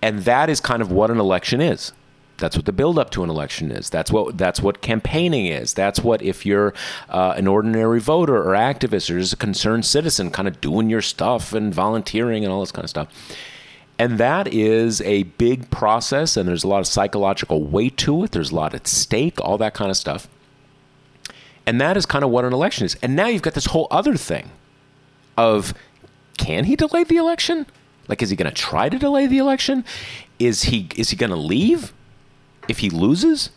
And 0.00 0.20
that 0.20 0.48
is 0.48 0.60
kind 0.60 0.80
of 0.80 0.92
what 0.92 1.10
an 1.10 1.18
election 1.18 1.60
is. 1.60 1.92
That's 2.38 2.56
what 2.56 2.66
the 2.66 2.72
build 2.72 2.98
up 2.98 3.10
to 3.10 3.24
an 3.24 3.30
election 3.30 3.70
is. 3.70 3.88
That's 3.88 4.10
what 4.10 4.36
that's 4.36 4.60
what 4.60 4.82
campaigning 4.82 5.46
is. 5.46 5.74
That's 5.74 6.00
what 6.00 6.20
if 6.22 6.44
you're 6.44 6.74
uh, 7.08 7.34
an 7.36 7.46
ordinary 7.46 8.00
voter 8.00 8.36
or 8.36 8.54
activist 8.54 9.10
or 9.10 9.18
just 9.18 9.32
a 9.32 9.36
concerned 9.36 9.86
citizen, 9.86 10.30
kind 10.30 10.46
of 10.46 10.60
doing 10.60 10.90
your 10.90 11.02
stuff 11.02 11.52
and 11.52 11.74
volunteering 11.74 12.44
and 12.44 12.52
all 12.52 12.60
this 12.60 12.72
kind 12.72 12.84
of 12.84 12.90
stuff. 12.90 13.08
And 13.98 14.18
that 14.18 14.48
is 14.48 15.00
a 15.02 15.22
big 15.22 15.70
process, 15.70 16.36
and 16.36 16.46
there's 16.46 16.64
a 16.64 16.68
lot 16.68 16.80
of 16.80 16.86
psychological 16.86 17.64
weight 17.64 17.96
to 17.98 18.24
it. 18.24 18.32
There's 18.32 18.50
a 18.50 18.54
lot 18.54 18.74
at 18.74 18.86
stake, 18.86 19.40
all 19.40 19.56
that 19.56 19.72
kind 19.72 19.90
of 19.90 19.96
stuff. 19.96 20.28
And 21.64 21.80
that 21.80 21.96
is 21.96 22.04
kind 22.04 22.22
of 22.22 22.30
what 22.30 22.44
an 22.44 22.52
election 22.52 22.84
is. 22.84 22.96
And 23.02 23.16
now 23.16 23.26
you've 23.26 23.42
got 23.42 23.54
this 23.54 23.66
whole 23.66 23.88
other 23.90 24.16
thing 24.16 24.50
of 25.36 25.72
can 26.36 26.64
he 26.64 26.76
delay 26.76 27.04
the 27.04 27.16
election? 27.16 27.66
Like, 28.08 28.22
is 28.22 28.30
he 28.30 28.36
going 28.36 28.50
to 28.50 28.54
try 28.54 28.88
to 28.88 28.98
delay 28.98 29.26
the 29.26 29.38
election? 29.38 29.84
Is 30.38 30.64
he 30.64 30.88
is 30.96 31.10
he 31.10 31.16
going 31.16 31.30
to 31.30 31.36
leave 31.36 31.92
if 32.68 32.78
he 32.78 32.90
loses? 32.90 33.50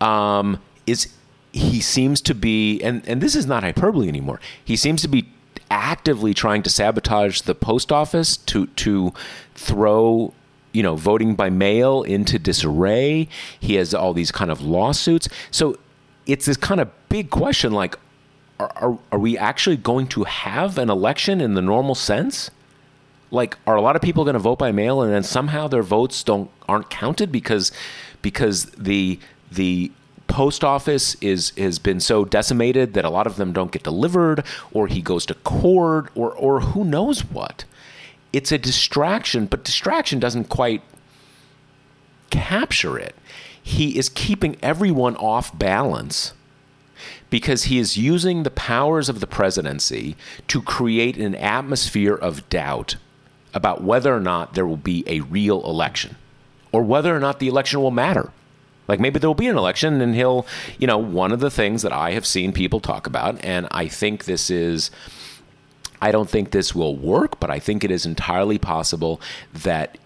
Um, 0.00 0.60
is 0.86 1.12
he 1.52 1.80
seems 1.80 2.20
to 2.22 2.34
be, 2.34 2.80
and 2.82 3.06
and 3.06 3.20
this 3.20 3.34
is 3.34 3.46
not 3.46 3.62
hyperbole 3.62 4.08
anymore. 4.08 4.40
He 4.64 4.76
seems 4.76 5.02
to 5.02 5.08
be 5.08 5.28
actively 5.70 6.34
trying 6.34 6.62
to 6.62 6.70
sabotage 6.70 7.42
the 7.42 7.54
post 7.54 7.92
office 7.92 8.36
to 8.36 8.66
to 8.66 9.12
throw 9.54 10.34
you 10.72 10.82
know 10.82 10.96
voting 10.96 11.34
by 11.34 11.50
mail 11.50 12.02
into 12.02 12.38
disarray. 12.38 13.28
He 13.60 13.74
has 13.74 13.94
all 13.94 14.14
these 14.14 14.32
kind 14.32 14.50
of 14.50 14.60
lawsuits. 14.60 15.28
So 15.50 15.78
it's 16.26 16.46
this 16.46 16.56
kind 16.56 16.80
of 16.80 16.90
big 17.08 17.30
question 17.30 17.72
like 17.72 17.98
are, 18.58 18.72
are, 18.76 18.98
are 19.10 19.18
we 19.18 19.36
actually 19.36 19.76
going 19.76 20.06
to 20.08 20.24
have 20.24 20.78
an 20.78 20.88
election 20.90 21.40
in 21.40 21.54
the 21.54 21.62
normal 21.62 21.94
sense? 21.94 22.50
Like 23.32 23.56
are 23.66 23.74
a 23.74 23.80
lot 23.80 23.96
of 23.96 24.02
people 24.02 24.24
going 24.24 24.34
to 24.34 24.40
vote 24.40 24.58
by 24.58 24.70
mail 24.70 25.02
and 25.02 25.12
then 25.12 25.22
somehow 25.22 25.66
their 25.66 25.82
votes 25.82 26.22
don't 26.22 26.50
aren't 26.68 26.90
counted 26.90 27.32
because 27.32 27.72
because 28.20 28.66
the 28.66 29.18
the 29.50 29.90
post 30.28 30.62
office 30.62 31.16
is 31.16 31.52
has 31.56 31.78
been 31.78 31.98
so 31.98 32.24
decimated 32.24 32.94
that 32.94 33.04
a 33.04 33.10
lot 33.10 33.26
of 33.26 33.36
them 33.36 33.52
don't 33.52 33.72
get 33.72 33.82
delivered 33.82 34.44
or 34.70 34.86
he 34.86 35.02
goes 35.02 35.26
to 35.26 35.34
court 35.34 36.10
or 36.14 36.32
or 36.32 36.60
who 36.60 36.84
knows 36.84 37.20
what. 37.24 37.64
It's 38.32 38.52
a 38.52 38.58
distraction 38.58 39.46
but 39.46 39.64
distraction 39.64 40.20
doesn't 40.20 40.48
quite 40.48 40.82
capture 42.30 42.98
it. 42.98 43.16
He 43.62 43.98
is 43.98 44.08
keeping 44.08 44.56
everyone 44.62 45.16
off 45.16 45.56
balance 45.58 46.34
because 47.30 47.64
he 47.64 47.78
is 47.78 47.96
using 47.96 48.42
the 48.42 48.50
powers 48.50 49.08
of 49.08 49.20
the 49.20 49.26
presidency 49.26 50.16
to 50.48 50.60
create 50.60 51.16
an 51.16 51.34
atmosphere 51.34 52.14
of 52.14 52.48
doubt 52.48 52.96
about 53.54 53.82
whether 53.82 54.14
or 54.14 54.20
not 54.20 54.54
there 54.54 54.66
will 54.66 54.76
be 54.76 55.04
a 55.06 55.20
real 55.20 55.64
election 55.64 56.16
or 56.72 56.82
whether 56.82 57.14
or 57.14 57.20
not 57.20 57.38
the 57.38 57.48
election 57.48 57.80
will 57.80 57.90
matter. 57.90 58.30
Like 58.88 58.98
maybe 58.98 59.18
there 59.18 59.28
will 59.28 59.34
be 59.34 59.46
an 59.46 59.56
election 59.56 60.00
and 60.00 60.14
he'll, 60.14 60.46
you 60.78 60.86
know, 60.86 60.98
one 60.98 61.32
of 61.32 61.40
the 61.40 61.50
things 61.50 61.82
that 61.82 61.92
I 61.92 62.12
have 62.12 62.26
seen 62.26 62.52
people 62.52 62.80
talk 62.80 63.06
about, 63.06 63.42
and 63.44 63.68
I 63.70 63.88
think 63.88 64.24
this 64.24 64.50
is, 64.50 64.90
I 66.00 66.10
don't 66.10 66.28
think 66.28 66.50
this 66.50 66.74
will 66.74 66.96
work, 66.96 67.38
but 67.38 67.50
I 67.50 67.58
think 67.58 67.84
it 67.84 67.90
is 67.90 68.04
entirely 68.04 68.58
possible 68.58 69.20
that 69.52 69.98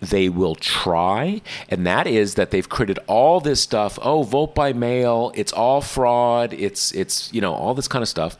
they 0.00 0.28
will 0.28 0.54
try, 0.54 1.42
and 1.68 1.84
that 1.86 2.06
is 2.06 2.36
that 2.36 2.52
they've 2.52 2.68
created 2.68 3.00
all 3.08 3.40
this 3.40 3.60
stuff. 3.60 3.98
Oh, 4.00 4.22
vote 4.22 4.54
by 4.54 4.72
mail. 4.72 5.32
It's 5.34 5.52
all 5.52 5.80
fraud. 5.80 6.52
It's 6.52 6.92
it's 6.92 7.32
you 7.32 7.40
know 7.40 7.52
all 7.52 7.74
this 7.74 7.88
kind 7.88 8.02
of 8.02 8.08
stuff 8.08 8.36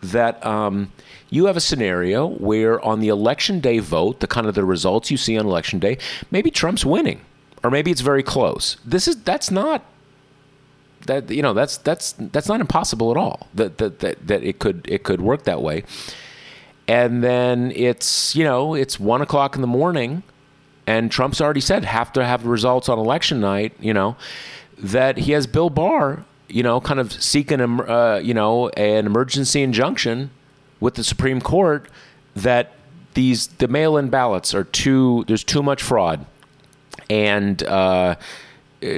that 0.00 0.44
um, 0.44 0.90
you 1.30 1.46
have 1.46 1.56
a 1.56 1.60
scenario 1.60 2.26
where 2.26 2.80
on 2.84 3.00
the 3.00 3.08
election 3.08 3.60
day 3.60 3.78
vote, 3.78 4.20
the 4.20 4.26
kind 4.26 4.46
of 4.46 4.54
the 4.54 4.64
results 4.64 5.10
you 5.10 5.16
see 5.16 5.36
on 5.38 5.46
election 5.46 5.78
day, 5.78 5.98
maybe 6.30 6.50
Trump's 6.50 6.84
winning, 6.84 7.20
or 7.64 7.70
maybe 7.70 7.90
it's 7.90 8.00
very 8.00 8.22
close. 8.22 8.76
This 8.84 9.08
is 9.08 9.22
that's 9.22 9.50
not 9.50 9.84
that 11.06 11.30
you 11.30 11.42
know 11.42 11.52
that's 11.52 11.78
that's 11.78 12.12
that's 12.18 12.48
not 12.48 12.60
impossible 12.60 13.10
at 13.10 13.16
all. 13.16 13.48
That 13.54 13.78
that 13.78 14.00
that, 14.00 14.26
that 14.26 14.42
it 14.42 14.58
could 14.58 14.86
it 14.88 15.02
could 15.02 15.20
work 15.20 15.44
that 15.44 15.62
way. 15.62 15.84
And 16.88 17.24
then 17.24 17.72
it's 17.74 18.36
you 18.36 18.44
know 18.44 18.74
it's 18.74 19.00
one 19.00 19.20
o'clock 19.20 19.56
in 19.56 19.60
the 19.60 19.66
morning, 19.66 20.22
and 20.86 21.10
Trump's 21.10 21.40
already 21.40 21.60
said 21.60 21.84
have 21.84 22.12
to 22.12 22.24
have 22.24 22.44
the 22.44 22.48
results 22.48 22.88
on 22.88 22.98
election 22.98 23.40
night. 23.40 23.72
You 23.80 23.94
know 23.94 24.16
that 24.78 25.18
he 25.18 25.32
has 25.32 25.46
Bill 25.46 25.70
Barr 25.70 26.24
you 26.48 26.62
know, 26.62 26.80
kind 26.80 27.00
of 27.00 27.12
seeking, 27.12 27.60
uh, 27.60 28.20
you 28.22 28.34
know, 28.34 28.68
an 28.70 29.06
emergency 29.06 29.62
injunction 29.62 30.30
with 30.80 30.94
the 30.94 31.04
Supreme 31.04 31.40
Court 31.40 31.88
that 32.34 32.72
these 33.14 33.46
the 33.48 33.68
mail-in 33.68 34.10
ballots 34.10 34.54
are 34.54 34.64
too 34.64 35.24
there's 35.26 35.44
too 35.44 35.62
much 35.62 35.82
fraud, 35.82 36.24
and 37.10 37.62
uh, 37.64 38.16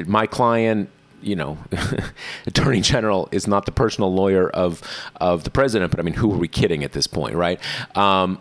my 0.06 0.26
client. 0.26 0.90
You 1.20 1.34
know, 1.34 1.58
Attorney 2.46 2.80
General 2.80 3.28
is 3.32 3.48
not 3.48 3.66
the 3.66 3.72
personal 3.72 4.14
lawyer 4.14 4.48
of 4.50 4.82
of 5.20 5.42
the 5.42 5.50
president, 5.50 5.90
but 5.90 5.98
I 5.98 6.04
mean, 6.04 6.14
who 6.14 6.32
are 6.32 6.36
we 6.36 6.46
kidding 6.46 6.84
at 6.84 6.92
this 6.92 7.08
point, 7.08 7.34
right? 7.34 7.60
Um, 7.96 8.40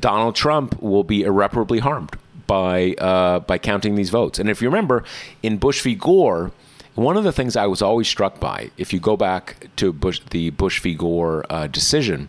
Donald 0.00 0.34
Trump 0.34 0.80
will 0.82 1.04
be 1.04 1.22
irreparably 1.22 1.80
harmed 1.80 2.16
by 2.46 2.94
uh, 2.94 3.40
by 3.40 3.58
counting 3.58 3.94
these 3.94 4.10
votes. 4.10 4.38
And 4.38 4.48
if 4.48 4.62
you 4.62 4.68
remember, 4.68 5.04
in 5.42 5.58
Bush 5.58 5.82
v. 5.82 5.94
Gore, 5.94 6.52
one 6.94 7.16
of 7.16 7.24
the 7.24 7.32
things 7.32 7.56
I 7.56 7.66
was 7.66 7.82
always 7.82 8.08
struck 8.08 8.40
by, 8.40 8.70
if 8.76 8.92
you 8.92 9.00
go 9.00 9.16
back 9.16 9.68
to 9.76 9.92
Bush, 9.92 10.20
the 10.30 10.50
Bush 10.50 10.80
v. 10.80 10.94
Gore 10.94 11.44
uh, 11.50 11.66
decision, 11.66 12.28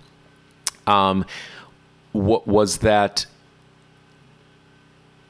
um, 0.88 1.26
what 2.12 2.48
was 2.48 2.80
that 2.80 3.26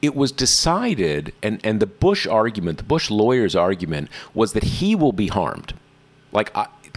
it 0.02 0.14
was 0.14 0.30
decided, 0.30 1.32
and, 1.42 1.60
and 1.64 1.80
the 1.80 1.86
Bush 1.86 2.26
argument, 2.26 2.78
the 2.78 2.84
Bush 2.84 3.10
lawyer's 3.10 3.56
argument, 3.56 4.08
was 4.34 4.52
that 4.52 4.62
he 4.62 4.94
will 4.94 5.12
be 5.12 5.28
harmed. 5.28 5.74
Like, 6.32 6.54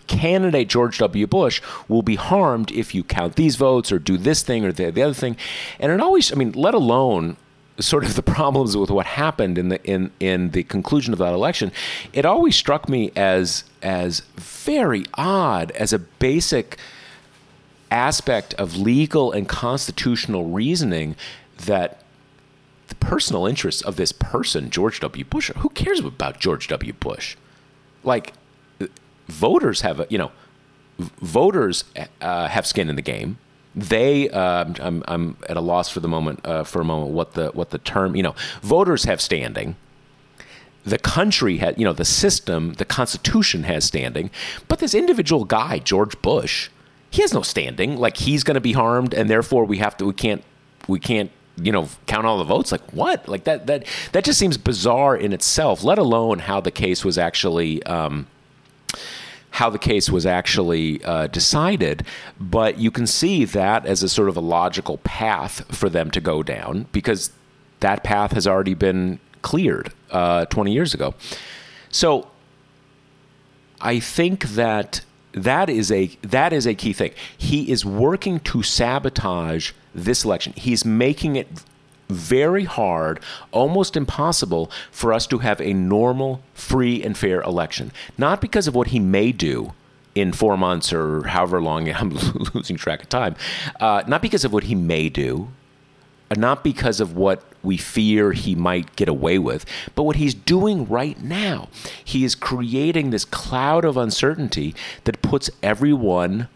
candidate 0.10 0.68
George 0.68 0.98
W. 0.98 1.28
Bush 1.28 1.62
will 1.88 2.02
be 2.02 2.16
harmed 2.16 2.72
if 2.72 2.94
you 2.94 3.04
count 3.04 3.36
these 3.36 3.56
votes 3.56 3.92
or 3.92 4.00
do 4.00 4.18
this 4.18 4.42
thing 4.44 4.66
or 4.66 4.72
the, 4.72 4.92
the 4.92 5.04
other 5.04 5.14
thing. 5.14 5.38
And 5.80 5.92
it 5.92 6.02
always, 6.02 6.32
I 6.34 6.36
mean, 6.36 6.52
let 6.52 6.74
alone 6.74 7.38
sort 7.80 8.04
of 8.04 8.16
the 8.16 8.24
problems 8.38 8.76
with 8.76 8.90
what 8.90 9.06
happened 9.06 9.58
in 9.58 9.70
the 9.70 9.82
in 9.86 10.12
in 10.20 10.50
the 10.50 10.64
conclusion 10.64 11.14
of 11.14 11.20
that 11.20 11.34
election, 11.34 11.72
it 12.12 12.26
always 12.26 12.56
struck 12.56 12.90
me 12.90 13.12
as 13.16 13.64
as 13.82 14.22
very 14.36 15.06
odd 15.14 15.72
as 15.72 15.94
a 15.94 16.00
basic 16.00 16.78
aspect 17.92 18.54
of 18.56 18.78
legal 18.78 19.32
and 19.32 19.48
constitutional 19.48 20.46
reasoning 20.46 21.16
that 21.66 22.04
the 22.88 22.96
personal 22.96 23.46
interests 23.46 23.82
of 23.82 23.96
this 23.96 24.12
person, 24.12 24.70
George 24.70 25.00
W. 25.00 25.26
Bush, 25.26 25.52
who 25.58 25.70
cares 25.70 26.00
about 26.00 26.40
George 26.40 26.68
W. 26.68 26.94
Bush? 26.94 27.36
Like 28.04 28.34
voters 29.28 29.82
have 29.82 30.00
a 30.00 30.08
you 30.10 30.18
know 30.18 30.32
voters 31.00 31.86
uh, 32.22 32.48
have 32.48 32.66
skin 32.66 32.90
in 32.90 32.96
the 32.96 33.02
game. 33.02 33.38
They, 33.76 34.30
uh, 34.30 34.66
I'm, 34.80 35.04
I'm 35.08 35.38
at 35.48 35.56
a 35.56 35.62
loss 35.62 35.90
for 35.90 36.00
the 36.00 36.08
moment, 36.08 36.46
uh, 36.46 36.64
for 36.64 36.82
a 36.82 36.86
moment, 36.86 37.12
what 37.12 37.34
the 37.34 37.50
what 37.50 37.70
the 37.70 37.78
term, 37.78 38.16
you 38.16 38.24
know, 38.24 38.36
voters 38.62 39.06
have 39.06 39.22
standing. 39.22 39.76
The 40.84 40.98
country 40.98 41.58
had, 41.58 41.78
you 41.78 41.86
know, 41.86 41.94
the 41.94 42.06
system, 42.06 42.74
the 42.74 42.86
Constitution 42.86 43.64
has 43.64 43.86
standing, 43.86 44.32
but 44.68 44.80
this 44.80 44.96
individual 44.96 45.46
guy, 45.46 45.78
George 45.80 46.20
Bush, 46.22 46.70
he 47.10 47.22
has 47.22 47.34
no 47.34 47.42
standing. 47.42 47.98
Like 47.98 48.18
he's 48.18 48.44
going 48.44 48.56
to 48.56 48.62
be 48.62 48.74
harmed, 48.74 49.14
and 49.14 49.30
therefore 49.30 49.66
we 49.66 49.78
have 49.78 49.98
to, 49.98 50.06
we 50.06 50.14
can't, 50.14 50.44
we 50.88 51.00
can't 51.00 51.32
you 51.62 51.72
know 51.72 51.90
count 52.08 52.26
all 52.26 52.38
the 52.38 52.46
votes 52.46 52.72
like 52.72 52.94
what 52.94 53.28
like 53.28 53.44
that 53.44 53.68
that 53.68 53.86
that 54.14 54.24
just 54.24 54.40
seems 54.40 54.58
bizarre 54.58 55.18
in 55.18 55.34
itself 55.34 55.84
let 55.84 55.98
alone 55.98 56.40
how 56.40 56.62
the 56.62 56.72
case 56.72 57.04
was 57.04 57.18
actually 57.18 57.84
um, 57.84 58.26
how 59.52 59.70
the 59.70 59.80
case 59.80 60.10
was 60.10 60.26
actually 60.26 61.04
uh, 61.04 61.28
decided, 61.28 62.06
but 62.40 62.78
you 62.78 62.92
can 62.92 63.08
see 63.08 63.46
that 63.46 63.86
as 63.86 64.04
a 64.04 64.10
sort 64.10 64.30
of 64.30 64.38
a 64.38 64.42
logical 64.42 65.00
path 65.00 65.76
for 65.76 65.90
them 65.90 66.12
to 66.12 66.22
go 66.22 66.44
down 66.44 66.86
because 66.92 67.32
that 67.80 68.04
path 68.04 68.32
has 68.34 68.46
already 68.46 68.74
been 68.74 69.20
cleared 69.42 69.92
uh, 70.12 70.46
20 70.46 70.72
years 70.72 70.94
ago. 70.94 71.16
So 71.90 72.30
I 73.82 74.00
think 74.00 74.44
that 74.50 75.02
that 75.44 75.70
is 75.70 75.92
a 75.92 76.08
that 76.22 76.54
is 76.54 76.66
a 76.66 76.74
key 76.74 76.94
thing. 76.94 77.12
He 77.38 77.72
is 77.72 77.86
working 77.86 78.40
to 78.42 78.64
sabotage 78.64 79.72
this 79.94 80.24
election. 80.24 80.54
He's 80.56 80.86
making 80.86 81.36
it 81.36 81.48
very 82.10 82.64
hard, 82.64 83.20
almost 83.52 83.96
impossible 83.96 84.72
for 84.92 85.14
us 85.14 85.28
to 85.28 85.40
have 85.40 85.62
a 85.62 85.74
normal, 85.74 86.42
free, 86.54 87.04
and 87.04 87.18
fair 87.18 87.42
election. 87.42 87.92
Not 88.18 88.42
because 88.42 88.68
of 88.68 88.76
what 88.76 88.88
he 88.88 89.00
may 89.00 89.32
do 89.32 89.74
in 90.16 90.34
four 90.34 90.58
months 90.58 90.92
or 90.92 91.28
however 91.28 91.62
long, 91.62 91.90
I'm 91.94 92.10
losing 92.54 92.78
track 92.78 93.04
of 93.04 93.10
time, 93.10 93.36
uh, 93.80 94.04
not 94.08 94.22
because 94.22 94.44
of 94.44 94.52
what 94.52 94.64
he 94.64 94.76
may 94.76 95.10
do, 95.10 95.50
not 96.38 96.64
because 96.64 97.00
of 97.00 97.16
what 97.16 97.44
we 97.64 97.78
fear 97.78 98.32
he 98.32 98.56
might 98.56 98.96
get 98.96 99.10
away 99.10 99.38
with, 99.40 99.66
but 99.96 100.04
what 100.04 100.16
he's 100.16 100.34
doing 100.34 100.88
right 100.88 101.20
now. 101.22 101.68
He 102.04 102.24
is 102.24 102.36
creating 102.36 103.10
this 103.10 103.26
cloud 103.26 103.84
of 103.84 103.98
uncertainty 103.98 104.76
that 105.04 105.22
puts 105.22 105.50
everyone 105.62 106.48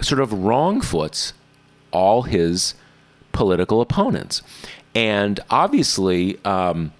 sort 0.00 0.20
of 0.20 0.32
wrong 0.32 0.80
foots 0.80 1.32
all 1.90 2.22
his 2.22 2.74
political 3.32 3.80
opponents. 3.80 4.42
And 4.94 5.40
obviously, 5.50 6.38
um, 6.44 6.92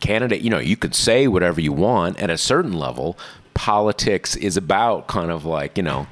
candidate, 0.00 0.40
you 0.40 0.50
know, 0.50 0.58
you 0.58 0.76
could 0.76 0.94
say 0.94 1.28
whatever 1.28 1.60
you 1.60 1.72
want 1.72 2.18
at 2.18 2.30
a 2.30 2.38
certain 2.38 2.72
level. 2.72 3.18
Politics 3.54 4.36
is 4.36 4.56
about 4.56 5.06
kind 5.06 5.30
of 5.30 5.44
like, 5.44 5.76
you 5.76 5.82
know, 5.82 6.06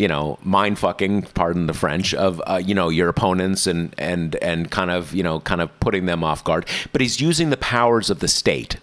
you 0.00 0.08
know, 0.08 0.38
mind 0.42 0.78
fucking, 0.78 1.22
pardon 1.34 1.66
the 1.66 1.74
French, 1.74 2.14
of 2.14 2.40
uh, 2.46 2.58
you 2.64 2.74
know 2.74 2.88
your 2.88 3.10
opponents 3.10 3.66
and 3.66 3.94
and 3.98 4.34
and 4.36 4.70
kind 4.70 4.90
of 4.90 5.14
you 5.14 5.22
know 5.22 5.40
kind 5.40 5.60
of 5.60 5.78
putting 5.78 6.06
them 6.06 6.24
off 6.24 6.42
guard. 6.42 6.66
But 6.90 7.02
he's 7.02 7.20
using 7.20 7.50
the 7.50 7.58
powers 7.58 8.08
of 8.08 8.20
the 8.20 8.28
state 8.28 8.78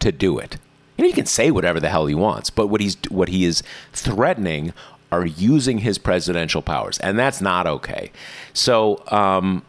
to 0.00 0.12
do 0.12 0.38
it. 0.38 0.58
You 0.98 1.04
know, 1.04 1.08
he 1.08 1.14
can 1.14 1.24
say 1.24 1.50
whatever 1.50 1.80
the 1.80 1.88
hell 1.88 2.04
he 2.04 2.14
wants, 2.14 2.50
but 2.50 2.66
what 2.66 2.82
he's 2.82 2.98
what 3.08 3.30
he 3.30 3.46
is 3.46 3.62
threatening 3.94 4.74
are 5.10 5.24
using 5.24 5.78
his 5.78 5.96
presidential 5.96 6.60
powers, 6.60 6.98
and 6.98 7.18
that's 7.18 7.40
not 7.40 7.66
okay. 7.66 8.12
So, 8.52 9.02
um, 9.08 9.64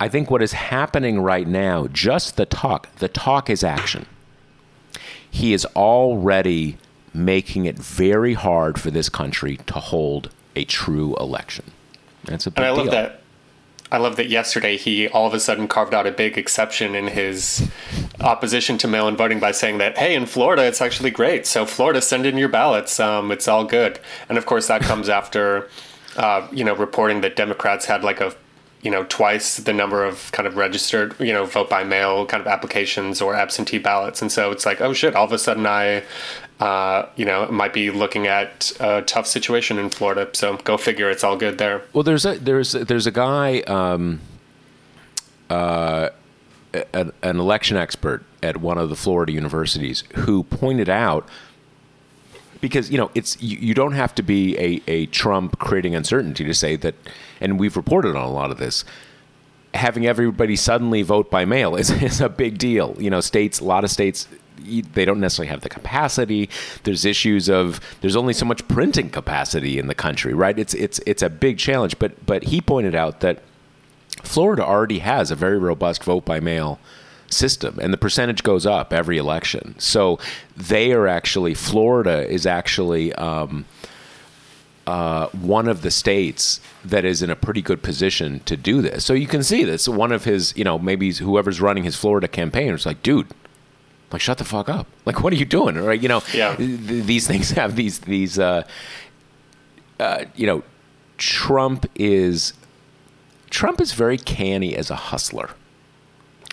I 0.00 0.08
think 0.08 0.32
what 0.32 0.42
is 0.42 0.52
happening 0.52 1.20
right 1.20 1.46
now, 1.46 1.86
just 1.86 2.36
the 2.36 2.44
talk, 2.44 2.92
the 2.96 3.08
talk 3.08 3.48
is 3.48 3.62
action. 3.62 4.06
He 5.30 5.52
is 5.52 5.64
already 5.76 6.78
making 7.16 7.64
it 7.64 7.78
very 7.78 8.34
hard 8.34 8.80
for 8.80 8.90
this 8.90 9.08
country 9.08 9.58
to 9.66 9.74
hold 9.74 10.30
a 10.54 10.64
true 10.64 11.16
election. 11.16 11.64
That's 12.24 12.46
a 12.46 12.50
big 12.50 12.58
and 12.58 12.66
I 12.66 12.68
deal. 12.70 12.84
love 12.84 12.90
that 12.92 13.22
I 13.90 13.98
love 13.98 14.16
that 14.16 14.28
yesterday 14.28 14.76
he 14.76 15.06
all 15.08 15.26
of 15.26 15.34
a 15.34 15.40
sudden 15.40 15.68
carved 15.68 15.94
out 15.94 16.06
a 16.06 16.10
big 16.10 16.36
exception 16.36 16.94
in 16.94 17.06
his 17.06 17.68
opposition 18.20 18.78
to 18.78 18.88
mail 18.88 19.06
in 19.06 19.16
voting 19.16 19.38
by 19.38 19.52
saying 19.52 19.78
that, 19.78 19.96
hey, 19.96 20.14
in 20.14 20.26
Florida, 20.26 20.64
it's 20.64 20.80
actually 20.80 21.10
great. 21.10 21.46
So, 21.46 21.64
Florida, 21.64 22.02
send 22.02 22.26
in 22.26 22.36
your 22.36 22.48
ballots. 22.48 22.98
Um, 22.98 23.30
it's 23.30 23.46
all 23.46 23.64
good. 23.64 24.00
And 24.28 24.38
of 24.38 24.46
course, 24.46 24.66
that 24.66 24.82
comes 24.82 25.08
after, 25.20 25.68
uh, 26.16 26.48
you 26.50 26.64
know, 26.64 26.74
reporting 26.74 27.20
that 27.20 27.36
Democrats 27.36 27.86
had 27.86 28.02
like 28.02 28.20
a 28.20 28.34
you 28.86 28.92
know 28.92 29.04
twice 29.08 29.56
the 29.56 29.72
number 29.72 30.04
of 30.04 30.30
kind 30.30 30.46
of 30.46 30.56
registered 30.56 31.18
you 31.18 31.32
know 31.32 31.44
vote 31.44 31.68
by 31.68 31.82
mail 31.82 32.24
kind 32.24 32.40
of 32.40 32.46
applications 32.46 33.20
or 33.20 33.34
absentee 33.34 33.78
ballots. 33.78 34.22
And 34.22 34.30
so 34.30 34.52
it's 34.52 34.64
like 34.64 34.80
oh 34.80 34.92
shit 34.92 35.16
all 35.16 35.24
of 35.24 35.32
a 35.32 35.40
sudden 35.40 35.66
i 35.66 36.04
uh, 36.60 37.08
you 37.16 37.24
know 37.24 37.48
might 37.50 37.72
be 37.72 37.90
looking 37.90 38.28
at 38.28 38.70
a 38.78 39.02
tough 39.02 39.26
situation 39.26 39.76
in 39.80 39.90
florida. 39.90 40.30
So 40.34 40.56
go 40.58 40.76
figure 40.76 41.10
it's 41.10 41.24
all 41.24 41.36
good 41.36 41.58
there. 41.58 41.82
Well 41.94 42.04
there's 42.04 42.24
a 42.24 42.38
there's 42.38 42.72
there's 42.72 43.08
a 43.08 43.10
guy 43.10 43.62
um, 43.62 44.20
uh, 45.50 46.10
an, 46.94 47.12
an 47.24 47.40
election 47.40 47.76
expert 47.76 48.22
at 48.40 48.58
one 48.58 48.78
of 48.78 48.88
the 48.88 48.96
florida 48.96 49.32
universities 49.32 50.04
who 50.14 50.44
pointed 50.44 50.88
out 50.88 51.28
because 52.60 52.90
you 52.90 52.98
know 52.98 53.10
it's 53.14 53.40
you, 53.42 53.58
you 53.58 53.74
don't 53.74 53.92
have 53.92 54.14
to 54.16 54.22
be 54.22 54.56
a, 54.58 54.82
a 54.86 55.06
Trump 55.06 55.58
creating 55.58 55.94
uncertainty 55.94 56.44
to 56.44 56.54
say 56.54 56.76
that, 56.76 56.94
and 57.40 57.58
we've 57.58 57.76
reported 57.76 58.16
on 58.16 58.24
a 58.24 58.30
lot 58.30 58.50
of 58.50 58.58
this. 58.58 58.84
Having 59.74 60.06
everybody 60.06 60.56
suddenly 60.56 61.02
vote 61.02 61.30
by 61.30 61.44
mail 61.44 61.76
is, 61.76 61.90
is 62.02 62.20
a 62.20 62.28
big 62.28 62.58
deal. 62.58 62.96
You 62.98 63.10
know, 63.10 63.20
states, 63.20 63.60
a 63.60 63.64
lot 63.64 63.84
of 63.84 63.90
states, 63.90 64.26
they 64.64 65.04
don't 65.04 65.20
necessarily 65.20 65.50
have 65.50 65.60
the 65.60 65.68
capacity. 65.68 66.48
There's 66.84 67.04
issues 67.04 67.48
of 67.48 67.80
there's 68.00 68.16
only 68.16 68.32
so 68.32 68.46
much 68.46 68.66
printing 68.68 69.10
capacity 69.10 69.78
in 69.78 69.86
the 69.86 69.94
country, 69.94 70.34
right? 70.34 70.58
It's 70.58 70.74
it's 70.74 71.00
it's 71.06 71.22
a 71.22 71.28
big 71.28 71.58
challenge. 71.58 71.98
But 71.98 72.24
but 72.26 72.44
he 72.44 72.60
pointed 72.60 72.94
out 72.94 73.20
that 73.20 73.42
Florida 74.22 74.64
already 74.64 75.00
has 75.00 75.30
a 75.30 75.36
very 75.36 75.58
robust 75.58 76.04
vote 76.04 76.24
by 76.24 76.40
mail 76.40 76.78
system 77.28 77.78
and 77.80 77.92
the 77.92 77.96
percentage 77.96 78.42
goes 78.42 78.66
up 78.66 78.92
every 78.92 79.18
election. 79.18 79.74
So 79.78 80.18
they 80.56 80.92
are 80.92 81.06
actually 81.06 81.54
florida 81.54 82.28
is 82.28 82.46
actually 82.46 83.12
um, 83.14 83.64
uh, 84.86 85.26
one 85.28 85.68
of 85.68 85.82
the 85.82 85.90
states 85.90 86.60
that 86.84 87.04
is 87.04 87.22
in 87.22 87.30
a 87.30 87.36
pretty 87.36 87.62
good 87.62 87.82
position 87.82 88.40
to 88.40 88.56
do 88.56 88.80
this. 88.80 89.04
So 89.04 89.12
you 89.14 89.26
can 89.26 89.42
see 89.42 89.64
this 89.64 89.88
one 89.88 90.12
of 90.12 90.24
his 90.24 90.56
you 90.56 90.64
know 90.64 90.78
maybe 90.78 91.12
whoever's 91.12 91.60
running 91.60 91.84
his 91.84 91.96
florida 91.96 92.28
campaign 92.28 92.72
is 92.72 92.86
like 92.86 93.02
dude 93.02 93.28
like 94.12 94.20
shut 94.20 94.38
the 94.38 94.44
fuck 94.44 94.68
up. 94.68 94.86
Like 95.04 95.22
what 95.22 95.32
are 95.32 95.36
you 95.36 95.44
doing? 95.44 95.76
Right? 95.76 96.00
You 96.00 96.08
know 96.08 96.22
yeah. 96.32 96.54
th- 96.56 97.04
these 97.04 97.26
things 97.26 97.50
have 97.50 97.76
these 97.76 98.00
these 98.00 98.38
uh, 98.38 98.62
uh, 99.98 100.24
you 100.34 100.46
know 100.46 100.62
trump 101.18 101.86
is 101.94 102.52
trump 103.48 103.80
is 103.80 103.92
very 103.92 104.18
canny 104.18 104.76
as 104.76 104.90
a 104.90 104.96
hustler 104.96 105.50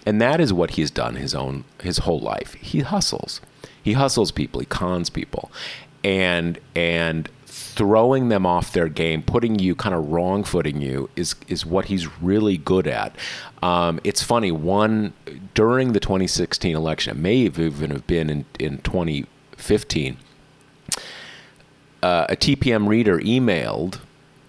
and 0.06 0.22
that 0.22 0.40
is 0.40 0.52
what 0.54 0.72
he's 0.72 0.92
done 0.92 1.16
his 1.16 1.34
own 1.34 1.64
his 1.82 2.00
whole 2.00 2.20
life. 2.20 2.54
He 2.56 2.80
hustles. 2.80 3.42
He 3.82 3.94
hustles 3.94 4.32
people, 4.32 4.60
he 4.60 4.66
cons 4.66 5.10
people. 5.10 5.52
And 6.04 6.60
and 6.76 7.30
throwing 7.46 8.30
them 8.30 8.46
off 8.46 8.74
their 8.74 8.88
game, 8.88 9.22
putting 9.24 9.58
you 9.58 9.76
kind 9.76 9.96
of 9.96 10.12
wrong 10.12 10.44
footing 10.44 10.82
you 10.82 11.10
is 11.16 11.36
is 11.48 11.66
what 11.66 11.86
he's 11.86 12.22
really 12.22 12.58
good 12.58 12.88
at. 12.88 13.16
Um, 13.62 14.00
it's 14.04 14.22
funny, 14.22 14.52
one 14.52 15.14
during 15.54 15.94
the 15.94 16.00
2016 16.00 16.76
election, 16.76 17.18
it 17.18 17.20
may 17.20 17.36
even 17.36 17.92
have 17.92 18.06
been 18.08 18.30
in, 18.30 18.46
in 18.60 18.78
2015, 18.80 20.18
uh, 22.02 22.26
a 22.30 22.36
TPM 22.36 22.88
reader 22.88 23.20
emailed 23.20 24.00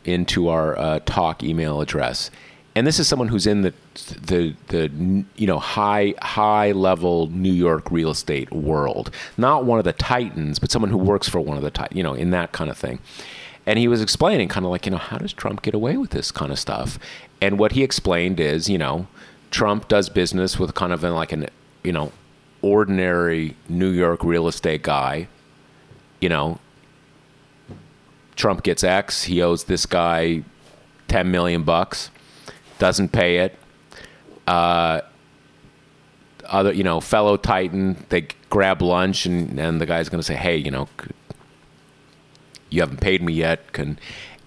into 0.04 0.48
our 0.48 0.78
uh, 0.78 0.98
talk 1.00 1.42
email 1.42 1.80
address 1.80 2.30
and 2.76 2.86
this 2.86 2.98
is 2.98 3.06
someone 3.06 3.28
who's 3.28 3.46
in 3.46 3.62
the 3.62 3.72
the 4.20 4.54
the 4.68 5.24
you 5.36 5.46
know 5.46 5.58
high 5.58 6.14
high 6.20 6.72
level 6.72 7.28
New 7.28 7.52
York 7.52 7.90
real 7.90 8.10
estate 8.10 8.50
world, 8.52 9.10
not 9.36 9.64
one 9.64 9.78
of 9.78 9.84
the 9.84 9.92
titans, 9.92 10.58
but 10.58 10.70
someone 10.70 10.90
who 10.90 10.98
works 10.98 11.28
for 11.28 11.40
one 11.40 11.56
of 11.56 11.62
the 11.62 11.70
titans, 11.70 11.96
you 11.96 12.02
know, 12.02 12.14
in 12.14 12.30
that 12.30 12.52
kind 12.52 12.70
of 12.70 12.76
thing. 12.76 12.98
And 13.66 13.78
he 13.78 13.88
was 13.88 14.02
explaining 14.02 14.48
kind 14.48 14.66
of 14.66 14.70
like, 14.70 14.84
you 14.86 14.92
know, 14.92 14.98
how 14.98 15.18
does 15.18 15.32
Trump 15.32 15.62
get 15.62 15.72
away 15.72 15.96
with 15.96 16.10
this 16.10 16.30
kind 16.30 16.52
of 16.52 16.58
stuff? 16.58 16.98
And 17.40 17.58
what 17.58 17.72
he 17.72 17.82
explained 17.82 18.38
is, 18.38 18.68
you 18.68 18.76
know, 18.76 19.06
Trump 19.50 19.88
does 19.88 20.08
business 20.10 20.58
with 20.58 20.74
kind 20.74 20.92
of 20.92 21.02
like 21.02 21.32
an, 21.32 21.46
you 21.82 21.92
know, 21.92 22.12
ordinary 22.60 23.56
New 23.68 23.88
York 23.88 24.22
real 24.22 24.48
estate 24.48 24.82
guy. 24.82 25.28
You 26.20 26.28
know, 26.28 26.58
Trump 28.36 28.64
gets 28.64 28.82
X, 28.82 29.24
he 29.24 29.40
owes 29.40 29.64
this 29.64 29.86
guy 29.86 30.42
10 31.08 31.30
million 31.30 31.62
bucks 31.62 32.10
doesn't 32.78 33.10
pay 33.10 33.38
it. 33.38 33.58
Uh, 34.46 35.00
other, 36.46 36.72
you 36.72 36.84
know, 36.84 37.00
fellow 37.00 37.36
Titan, 37.36 38.04
they 38.10 38.28
grab 38.50 38.82
lunch, 38.82 39.26
and, 39.26 39.58
and 39.58 39.80
the 39.80 39.86
guy's 39.86 40.08
going 40.08 40.20
to 40.20 40.24
say, 40.24 40.34
"Hey, 40.34 40.56
you 40.56 40.70
know, 40.70 40.88
you 42.70 42.80
haven't 42.80 43.00
paid 43.00 43.22
me 43.22 43.32
yet." 43.32 43.72
Can 43.72 43.98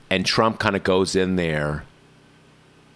and 0.09 0.25
Trump 0.25 0.59
kind 0.59 0.75
of 0.75 0.83
goes 0.83 1.15
in 1.15 1.35
there 1.35 1.83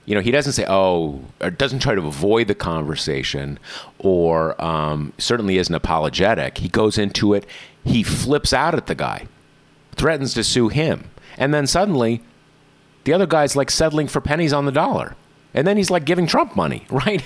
You 0.06 0.16
know, 0.16 0.22
he 0.22 0.32
doesn't 0.32 0.54
say, 0.54 0.66
oh, 0.68 1.22
or 1.40 1.52
doesn't 1.52 1.80
try 1.80 1.96
to 1.96 2.02
avoid 2.02 2.48
the 2.48 2.56
conversation 2.56 3.60
or 4.00 4.62
um, 4.64 5.14
certainly 5.18 5.58
isn't 5.58 5.74
apologetic. 5.74 6.58
He 6.58 6.70
goes 6.70 6.98
into 6.98 7.34
it, 7.34 7.46
he 7.84 8.04
flips 8.04 8.52
out 8.52 8.74
at 8.76 8.88
the 8.88 8.96
guy, 8.96 9.28
threatens 9.96 10.34
to 10.34 10.44
sue 10.44 10.70
him. 10.70 11.10
And 11.38 11.54
then 11.54 11.68
suddenly, 11.68 12.22
the 13.04 13.14
other 13.14 13.28
guy's 13.28 13.56
like 13.56 13.72
settling 13.72 14.08
for 14.08 14.22
pennies 14.22 14.54
on 14.54 14.66
the 14.66 14.72
dollar. 14.72 15.16
And 15.54 15.68
then 15.68 15.78
he's 15.78 15.90
like 15.90 16.06
giving 16.06 16.28
Trump 16.28 16.56
money, 16.56 16.86
right? 16.90 17.24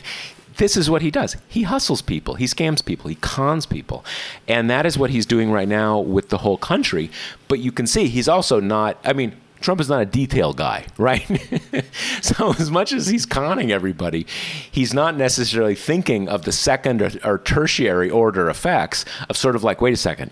This 0.57 0.77
is 0.77 0.89
what 0.89 1.01
he 1.01 1.11
does. 1.11 1.35
He 1.49 1.63
hustles 1.63 2.01
people, 2.01 2.35
he 2.35 2.45
scams 2.45 2.83
people, 2.83 3.09
he 3.09 3.15
cons 3.15 3.65
people. 3.65 4.05
And 4.47 4.69
that 4.69 4.85
is 4.85 4.97
what 4.97 5.09
he's 5.09 5.25
doing 5.25 5.51
right 5.51 5.67
now 5.67 5.99
with 5.99 6.29
the 6.29 6.39
whole 6.39 6.57
country. 6.57 7.11
But 7.47 7.59
you 7.59 7.71
can 7.71 7.87
see 7.87 8.07
he's 8.07 8.29
also 8.29 8.59
not, 8.61 8.97
I 9.03 9.11
mean, 9.13 9.35
Trump 9.59 9.81
is 9.81 9.89
not 9.89 10.01
a 10.01 10.05
detail 10.05 10.53
guy, 10.53 10.85
right? 10.97 11.25
so 12.21 12.53
as 12.59 12.71
much 12.71 12.93
as 12.93 13.07
he's 13.07 13.25
conning 13.25 13.71
everybody, 13.71 14.25
he's 14.69 14.93
not 14.93 15.15
necessarily 15.17 15.75
thinking 15.75 16.29
of 16.29 16.43
the 16.43 16.51
second 16.51 17.01
or, 17.01 17.11
or, 17.23 17.39
tertiary 17.39 18.09
order 18.09 18.49
effects 18.49 19.05
of 19.29 19.35
sort 19.35 19.55
of 19.55 19.63
like, 19.63 19.81
wait 19.81 19.93
a 19.93 19.97
second, 19.97 20.31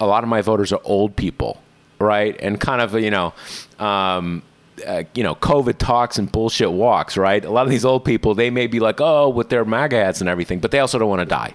a 0.00 0.06
lot 0.06 0.24
of 0.24 0.28
my 0.28 0.42
voters 0.42 0.72
are 0.72 0.80
old 0.84 1.14
people, 1.14 1.62
right? 2.00 2.36
And 2.40 2.60
kind 2.60 2.82
of, 2.82 2.94
you 3.00 3.10
know, 3.10 3.32
um, 3.78 4.42
uh, 4.86 5.04
you 5.14 5.22
know, 5.22 5.34
COVID 5.34 5.78
talks 5.78 6.18
and 6.18 6.30
bullshit 6.30 6.72
walks, 6.72 7.16
right? 7.16 7.44
A 7.44 7.50
lot 7.50 7.66
of 7.66 7.70
these 7.70 7.84
old 7.84 8.04
people, 8.04 8.34
they 8.34 8.50
may 8.50 8.66
be 8.66 8.80
like, 8.80 9.00
oh, 9.00 9.28
with 9.28 9.48
their 9.48 9.64
MAGA 9.64 9.96
hats 9.96 10.20
and 10.20 10.28
everything, 10.28 10.60
but 10.60 10.70
they 10.70 10.78
also 10.78 10.98
don't 10.98 11.08
want 11.08 11.20
to 11.20 11.26
die. 11.26 11.54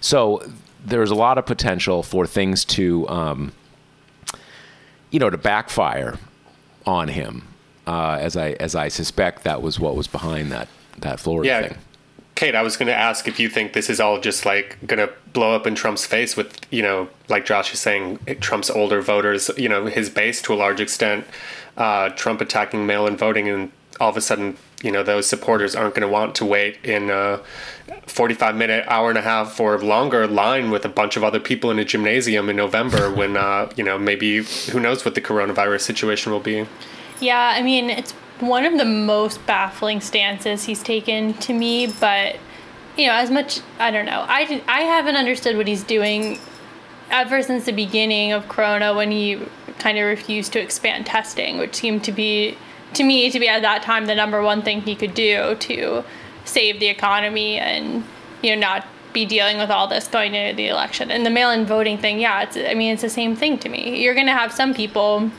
So 0.00 0.42
there's 0.84 1.10
a 1.10 1.14
lot 1.14 1.38
of 1.38 1.46
potential 1.46 2.02
for 2.02 2.26
things 2.26 2.64
to, 2.66 3.08
um, 3.08 3.52
you 5.10 5.18
know, 5.18 5.30
to 5.30 5.38
backfire 5.38 6.18
on 6.86 7.08
him. 7.08 7.48
Uh, 7.86 8.18
as 8.20 8.36
I 8.36 8.50
as 8.58 8.74
I 8.74 8.88
suspect 8.88 9.44
that 9.44 9.62
was 9.62 9.78
what 9.78 9.94
was 9.94 10.08
behind 10.08 10.50
that 10.50 10.66
that 10.98 11.20
Florida 11.20 11.48
yeah. 11.48 11.68
thing. 11.68 11.78
Kate, 12.36 12.54
I 12.54 12.60
was 12.60 12.76
going 12.76 12.88
to 12.88 12.94
ask 12.94 13.26
if 13.26 13.40
you 13.40 13.48
think 13.48 13.72
this 13.72 13.88
is 13.88 13.98
all 13.98 14.20
just 14.20 14.44
like 14.44 14.76
going 14.86 14.98
to 14.98 15.12
blow 15.32 15.56
up 15.56 15.66
in 15.66 15.74
Trump's 15.74 16.04
face 16.04 16.36
with, 16.36 16.60
you 16.70 16.82
know, 16.82 17.08
like 17.30 17.46
Josh 17.46 17.72
is 17.72 17.80
saying, 17.80 18.18
Trump's 18.40 18.68
older 18.68 19.00
voters, 19.00 19.50
you 19.56 19.70
know, 19.70 19.86
his 19.86 20.10
base 20.10 20.42
to 20.42 20.52
a 20.52 20.54
large 20.54 20.78
extent, 20.78 21.26
uh, 21.78 22.10
Trump 22.10 22.42
attacking 22.42 22.86
mail 22.86 23.06
in 23.06 23.16
voting, 23.16 23.48
and 23.48 23.72
all 24.00 24.10
of 24.10 24.18
a 24.18 24.20
sudden, 24.20 24.58
you 24.82 24.92
know, 24.92 25.02
those 25.02 25.26
supporters 25.26 25.74
aren't 25.74 25.94
going 25.94 26.06
to 26.06 26.12
want 26.12 26.34
to 26.34 26.44
wait 26.44 26.76
in 26.84 27.08
a 27.08 27.40
45 28.06 28.54
minute, 28.54 28.84
hour 28.86 29.08
and 29.08 29.18
a 29.18 29.22
half 29.22 29.58
or 29.58 29.78
longer 29.78 30.26
line 30.26 30.70
with 30.70 30.84
a 30.84 30.90
bunch 30.90 31.16
of 31.16 31.24
other 31.24 31.40
people 31.40 31.70
in 31.70 31.78
a 31.78 31.86
gymnasium 31.86 32.50
in 32.50 32.56
November 32.56 33.10
when, 33.10 33.38
uh, 33.38 33.72
you 33.76 33.82
know, 33.82 33.98
maybe 33.98 34.42
who 34.42 34.78
knows 34.78 35.06
what 35.06 35.14
the 35.14 35.22
coronavirus 35.22 35.80
situation 35.80 36.32
will 36.32 36.40
be. 36.40 36.66
Yeah, 37.18 37.54
I 37.56 37.62
mean, 37.62 37.88
it's 37.88 38.12
one 38.40 38.64
of 38.64 38.78
the 38.78 38.84
most 38.84 39.44
baffling 39.46 40.00
stances 40.00 40.64
he's 40.64 40.82
taken 40.82 41.34
to 41.34 41.52
me, 41.52 41.86
but 41.86 42.36
you 42.96 43.06
know, 43.06 43.12
as 43.12 43.30
much 43.30 43.60
I 43.78 43.90
don't 43.90 44.06
know. 44.06 44.24
I 44.28 44.62
I 44.66 44.82
haven't 44.82 45.16
understood 45.16 45.56
what 45.56 45.68
he's 45.68 45.82
doing 45.82 46.38
ever 47.10 47.42
since 47.42 47.64
the 47.64 47.72
beginning 47.72 48.32
of 48.32 48.48
corona 48.48 48.94
when 48.94 49.10
he 49.10 49.40
kind 49.78 49.98
of 49.98 50.04
refused 50.04 50.52
to 50.54 50.60
expand 50.60 51.06
testing, 51.06 51.58
which 51.58 51.74
seemed 51.74 52.04
to 52.04 52.12
be 52.12 52.56
to 52.94 53.04
me 53.04 53.30
to 53.30 53.38
be 53.38 53.48
at 53.48 53.62
that 53.62 53.82
time 53.82 54.06
the 54.06 54.14
number 54.14 54.42
one 54.42 54.62
thing 54.62 54.80
he 54.80 54.94
could 54.94 55.14
do 55.14 55.54
to 55.56 56.04
save 56.44 56.80
the 56.80 56.86
economy 56.86 57.58
and 57.58 58.04
you 58.42 58.54
know 58.54 58.60
not 58.60 58.86
be 59.12 59.24
dealing 59.24 59.56
with 59.56 59.70
all 59.70 59.88
this 59.88 60.08
going 60.08 60.34
into 60.34 60.54
the 60.54 60.68
election. 60.68 61.10
And 61.10 61.24
the 61.24 61.30
mail-in 61.30 61.64
voting 61.64 61.96
thing, 61.96 62.20
yeah, 62.20 62.42
it's 62.42 62.56
I 62.56 62.74
mean 62.74 62.92
it's 62.92 63.02
the 63.02 63.10
same 63.10 63.34
thing 63.34 63.58
to 63.58 63.68
me. 63.68 64.02
You're 64.02 64.14
going 64.14 64.26
to 64.26 64.32
have 64.32 64.52
some 64.52 64.74
people 64.74 65.30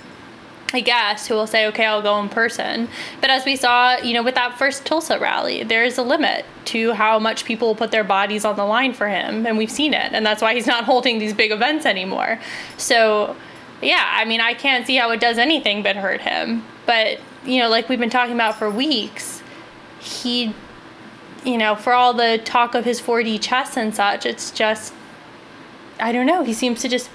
I 0.73 0.81
guess, 0.81 1.27
who 1.27 1.35
will 1.35 1.47
say, 1.47 1.65
okay, 1.67 1.85
I'll 1.85 2.01
go 2.01 2.19
in 2.19 2.27
person. 2.27 2.89
But 3.21 3.29
as 3.29 3.45
we 3.45 3.55
saw, 3.55 3.97
you 3.97 4.13
know, 4.13 4.21
with 4.21 4.35
that 4.35 4.57
first 4.57 4.85
Tulsa 4.85 5.17
rally, 5.17 5.63
there 5.63 5.85
is 5.85 5.97
a 5.97 6.03
limit 6.03 6.45
to 6.65 6.91
how 6.91 7.19
much 7.19 7.45
people 7.45 7.73
put 7.73 7.91
their 7.91 8.03
bodies 8.03 8.43
on 8.43 8.57
the 8.57 8.65
line 8.65 8.93
for 8.93 9.07
him. 9.07 9.45
And 9.45 9.57
we've 9.57 9.71
seen 9.71 9.93
it. 9.93 10.11
And 10.11 10.25
that's 10.25 10.41
why 10.41 10.53
he's 10.55 10.67
not 10.75 10.83
holding 10.83 11.19
these 11.19 11.33
big 11.33 11.51
events 11.51 11.85
anymore. 11.85 12.39
So, 12.77 13.35
yeah, 13.81 14.09
I 14.11 14.25
mean, 14.25 14.41
I 14.41 14.53
can't 14.53 14.85
see 14.85 14.97
how 14.97 15.09
it 15.11 15.21
does 15.21 15.37
anything 15.37 15.83
but 15.83 15.95
hurt 15.95 16.19
him. 16.19 16.63
But, 16.85 17.19
you 17.45 17.59
know, 17.59 17.69
like 17.69 17.87
we've 17.87 17.99
been 17.99 18.09
talking 18.09 18.35
about 18.35 18.55
for 18.55 18.69
weeks, 18.69 19.41
he, 19.99 20.53
you 21.45 21.57
know, 21.57 21.75
for 21.75 21.93
all 21.93 22.13
the 22.13 22.41
talk 22.43 22.75
of 22.75 22.83
his 22.83 22.99
4D 23.01 23.41
chess 23.41 23.77
and 23.77 23.95
such, 23.95 24.25
it's 24.25 24.51
just, 24.51 24.93
I 25.97 26.11
don't 26.11 26.25
know, 26.25 26.43
he 26.43 26.53
seems 26.53 26.81
to 26.81 26.89
just 26.89 27.09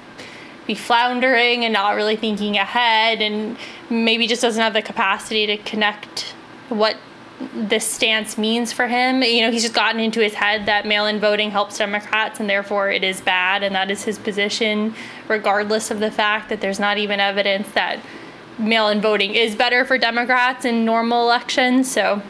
be 0.66 0.74
floundering 0.74 1.64
and 1.64 1.72
not 1.72 1.94
really 1.94 2.16
thinking 2.16 2.56
ahead 2.56 3.20
and 3.20 3.56
maybe 3.90 4.26
just 4.26 4.42
doesn't 4.42 4.62
have 4.62 4.72
the 4.72 4.82
capacity 4.82 5.46
to 5.46 5.56
connect 5.58 6.34
what 6.68 6.96
this 7.54 7.84
stance 7.84 8.38
means 8.38 8.72
for 8.72 8.86
him. 8.86 9.22
You 9.22 9.42
know, 9.42 9.50
he's 9.50 9.62
just 9.62 9.74
gotten 9.74 10.00
into 10.00 10.20
his 10.20 10.34
head 10.34 10.66
that 10.66 10.86
mail 10.86 11.06
in 11.06 11.18
voting 11.18 11.50
helps 11.50 11.78
Democrats 11.78 12.38
and 12.38 12.48
therefore 12.48 12.90
it 12.90 13.02
is 13.02 13.20
bad, 13.20 13.62
and 13.62 13.74
that 13.74 13.90
is 13.90 14.04
his 14.04 14.18
position, 14.18 14.94
regardless 15.28 15.90
of 15.90 15.98
the 15.98 16.10
fact 16.10 16.48
that 16.48 16.60
there's 16.60 16.78
not 16.78 16.98
even 16.98 17.18
evidence 17.18 17.70
that 17.72 17.98
mail 18.58 18.88
in 18.88 19.00
voting 19.00 19.34
is 19.34 19.56
better 19.56 19.84
for 19.84 19.98
Democrats 19.98 20.64
in 20.64 20.84
normal 20.84 21.22
elections. 21.22 21.90
So, 21.90 22.22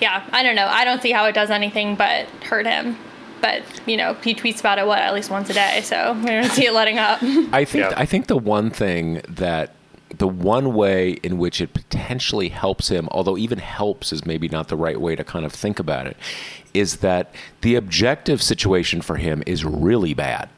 yeah, 0.00 0.28
I 0.32 0.42
don't 0.42 0.56
know. 0.56 0.66
I 0.66 0.84
don't 0.84 1.00
see 1.00 1.12
how 1.12 1.26
it 1.26 1.32
does 1.32 1.50
anything 1.50 1.94
but 1.94 2.26
hurt 2.44 2.66
him 2.66 2.96
but 3.42 3.62
you 3.86 3.96
know 3.96 4.14
he 4.14 4.34
tweets 4.34 4.60
about 4.60 4.78
it 4.78 4.86
what 4.86 4.98
at 4.98 5.12
least 5.12 5.30
once 5.30 5.50
a 5.50 5.52
day 5.52 5.80
so 5.82 6.14
we 6.20 6.26
don't 6.26 6.50
see 6.50 6.64
it 6.64 6.72
letting 6.72 6.98
up 6.98 7.18
i 7.52 7.64
think 7.64 7.84
yeah. 7.84 7.92
i 7.96 8.06
think 8.06 8.28
the 8.28 8.36
one 8.36 8.70
thing 8.70 9.20
that 9.28 9.74
the 10.16 10.28
one 10.28 10.72
way 10.74 11.12
in 11.22 11.36
which 11.36 11.60
it 11.60 11.74
potentially 11.74 12.48
helps 12.48 12.88
him 12.88 13.08
although 13.10 13.36
even 13.36 13.58
helps 13.58 14.12
is 14.12 14.24
maybe 14.24 14.48
not 14.48 14.68
the 14.68 14.76
right 14.76 15.00
way 15.00 15.14
to 15.14 15.24
kind 15.24 15.44
of 15.44 15.52
think 15.52 15.78
about 15.78 16.06
it 16.06 16.16
is 16.72 16.98
that 16.98 17.34
the 17.60 17.74
objective 17.74 18.42
situation 18.42 19.02
for 19.02 19.16
him 19.16 19.42
is 19.46 19.64
really 19.64 20.14
bad 20.14 20.48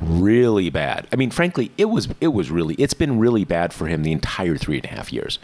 really 0.00 0.70
bad 0.70 1.06
i 1.12 1.16
mean 1.16 1.30
frankly 1.30 1.70
it 1.78 1.84
was 1.84 2.08
it 2.20 2.28
was 2.28 2.50
really 2.50 2.74
it's 2.76 2.94
been 2.94 3.18
really 3.18 3.44
bad 3.44 3.72
for 3.72 3.86
him 3.86 4.02
the 4.02 4.12
entire 4.12 4.56
three 4.56 4.76
and 4.76 4.86
a 4.86 4.88
half 4.88 5.12
years 5.12 5.38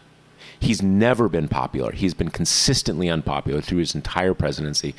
He's 0.60 0.82
never 0.82 1.28
been 1.28 1.48
popular. 1.48 1.90
He's 1.90 2.12
been 2.12 2.28
consistently 2.28 3.08
unpopular 3.08 3.62
through 3.62 3.78
his 3.78 3.94
entire 3.94 4.34
presidency. 4.34 4.94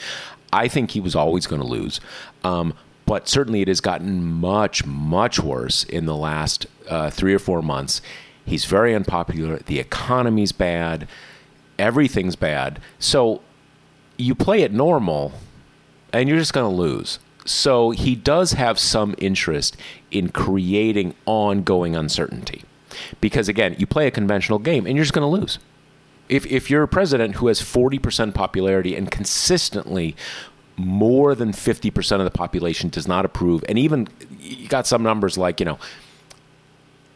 I 0.54 0.68
think 0.68 0.92
he 0.92 1.00
was 1.00 1.16
always 1.16 1.48
going 1.48 1.62
to 1.62 1.68
lose. 1.68 2.00
Um, 2.44 2.74
but 3.06 3.28
certainly 3.28 3.62
it 3.62 3.68
has 3.68 3.82
gotten 3.82 4.24
much, 4.24 4.86
much 4.86 5.40
worse 5.40 5.84
in 5.84 6.06
the 6.06 6.16
last 6.16 6.66
uh, 6.90 7.10
three 7.10 7.34
or 7.34 7.40
four 7.40 7.62
months. 7.62 8.02
He's 8.46 8.66
very 8.66 8.96
unpopular. 8.96 9.58
The 9.58 9.80
economy's 9.80 10.52
bad. 10.52 11.08
Everything's 11.78 12.36
bad. 12.36 12.80
So 13.00 13.42
you 14.18 14.36
play 14.36 14.62
it 14.62 14.72
normal 14.72 15.34
and 16.14 16.30
you're 16.30 16.38
just 16.38 16.54
going 16.54 16.70
to 16.70 16.76
lose. 16.76 17.20
So 17.46 17.90
he 17.90 18.16
does 18.16 18.54
have 18.54 18.78
some 18.80 19.16
interest 19.18 19.76
in 20.12 20.30
creating 20.30 21.16
ongoing 21.26 21.96
uncertainty. 21.96 22.64
Because 23.20 23.50
again, 23.50 23.76
you 23.78 23.88
play 23.88 24.08
a 24.08 24.12
conventional 24.12 24.60
game 24.60 24.86
and 24.86 24.96
you're 24.96 25.04
just 25.04 25.14
going 25.14 25.30
to 25.30 25.42
lose 25.42 25.58
if, 26.32 26.46
if 26.46 26.70
you're 26.70 26.82
a 26.82 26.88
president 26.88 27.36
who 27.36 27.48
has 27.48 27.60
40% 27.62 28.34
popularity 28.34 28.96
and 28.96 29.12
consistently 29.12 30.16
more 30.78 31.36
than 31.36 31.52
50% 31.52 32.20
of 32.20 32.24
the 32.24 32.32
population 32.32 32.90
does 32.90 33.06
not 33.06 33.26
approve, 33.26 33.66
and 33.68 33.78
even 33.78 34.08
you 34.40 34.70
got 34.70 34.88
some 34.88 35.04
numbers 35.04 35.38
like, 35.38 35.60
you 35.60 35.66
know, 35.66 35.78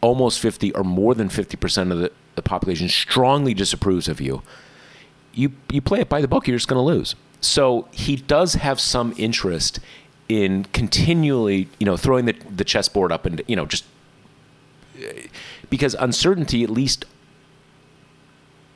almost 0.01 0.41
50 0.41 0.73
or 0.73 0.83
more 0.83 1.15
than 1.15 1.29
50% 1.29 1.93
of 1.93 1.99
the, 1.99 2.11
the 2.35 2.41
population 2.41 2.89
strongly 2.89 3.53
disapproves 3.53 4.09
of 4.09 4.19
you, 4.19 4.43
you, 5.33 5.53
you 5.71 5.81
play 5.81 6.01
it 6.01 6.09
by 6.09 6.19
the 6.19 6.27
book, 6.27 6.45
you're 6.45 6.57
just 6.57 6.67
going 6.67 6.77
to 6.77 6.83
lose. 6.83 7.15
So 7.39 7.87
he 7.91 8.17
does 8.17 8.55
have 8.55 8.81
some 8.81 9.13
interest 9.17 9.79
in 10.27 10.65
continually, 10.65 11.69
you 11.79 11.85
know, 11.85 11.95
throwing 11.95 12.25
the, 12.25 12.33
the 12.53 12.65
chessboard 12.65 13.13
up 13.13 13.25
and, 13.25 13.41
you 13.47 13.55
know, 13.55 13.65
just 13.65 13.85
because 15.69 15.95
uncertainty, 15.95 16.65
at 16.65 16.69
least 16.69 17.05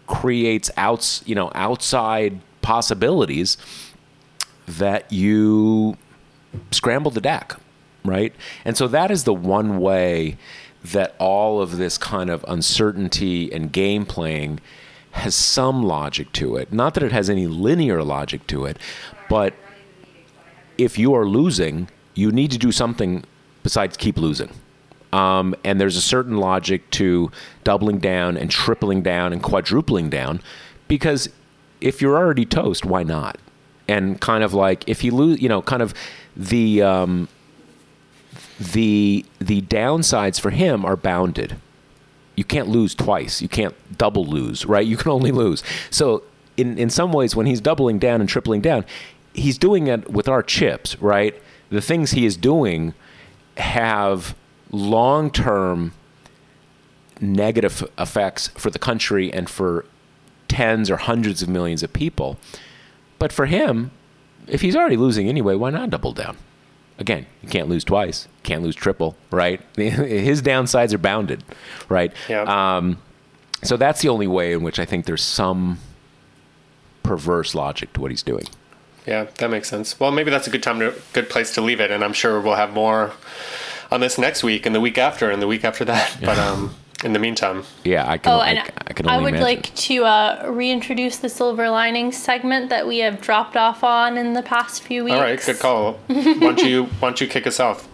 creates 0.10 0.70
outs, 0.76 1.24
you 1.26 1.36
know, 1.36 1.51
outside 1.55 2.41
possibilities 2.62 3.55
that 4.68 5.10
you 5.12 5.97
scramble 6.72 7.12
the 7.12 7.22
deck, 7.22 7.55
right? 8.03 8.34
And 8.66 8.76
so 8.76 8.88
that 8.88 9.12
is 9.12 9.24
the 9.24 9.34
one 9.34 9.80
way 9.80 10.38
that 10.84 11.16
all 11.20 11.62
of 11.62 11.78
this 11.78 11.97
kind 11.97 12.30
of 12.30 12.43
uncertainty 12.47 13.53
and 13.53 13.72
game 13.72 14.05
playing 14.05 14.60
has 15.12 15.36
some 15.36 15.84
logic 15.84 16.32
to 16.34 16.55
it. 16.57 16.74
Not 16.74 16.95
that 16.95 17.03
it 17.03 17.12
has 17.12 17.30
any 17.30 17.47
linear 17.47 18.03
logic 18.03 18.47
to 18.47 18.66
it, 18.66 18.78
but 19.30 19.53
if 20.78 20.97
you 20.97 21.14
are 21.14 21.26
losing, 21.26 21.89
you 22.16 22.32
need 22.32 22.51
to 22.51 22.57
do 22.57 22.72
something 22.72 23.24
besides 23.64 23.95
keep 23.95 24.18
losing. 24.18 24.49
Um, 25.12 25.55
and 25.64 25.82
there's 25.82 25.97
a 25.97 26.01
certain 26.01 26.38
logic 26.38 26.89
to 26.91 27.32
doubling 27.64 27.97
down 27.99 28.38
and 28.38 28.51
tripling 28.51 29.01
down 29.01 29.34
and 29.34 29.41
quadrupling 29.41 30.10
down 30.10 30.41
because 30.88 31.30
if 31.82 32.01
you're 32.01 32.18
already 32.18 32.45
toast, 32.45 32.86
why 32.86 33.03
not? 33.03 33.39
And 33.88 34.22
kind 34.22 34.43
of 34.43 34.53
like 34.53 34.88
if 34.88 35.03
you 35.03 35.12
lose, 35.12 35.41
you 35.41 35.49
know, 35.49 35.62
kind 35.64 35.82
of 35.82 35.93
the 36.38 36.82
um, 36.84 37.28
the 38.60 39.26
the 39.39 39.62
downsides 39.64 40.39
for 40.39 40.51
him 40.51 40.86
are 40.86 40.95
bounded. 40.97 41.57
you 42.36 42.45
can't 42.45 42.70
lose 42.70 42.95
twice. 42.95 43.41
You 43.41 43.49
can't 43.49 43.76
double 43.97 44.26
lose, 44.26 44.66
right? 44.66 44.86
You 44.88 44.95
can 44.95 45.12
only 45.12 45.32
lose. 45.32 45.62
So 45.89 46.24
in 46.55 46.78
in 46.78 46.89
some 46.89 47.12
ways, 47.12 47.36
when 47.36 47.45
he's 47.45 47.60
doubling 47.62 47.99
down 47.99 48.22
and 48.22 48.30
tripling 48.30 48.62
down, 48.62 48.86
he's 49.34 49.57
doing 49.57 49.88
it 49.88 50.10
with 50.10 50.30
our 50.30 50.41
chips, 50.41 50.95
right? 51.01 51.36
The 51.70 51.82
things 51.82 52.12
he 52.12 52.26
is 52.26 52.38
doing 52.38 52.93
have 53.57 54.36
long 54.72 55.32
term 55.32 55.93
negative 57.22 57.84
effects 57.97 58.47
for 58.49 58.70
the 58.70 58.80
country 58.80 59.32
and 59.34 59.49
for 59.49 59.86
tens 60.47 60.89
or 60.89 60.97
hundreds 60.97 61.41
of 61.41 61.49
millions 61.49 61.84
of 61.84 61.93
people. 61.93 62.38
But 63.17 63.32
for 63.34 63.45
him, 63.45 63.91
if 64.47 64.61
he's 64.61 64.76
already 64.76 64.97
losing 64.97 65.28
anyway, 65.28 65.55
why 65.55 65.70
not 65.70 65.89
double 65.89 66.13
down? 66.13 66.38
Again, 66.97 67.26
you 67.41 67.47
can't 67.49 67.70
lose 67.70 67.84
twice, 67.84 68.28
can't 68.43 68.61
lose 68.61 68.76
triple, 68.76 69.15
right? 69.32 69.61
His 69.76 70.41
downsides 70.41 70.93
are 70.93 70.97
bounded, 70.97 71.43
right? 71.88 72.11
Yeah. 72.28 72.43
Um, 72.43 73.01
so 73.63 73.78
that's 73.78 74.01
the 74.01 74.09
only 74.09 74.28
way 74.28 74.53
in 74.53 74.63
which 74.63 74.80
I 74.80 74.86
think 74.86 75.05
there's 75.05 75.24
some 75.24 75.80
perverse 77.03 77.55
logic 77.55 77.93
to 77.93 78.01
what 78.01 78.11
he's 78.11 78.24
doing. 78.24 78.45
Yeah, 79.05 79.28
that 79.38 79.49
makes 79.49 79.70
sense. 79.70 79.99
Well, 79.99 80.11
maybe 80.11 80.30
that's 80.30 80.47
a 80.47 80.49
good 80.49 80.61
time 80.61 80.80
to 80.80 80.93
good 81.13 81.30
place 81.30 81.53
to 81.55 81.61
leave 81.61 81.80
it, 81.80 81.89
and 81.89 82.03
I'm 82.03 82.13
sure 82.13 82.39
we'll 82.41 82.55
have 82.55 82.74
more 82.74 83.13
on 83.92 84.00
this 84.02 84.18
next 84.18 84.44
week 84.44 84.66
and 84.66 84.76
the 84.76 84.80
week 84.82 84.98
after 84.98 85.30
and 85.32 85.42
the 85.42 85.48
week 85.48 85.64
after 85.64 85.84
that. 85.86 86.18
But 86.22 86.38
um, 86.38 86.76
in 87.04 87.14
the 87.14 87.20
meantime, 87.20 87.64
Yeah, 87.84 88.10
I 88.10 88.18
can. 88.18 88.32
Oh, 88.34 88.38
I, 88.40 88.50
and 88.50 88.72
I 88.88 88.94
can 88.94 89.08
I 89.08 89.18
would 89.18 89.30
imagine. 89.36 89.44
like 89.44 89.76
to 89.76 90.04
uh, 90.06 90.46
reintroduce 90.52 91.18
the 91.18 91.30
silver 91.30 91.70
lining 91.70 92.12
segment 92.12 92.70
that 92.70 92.86
we 92.88 93.00
have 93.00 93.22
dropped 93.22 93.56
off 93.58 93.84
on 93.84 94.18
in 94.18 94.34
the 94.34 94.44
past 94.44 94.84
few 94.84 95.04
weeks. 95.06 95.16
all 95.16 95.22
right, 95.22 95.42
good 95.44 95.60
call. 95.60 95.94
why 96.08 96.24
don't 96.40 96.62
you 96.64 96.86
why 97.00 97.10
don't 97.10 97.22
you 97.22 97.28
kick 97.28 97.48
us 97.48 97.60
off? 97.60 97.88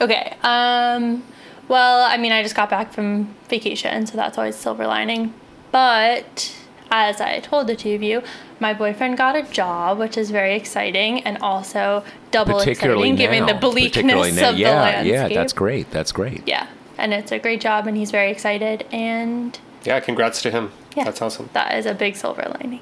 Okay. 0.00 0.34
Um, 0.42 1.22
well, 1.68 2.04
I 2.10 2.16
mean, 2.16 2.32
I 2.32 2.42
just 2.42 2.56
got 2.56 2.68
back 2.70 2.92
from 2.92 3.34
vacation, 3.48 4.06
so 4.06 4.16
that's 4.16 4.36
always 4.36 4.56
silver 4.56 4.86
lining. 4.86 5.32
But 5.70 6.56
as 6.90 7.20
I 7.20 7.40
told 7.40 7.66
the 7.66 7.76
two 7.76 7.94
of 7.94 8.02
you, 8.02 8.22
my 8.58 8.74
boyfriend 8.74 9.16
got 9.16 9.36
a 9.36 9.42
job, 9.42 9.98
which 9.98 10.16
is 10.16 10.30
very 10.30 10.54
exciting, 10.54 11.20
and 11.22 11.38
also 11.38 12.04
double 12.30 12.58
particularly 12.58 13.10
exciting 13.10 13.16
given 13.16 13.46
now, 13.46 13.52
the 13.52 13.58
bleakness 13.58 14.34
now. 14.36 14.50
of 14.50 14.58
yeah, 14.58 14.70
the 14.70 14.76
landscape. 14.76 15.12
Yeah, 15.12 15.28
that's 15.28 15.52
great. 15.52 15.90
That's 15.90 16.12
great. 16.12 16.46
Yeah, 16.46 16.66
and 16.98 17.14
it's 17.14 17.32
a 17.32 17.38
great 17.38 17.60
job, 17.60 17.86
and 17.86 17.96
he's 17.96 18.10
very 18.10 18.30
excited, 18.30 18.86
and 18.92 19.58
Yeah, 19.84 20.00
congrats 20.00 20.42
to 20.42 20.50
him. 20.50 20.72
yeah, 20.96 21.04
That's 21.04 21.22
awesome. 21.22 21.48
That 21.52 21.76
is 21.78 21.86
a 21.86 21.94
big 21.94 22.16
silver 22.16 22.42
lining. 22.60 22.80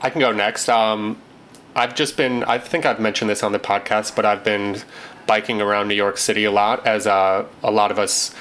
I 0.00 0.10
can 0.10 0.20
go 0.20 0.30
next. 0.32 0.68
Um, 0.68 1.20
I've 1.74 1.94
just 1.94 2.16
been, 2.16 2.44
I 2.44 2.58
think 2.58 2.86
I've 2.86 3.00
mentioned 3.00 3.28
this 3.28 3.42
on 3.42 3.52
the 3.52 3.58
podcast, 3.58 4.14
but 4.14 4.24
I've 4.24 4.44
been 4.44 4.78
biking 5.26 5.60
around 5.60 5.88
New 5.88 5.94
York 5.94 6.16
City 6.18 6.44
a 6.44 6.50
lot 6.50 6.86
as 6.86 7.06
uh, 7.06 7.44
a 7.62 7.70
lot 7.70 7.90
of 7.90 7.98
us 7.98 8.32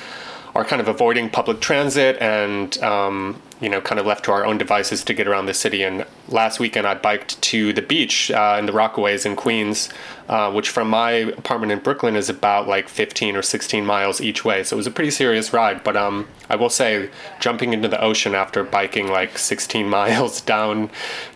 are 0.56 0.64
kind 0.64 0.82
of 0.82 0.88
avoiding 0.88 1.30
public 1.30 1.60
transit 1.60 2.18
and, 2.22 2.78
um, 2.82 3.42
you 3.60 3.68
know, 3.68 3.82
kind 3.82 4.00
of 4.00 4.06
left 4.06 4.24
to 4.24 4.32
our 4.32 4.46
own 4.46 4.58
devices 4.58 5.04
to 5.04 5.14
get 5.14 5.28
around 5.28 5.48
the 5.48 5.54
city. 5.54 5.84
And 5.84 6.06
last 6.30 6.62
weekend 6.62 6.88
I 6.88 6.94
biked 6.94 7.42
to 7.44 7.74
the 7.74 7.82
beach 7.82 8.32
uh, 8.32 8.56
in 8.58 8.66
the 8.66 8.72
Rockaways 8.72 9.26
in 9.26 9.36
Queens, 9.36 9.90
uh, 10.30 10.50
which 10.54 10.70
from 10.70 10.90
my 10.90 11.12
apartment 11.12 11.74
in 11.74 11.80
Brooklyn 11.80 12.16
is 12.16 12.30
about 12.30 12.70
like 12.70 12.88
15 12.88 13.36
or 13.36 13.42
16 13.42 13.86
miles 13.86 14.22
each 14.22 14.46
way. 14.46 14.64
So 14.64 14.76
it 14.76 14.78
was 14.78 14.88
a 14.88 14.92
pretty 14.92 15.12
serious 15.12 15.52
ride. 15.52 15.84
But 15.84 15.98
um, 15.98 16.28
I 16.50 16.56
will 16.56 16.70
say, 16.70 17.10
jumping 17.42 17.74
into 17.74 17.90
the 17.90 18.02
ocean 18.02 18.34
after 18.34 18.64
biking 18.64 19.10
like 19.10 19.38
16 19.38 19.90
miles 20.00 20.40
down 20.40 20.90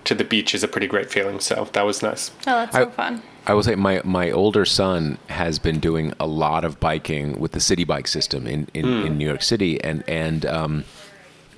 to 0.06 0.16
the 0.16 0.24
beach 0.24 0.56
is 0.56 0.64
a 0.64 0.68
pretty 0.70 0.88
great 0.88 1.12
feeling. 1.12 1.42
So 1.42 1.68
that 1.74 1.82
was 1.86 2.02
nice. 2.02 2.32
Oh, 2.48 2.56
that's 2.56 2.74
I- 2.76 2.84
so 2.86 2.90
fun. 2.92 3.22
I 3.48 3.54
will 3.54 3.64
say 3.64 3.76
my, 3.76 4.02
my 4.04 4.30
older 4.32 4.66
son 4.66 5.18
has 5.28 5.60
been 5.60 5.80
doing 5.80 6.14
a 6.20 6.28
lot 6.28 6.64
of 6.64 6.80
biking 6.80 7.40
with 7.40 7.52
the 7.54 7.60
Citi 7.60 7.86
Bike 7.86 8.08
system 8.08 8.46
in, 8.48 8.68
in, 8.74 8.86
in 8.86 9.18
New 9.18 9.26
York 9.28 9.42
City 9.42 9.84
and 9.84 10.04
and 10.08 10.46
um, 10.46 10.84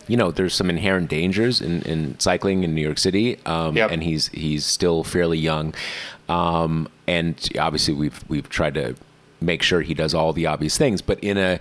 you 0.07 0.15
know 0.17 0.31
there's 0.31 0.53
some 0.55 0.69
inherent 0.69 1.09
dangers 1.09 1.61
in, 1.61 1.81
in 1.83 2.19
cycling 2.19 2.63
in 2.63 2.73
New 2.75 2.81
York 2.81 2.97
City 2.97 3.37
um, 3.45 3.75
Yep. 3.75 3.91
and 3.91 4.03
he's 4.03 4.27
he's 4.29 4.65
still 4.65 5.03
fairly 5.03 5.37
young 5.37 5.73
um, 6.29 6.87
and 7.07 7.49
obviously 7.59 7.93
we've 7.93 8.23
we've 8.29 8.47
tried 8.49 8.73
to 8.75 8.95
make 9.41 9.61
sure 9.63 9.81
he 9.81 9.93
does 9.93 10.13
all 10.13 10.33
the 10.33 10.45
obvious 10.45 10.77
things 10.77 11.01
but 11.01 11.19
in 11.21 11.37
a 11.37 11.59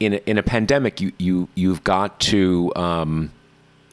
in 0.00 0.14
a, 0.14 0.16
in 0.26 0.38
a 0.38 0.42
pandemic 0.42 1.00
you 1.00 1.12
you 1.18 1.48
you've 1.54 1.84
got 1.84 2.18
to 2.20 2.72
um, 2.76 3.30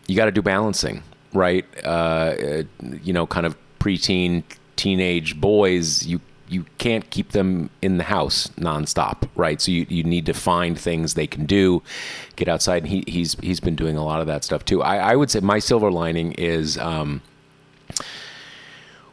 you 0.08 0.16
got 0.16 0.26
to 0.26 0.32
do 0.32 0.42
balancing, 0.42 1.02
right? 1.34 1.66
Uh, 1.84 1.88
uh, 1.88 2.64
you 3.02 3.12
know, 3.12 3.26
kind 3.26 3.46
of 3.48 3.58
preteen, 3.80 4.44
teenage 4.76 5.40
boys, 5.40 6.06
you 6.06 6.22
you 6.48 6.66
can't 6.78 7.10
keep 7.10 7.32
them 7.32 7.70
in 7.82 7.98
the 7.98 8.04
house 8.04 8.48
nonstop, 8.50 9.28
right? 9.36 9.60
So 9.60 9.72
you, 9.72 9.86
you 9.90 10.04
need 10.04 10.28
to 10.28 10.34
find 10.34 10.78
things 10.78 11.16
they 11.16 11.28
can 11.28 11.46
do, 11.46 11.82
get 12.36 12.48
outside. 12.48 12.84
And 12.84 12.88
he, 12.88 13.04
he's 13.08 13.36
he's 13.42 13.60
been 13.60 13.76
doing 13.76 13.98
a 13.98 14.06
lot 14.06 14.22
of 14.22 14.28
that 14.28 14.44
stuff 14.44 14.64
too. 14.64 14.84
I, 14.84 14.98
I 14.98 15.16
would 15.16 15.32
say 15.32 15.40
my 15.40 15.60
silver 15.60 15.92
lining 15.92 16.34
is. 16.34 16.78
Um, 16.78 17.22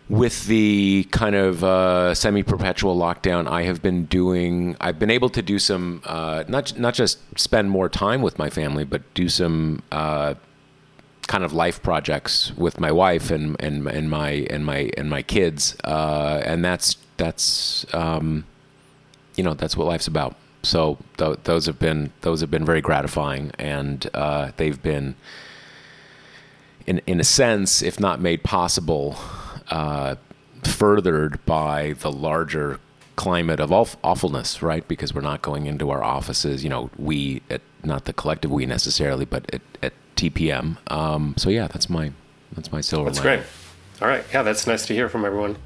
with 0.08 0.46
the 0.46 1.04
kind 1.10 1.34
of 1.34 1.64
uh, 1.64 2.14
semi-perpetual 2.14 2.98
lockdown, 2.98 3.48
I 3.48 3.62
have 3.62 3.80
been 3.80 4.04
doing. 4.04 4.76
I've 4.78 4.98
been 4.98 5.10
able 5.10 5.30
to 5.30 5.40
do 5.40 5.58
some 5.58 6.02
uh, 6.04 6.44
not 6.48 6.78
not 6.78 6.92
just 6.92 7.18
spend 7.38 7.70
more 7.70 7.88
time 7.88 8.20
with 8.20 8.38
my 8.38 8.50
family, 8.50 8.84
but 8.84 9.02
do 9.14 9.30
some 9.30 9.82
uh, 9.90 10.34
kind 11.33 11.45
of 11.45 11.55
life 11.55 11.83
projects 11.83 12.53
with 12.59 12.78
my 12.78 12.93
wife 12.93 13.30
and 13.30 13.57
and, 13.59 13.87
and 13.87 14.11
my 14.11 14.30
and 14.51 14.66
my 14.66 14.91
and 14.99 15.09
my 15.09 15.22
kids, 15.22 15.74
uh, 15.85 16.43
and 16.45 16.62
that's 16.62 16.99
that's 17.16 17.87
um, 17.95 18.45
you 19.35 19.43
know 19.43 19.55
that's 19.55 19.74
what 19.74 19.87
life's 19.87 20.07
about. 20.07 20.37
So 20.62 20.99
th- 21.16 21.39
those 21.45 21.64
have 21.64 21.78
been 21.78 22.12
those 22.20 22.43
have 22.43 22.51
been 22.51 22.66
very 22.66 22.83
gratifying, 22.83 23.51
and 23.59 23.99
uh, 24.12 24.53
they've 24.59 24.83
been 24.83 25.14
in 26.87 27.01
in 27.07 27.18
a 27.18 27.24
sense, 27.24 27.80
if 27.80 27.99
not 27.99 28.20
made 28.20 28.43
possible, 28.43 29.16
uh, 29.70 30.16
furthered 30.64 31.43
by 31.47 31.95
the 31.95 32.12
larger 32.12 32.78
climate 33.16 33.60
of 33.60 33.70
awf- 33.70 33.96
awfulness, 34.02 34.62
right? 34.62 34.86
Because 34.88 35.14
we're 35.14 35.20
not 35.20 35.42
going 35.42 35.66
into 35.66 35.90
our 35.90 36.02
offices, 36.02 36.64
you 36.64 36.70
know, 36.70 36.90
we, 36.98 37.42
at, 37.50 37.60
not 37.84 38.04
the 38.04 38.12
collective 38.12 38.50
we 38.50 38.66
necessarily, 38.66 39.24
but 39.24 39.52
at, 39.54 39.62
at 39.82 39.92
TPM. 40.16 40.76
Um, 40.90 41.34
so 41.36 41.50
yeah, 41.50 41.68
that's 41.68 41.90
my 41.90 42.12
that's 42.52 42.70
my 42.70 42.80
silver. 42.80 43.10
That's 43.10 43.24
lining. 43.24 43.40
great. 43.40 44.02
All 44.02 44.08
right. 44.08 44.24
Yeah, 44.32 44.42
that's 44.42 44.66
nice 44.66 44.86
to 44.86 44.94
hear 44.94 45.08
from 45.08 45.24
everyone. 45.24 45.56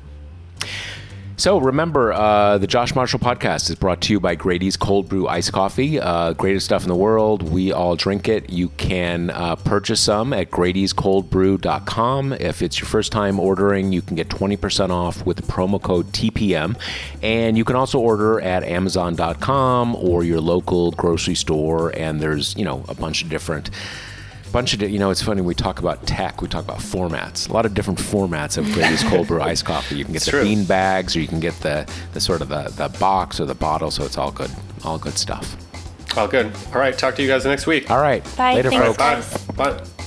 So 1.38 1.58
remember, 1.58 2.14
uh, 2.14 2.56
the 2.56 2.66
Josh 2.66 2.94
Marshall 2.94 3.18
podcast 3.18 3.68
is 3.68 3.76
brought 3.76 4.00
to 4.02 4.12
you 4.14 4.18
by 4.18 4.36
Grady's 4.36 4.78
Cold 4.78 5.06
Brew 5.06 5.28
Ice 5.28 5.50
Coffee. 5.50 6.00
Uh, 6.00 6.32
greatest 6.32 6.64
stuff 6.64 6.82
in 6.82 6.88
the 6.88 6.96
world. 6.96 7.42
We 7.42 7.72
all 7.72 7.94
drink 7.94 8.26
it. 8.26 8.48
You 8.48 8.70
can 8.70 9.28
uh, 9.28 9.56
purchase 9.56 10.00
some 10.00 10.32
at 10.32 10.50
Grady'sColdBrew.com. 10.50 12.32
If 12.32 12.62
it's 12.62 12.80
your 12.80 12.88
first 12.88 13.12
time 13.12 13.38
ordering, 13.38 13.92
you 13.92 14.00
can 14.00 14.16
get 14.16 14.30
20% 14.30 14.88
off 14.88 15.26
with 15.26 15.36
the 15.36 15.42
promo 15.42 15.80
code 15.80 16.06
TPM. 16.06 16.74
And 17.22 17.58
you 17.58 17.66
can 17.66 17.76
also 17.76 18.00
order 18.00 18.40
at 18.40 18.64
Amazon.com 18.64 19.94
or 19.94 20.24
your 20.24 20.40
local 20.40 20.92
grocery 20.92 21.34
store. 21.34 21.90
And 21.94 22.18
there's, 22.18 22.56
you 22.56 22.64
know, 22.64 22.82
a 22.88 22.94
bunch 22.94 23.22
of 23.22 23.28
different 23.28 23.68
bunch 24.52 24.72
of 24.74 24.80
you 24.82 24.98
know 24.98 25.10
it's 25.10 25.22
funny 25.22 25.42
we 25.42 25.54
talk 25.54 25.78
about 25.80 26.06
tech 26.06 26.40
we 26.40 26.48
talk 26.48 26.64
about 26.64 26.78
formats 26.78 27.48
a 27.48 27.52
lot 27.52 27.66
of 27.66 27.74
different 27.74 27.98
formats 27.98 28.56
of 28.56 28.64
Grady's 28.72 29.02
cold 29.04 29.26
brew 29.28 29.40
iced 29.42 29.64
coffee 29.64 29.96
you 29.96 30.04
can 30.04 30.12
get 30.12 30.16
It's 30.18 30.24
the 30.26 30.30
true. 30.32 30.42
bean 30.44 30.64
bags 30.64 31.14
or 31.16 31.20
you 31.20 31.28
can 31.28 31.40
get 31.40 31.54
the 31.60 31.86
the 32.14 32.20
sort 32.20 32.40
of 32.40 32.48
the, 32.48 32.62
the 32.76 32.88
box 32.98 33.38
or 33.40 33.44
the 33.44 33.54
bottle 33.54 33.90
so 33.90 34.04
it's 34.04 34.16
all 34.16 34.30
good 34.32 34.50
all 34.84 34.98
good 34.98 35.18
stuff 35.18 35.56
All 36.16 36.26
good. 36.28 36.46
All 36.72 36.78
right. 36.80 36.96
Talk 36.96 37.14
to 37.16 37.22
you 37.22 37.28
guys 37.28 37.44
next 37.44 37.66
week. 37.66 37.90
all 37.90 38.00
right 38.00 38.24
Bye. 38.38 38.54
later 38.54 38.70
Thanks, 38.70 38.86
folks 38.86 38.96
guys. 38.98 39.46
Bye. 39.48 39.72
Bye. 39.78 40.05